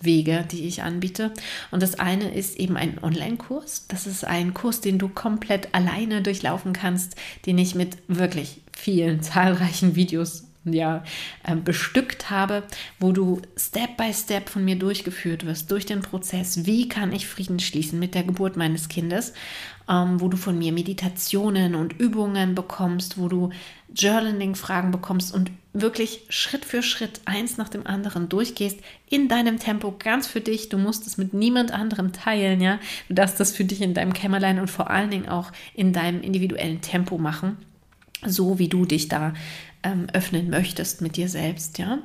Wege, 0.00 0.44
die 0.52 0.66
ich 0.66 0.82
anbiete. 0.82 1.32
Und 1.70 1.82
das 1.82 1.98
eine 1.98 2.34
ist 2.34 2.58
eben 2.58 2.76
ein 2.76 3.02
Online-Kurs. 3.02 3.86
Das 3.88 4.06
ist 4.06 4.22
ein 4.22 4.52
Kurs, 4.52 4.82
den 4.82 4.98
du 4.98 5.08
komplett 5.08 5.74
alleine 5.74 6.20
durchlaufen 6.20 6.74
kannst, 6.74 7.16
den 7.46 7.56
ich 7.56 7.74
mit 7.74 7.96
wirklich 8.06 8.60
vielen 8.76 9.22
zahlreichen 9.22 9.96
Videos 9.96 10.45
ja, 10.72 11.04
äh, 11.44 11.56
bestückt 11.56 12.30
habe, 12.30 12.62
wo 12.98 13.12
du 13.12 13.40
Step 13.56 13.96
by 13.96 14.12
Step 14.12 14.48
von 14.48 14.64
mir 14.64 14.76
durchgeführt 14.76 15.46
wirst, 15.46 15.70
durch 15.70 15.86
den 15.86 16.00
Prozess, 16.00 16.66
wie 16.66 16.88
kann 16.88 17.12
ich 17.12 17.26
Frieden 17.26 17.60
schließen 17.60 17.98
mit 17.98 18.14
der 18.14 18.24
Geburt 18.24 18.56
meines 18.56 18.88
Kindes, 18.88 19.32
ähm, 19.88 20.20
wo 20.20 20.28
du 20.28 20.36
von 20.36 20.58
mir 20.58 20.72
Meditationen 20.72 21.74
und 21.74 21.92
Übungen 21.98 22.54
bekommst, 22.54 23.18
wo 23.18 23.28
du 23.28 23.50
Journaling-Fragen 23.94 24.90
bekommst 24.90 25.32
und 25.32 25.50
wirklich 25.72 26.22
Schritt 26.28 26.64
für 26.64 26.82
Schritt 26.82 27.20
eins 27.24 27.56
nach 27.56 27.68
dem 27.68 27.86
anderen 27.86 28.28
durchgehst, 28.28 28.80
in 29.08 29.28
deinem 29.28 29.58
Tempo, 29.58 29.94
ganz 29.96 30.26
für 30.26 30.40
dich. 30.40 30.68
Du 30.68 30.78
musst 30.78 31.06
es 31.06 31.18
mit 31.18 31.34
niemand 31.34 31.72
anderem 31.72 32.12
teilen, 32.12 32.60
ja. 32.60 32.78
Du 33.08 33.14
darfst 33.14 33.38
das 33.38 33.52
für 33.52 33.64
dich 33.64 33.82
in 33.82 33.94
deinem 33.94 34.12
Kämmerlein 34.12 34.58
und 34.58 34.70
vor 34.70 34.90
allen 34.90 35.10
Dingen 35.10 35.28
auch 35.28 35.52
in 35.74 35.92
deinem 35.92 36.22
individuellen 36.22 36.80
Tempo 36.80 37.18
machen, 37.18 37.58
so 38.24 38.58
wie 38.58 38.68
du 38.68 38.86
dich 38.86 39.08
da 39.08 39.34
ähm, 39.82 40.06
öffnen 40.12 40.50
möchtest 40.50 41.00
mit 41.00 41.16
dir 41.16 41.28
selbst, 41.28 41.78
ja. 41.78 41.98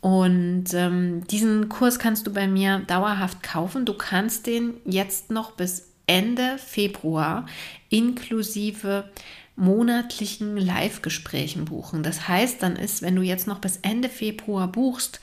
Und 0.00 0.72
ähm, 0.74 1.26
diesen 1.26 1.68
Kurs 1.68 1.98
kannst 1.98 2.26
du 2.26 2.32
bei 2.32 2.46
mir 2.46 2.80
dauerhaft 2.86 3.42
kaufen. 3.42 3.84
Du 3.84 3.94
kannst 3.94 4.46
den 4.46 4.74
jetzt 4.84 5.30
noch 5.30 5.52
bis 5.52 5.88
Ende 6.06 6.56
Februar 6.58 7.46
inklusive 7.88 9.10
monatlichen 9.56 10.56
Live-Gesprächen 10.56 11.64
buchen. 11.64 12.04
Das 12.04 12.28
heißt, 12.28 12.62
dann 12.62 12.76
ist, 12.76 13.02
wenn 13.02 13.16
du 13.16 13.22
jetzt 13.22 13.48
noch 13.48 13.58
bis 13.58 13.78
Ende 13.78 14.08
Februar 14.08 14.68
buchst, 14.68 15.20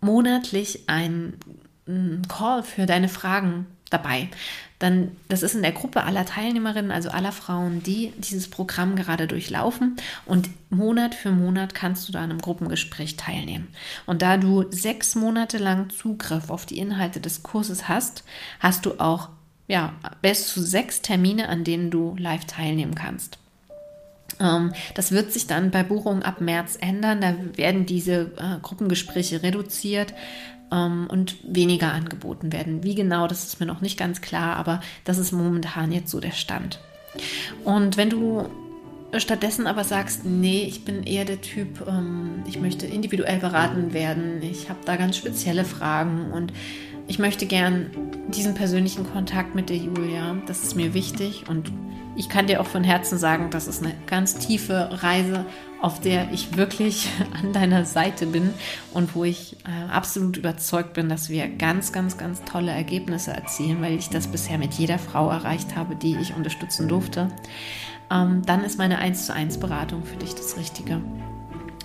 monatlich 0.00 0.88
ein 0.88 1.34
Call 2.28 2.62
für 2.64 2.86
deine 2.86 3.08
Fragen 3.08 3.66
dabei. 3.90 4.28
Dann, 4.80 5.12
das 5.28 5.42
ist 5.42 5.54
in 5.54 5.62
der 5.62 5.72
Gruppe 5.72 6.02
aller 6.02 6.24
Teilnehmerinnen, 6.24 6.90
also 6.90 7.10
aller 7.10 7.32
Frauen, 7.32 7.82
die 7.82 8.12
dieses 8.16 8.48
Programm 8.48 8.96
gerade 8.96 9.28
durchlaufen. 9.28 9.96
Und 10.26 10.50
Monat 10.70 11.14
für 11.14 11.30
Monat 11.30 11.74
kannst 11.74 12.08
du 12.08 12.12
da 12.12 12.20
an 12.20 12.30
einem 12.30 12.40
Gruppengespräch 12.40 13.16
teilnehmen. 13.16 13.68
Und 14.06 14.22
da 14.22 14.38
du 14.38 14.64
sechs 14.70 15.14
Monate 15.14 15.58
lang 15.58 15.90
Zugriff 15.90 16.50
auf 16.50 16.66
die 16.66 16.78
Inhalte 16.78 17.20
des 17.20 17.42
Kurses 17.42 17.88
hast, 17.88 18.24
hast 18.58 18.86
du 18.86 18.98
auch 18.98 19.28
ja, 19.68 19.92
bis 20.20 20.48
zu 20.48 20.60
sechs 20.62 21.00
Termine, 21.00 21.48
an 21.48 21.62
denen 21.62 21.92
du 21.92 22.16
live 22.18 22.44
teilnehmen 22.46 22.96
kannst. 22.96 23.38
Ähm, 24.40 24.72
das 24.94 25.12
wird 25.12 25.32
sich 25.32 25.46
dann 25.46 25.70
bei 25.70 25.82
Buchungen 25.82 26.22
ab 26.22 26.40
März 26.40 26.76
ändern. 26.80 27.20
Da 27.20 27.34
werden 27.56 27.86
diese 27.86 28.32
äh, 28.36 28.58
Gruppengespräche 28.62 29.42
reduziert 29.42 30.14
ähm, 30.72 31.06
und 31.08 31.36
weniger 31.42 31.92
angeboten 31.92 32.52
werden. 32.52 32.82
Wie 32.82 32.94
genau, 32.94 33.26
das 33.26 33.44
ist 33.44 33.60
mir 33.60 33.66
noch 33.66 33.80
nicht 33.80 33.98
ganz 33.98 34.20
klar, 34.20 34.56
aber 34.56 34.80
das 35.04 35.18
ist 35.18 35.32
momentan 35.32 35.92
jetzt 35.92 36.10
so 36.10 36.20
der 36.20 36.32
Stand. 36.32 36.80
Und 37.64 37.96
wenn 37.96 38.10
du 38.10 38.48
stattdessen 39.18 39.66
aber 39.66 39.84
sagst, 39.84 40.24
nee, 40.24 40.62
ich 40.62 40.84
bin 40.84 41.02
eher 41.02 41.24
der 41.24 41.40
Typ, 41.40 41.86
ähm, 41.88 42.42
ich 42.46 42.60
möchte 42.60 42.86
individuell 42.86 43.38
beraten 43.38 43.92
werden, 43.92 44.42
ich 44.42 44.68
habe 44.68 44.80
da 44.84 44.96
ganz 44.96 45.16
spezielle 45.16 45.64
Fragen 45.64 46.30
und 46.32 46.52
ich 47.08 47.18
möchte 47.18 47.46
gern 47.46 47.90
diesen 48.28 48.54
persönlichen 48.54 49.10
Kontakt 49.12 49.56
mit 49.56 49.68
der 49.68 49.78
Julia, 49.78 50.36
das 50.46 50.62
ist 50.62 50.76
mir 50.76 50.94
wichtig 50.94 51.44
und 51.48 51.72
ich 52.16 52.28
kann 52.28 52.46
dir 52.46 52.60
auch 52.60 52.66
von 52.66 52.84
Herzen 52.84 53.18
sagen, 53.18 53.50
das 53.50 53.66
ist 53.66 53.82
eine 53.82 53.94
ganz 54.06 54.36
tiefe 54.36 54.90
Reise, 55.02 55.44
auf 55.80 56.00
der 56.00 56.32
ich 56.32 56.56
wirklich 56.56 57.08
an 57.42 57.52
deiner 57.52 57.84
Seite 57.84 58.26
bin 58.26 58.52
und 58.92 59.14
wo 59.14 59.24
ich 59.24 59.56
äh, 59.64 59.90
absolut 59.90 60.36
überzeugt 60.36 60.92
bin, 60.92 61.08
dass 61.08 61.28
wir 61.28 61.48
ganz, 61.48 61.92
ganz, 61.92 62.18
ganz 62.18 62.44
tolle 62.44 62.72
Ergebnisse 62.72 63.32
erzielen, 63.32 63.80
weil 63.80 63.96
ich 63.96 64.08
das 64.08 64.28
bisher 64.28 64.58
mit 64.58 64.74
jeder 64.74 64.98
Frau 64.98 65.30
erreicht 65.30 65.76
habe, 65.76 65.96
die 65.96 66.16
ich 66.16 66.34
unterstützen 66.34 66.88
durfte. 66.88 67.28
Ähm, 68.10 68.42
dann 68.44 68.64
ist 68.64 68.78
meine 68.78 68.98
1 68.98 69.26
zu 69.26 69.34
1 69.34 69.58
Beratung 69.58 70.04
für 70.04 70.16
dich 70.16 70.34
das 70.34 70.56
Richtige. 70.56 71.00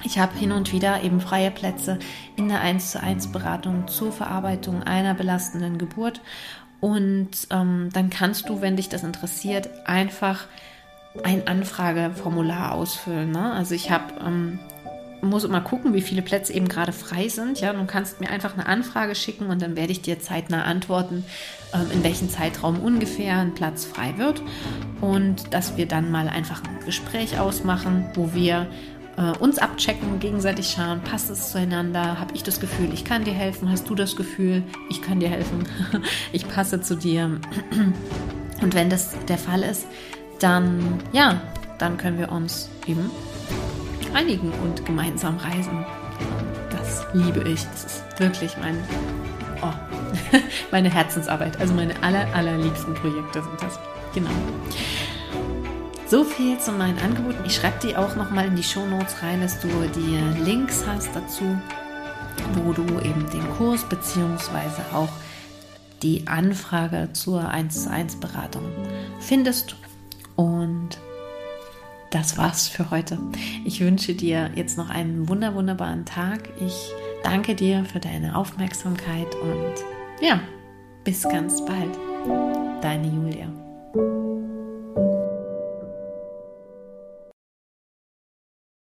Ich 0.03 0.19
habe 0.19 0.37
hin 0.37 0.51
und 0.51 0.71
wieder 0.71 1.03
eben 1.03 1.19
freie 1.19 1.49
Plätze 1.49 1.97
in 2.35 2.47
der 2.47 2.61
1 2.61 2.91
zu 2.91 3.01
1 3.01 3.31
Beratung 3.31 3.87
zur 3.87 4.11
Verarbeitung 4.11 4.83
einer 4.83 5.15
belastenden 5.15 5.77
Geburt 5.77 6.21
und 6.79 7.29
ähm, 7.49 7.89
dann 7.93 8.11
kannst 8.11 8.49
du, 8.49 8.61
wenn 8.61 8.75
dich 8.75 8.89
das 8.89 9.03
interessiert, 9.03 9.69
einfach 9.87 10.45
ein 11.23 11.47
Anfrageformular 11.47 12.73
ausfüllen. 12.73 13.31
Ne? 13.31 13.53
Also 13.53 13.75
ich 13.75 13.91
habe 13.91 14.13
ähm, 14.25 14.59
muss 15.25 15.43
immer 15.43 15.61
gucken, 15.61 15.93
wie 15.93 16.01
viele 16.01 16.21
Plätze 16.21 16.53
eben 16.53 16.67
gerade 16.67 16.93
frei 16.93 17.27
sind. 17.27 17.59
Ja, 17.59 17.73
du 17.73 17.85
kannst 17.85 18.21
mir 18.21 18.29
einfach 18.29 18.53
eine 18.53 18.67
Anfrage 18.67 19.15
schicken 19.15 19.47
und 19.47 19.61
dann 19.61 19.75
werde 19.75 19.91
ich 19.91 20.01
dir 20.01 20.19
zeitnah 20.19 20.63
antworten, 20.63 21.25
ähm, 21.73 21.87
in 21.91 22.03
welchem 22.03 22.29
Zeitraum 22.29 22.79
ungefähr 22.79 23.37
ein 23.37 23.53
Platz 23.53 23.85
frei 23.85 24.17
wird 24.17 24.41
und 25.01 25.53
dass 25.53 25.77
wir 25.77 25.87
dann 25.87 26.11
mal 26.11 26.27
einfach 26.29 26.61
ein 26.63 26.85
Gespräch 26.85 27.39
ausmachen, 27.39 28.05
wo 28.13 28.33
wir 28.33 28.67
äh, 29.17 29.37
uns 29.37 29.57
abchecken, 29.57 30.19
gegenseitig 30.19 30.69
schauen, 30.69 31.01
passt 31.01 31.29
es 31.29 31.51
zueinander, 31.51 32.19
habe 32.19 32.33
ich 32.35 32.43
das 32.43 32.59
Gefühl, 32.59 32.93
ich 32.93 33.05
kann 33.05 33.23
dir 33.23 33.33
helfen, 33.33 33.69
hast 33.69 33.89
du 33.89 33.95
das 33.95 34.15
Gefühl, 34.15 34.63
ich 34.89 35.01
kann 35.01 35.19
dir 35.19 35.29
helfen, 35.29 35.67
ich 36.31 36.47
passe 36.47 36.81
zu 36.81 36.95
dir. 36.95 37.39
Und 38.61 38.73
wenn 38.73 38.89
das 38.89 39.15
der 39.27 39.37
Fall 39.37 39.63
ist, 39.63 39.85
dann 40.39 40.99
ja, 41.11 41.41
dann 41.77 41.97
können 41.97 42.17
wir 42.17 42.31
uns 42.31 42.69
eben 42.87 43.11
einigen 44.13 44.51
und 44.63 44.85
gemeinsam 44.85 45.37
reisen. 45.37 45.85
Das 46.71 47.05
liebe 47.13 47.47
ich. 47.47 47.63
Das 47.63 47.85
ist 47.85 48.03
wirklich 48.19 48.55
mein, 48.57 48.77
oh, 49.61 49.73
meine 50.71 50.89
Herzensarbeit. 50.89 51.59
Also 51.59 51.73
meine 51.73 52.01
aller, 52.01 52.27
allerliebsten 52.33 52.93
Projekte 52.95 53.43
sind 53.43 53.61
das. 53.61 53.79
Genau. 54.13 54.29
So 56.07 56.23
viel 56.23 56.59
zu 56.59 56.71
meinen 56.71 56.99
Angeboten. 56.99 57.43
Ich 57.45 57.55
schreibe 57.55 57.79
die 57.81 57.95
auch 57.95 58.15
nochmal 58.15 58.45
in 58.45 58.55
die 58.55 58.63
Show 58.63 58.85
Notes 58.85 59.21
rein, 59.23 59.41
dass 59.41 59.59
du 59.59 59.67
die 59.95 60.17
Links 60.43 60.83
hast 60.87 61.09
dazu, 61.15 61.43
wo 62.53 62.73
du 62.73 62.83
eben 62.99 63.29
den 63.31 63.47
Kurs 63.57 63.83
beziehungsweise 63.83 64.81
auch 64.93 65.09
die 66.03 66.27
Anfrage 66.27 67.09
zur 67.13 67.49
1 67.49 67.85
zu 67.85 67.89
1 67.89 68.19
Beratung 68.19 68.63
findest. 69.19 69.75
Und 70.35 70.97
das 72.11 72.37
war's 72.37 72.67
für 72.67 72.91
heute. 72.91 73.17
Ich 73.65 73.81
wünsche 73.81 74.13
dir 74.13 74.51
jetzt 74.55 74.77
noch 74.77 74.89
einen 74.89 75.27
wunder 75.27 75.55
wunderbaren 75.55 76.05
Tag. 76.05 76.49
Ich 76.65 76.91
danke 77.23 77.55
dir 77.55 77.83
für 77.85 77.99
deine 77.99 78.35
Aufmerksamkeit 78.35 79.33
und 79.35 79.73
ja, 80.21 80.39
bis 81.03 81.23
ganz 81.23 81.63
bald. 81.65 81.97
Deine 82.81 83.07
Julia. 83.07 84.34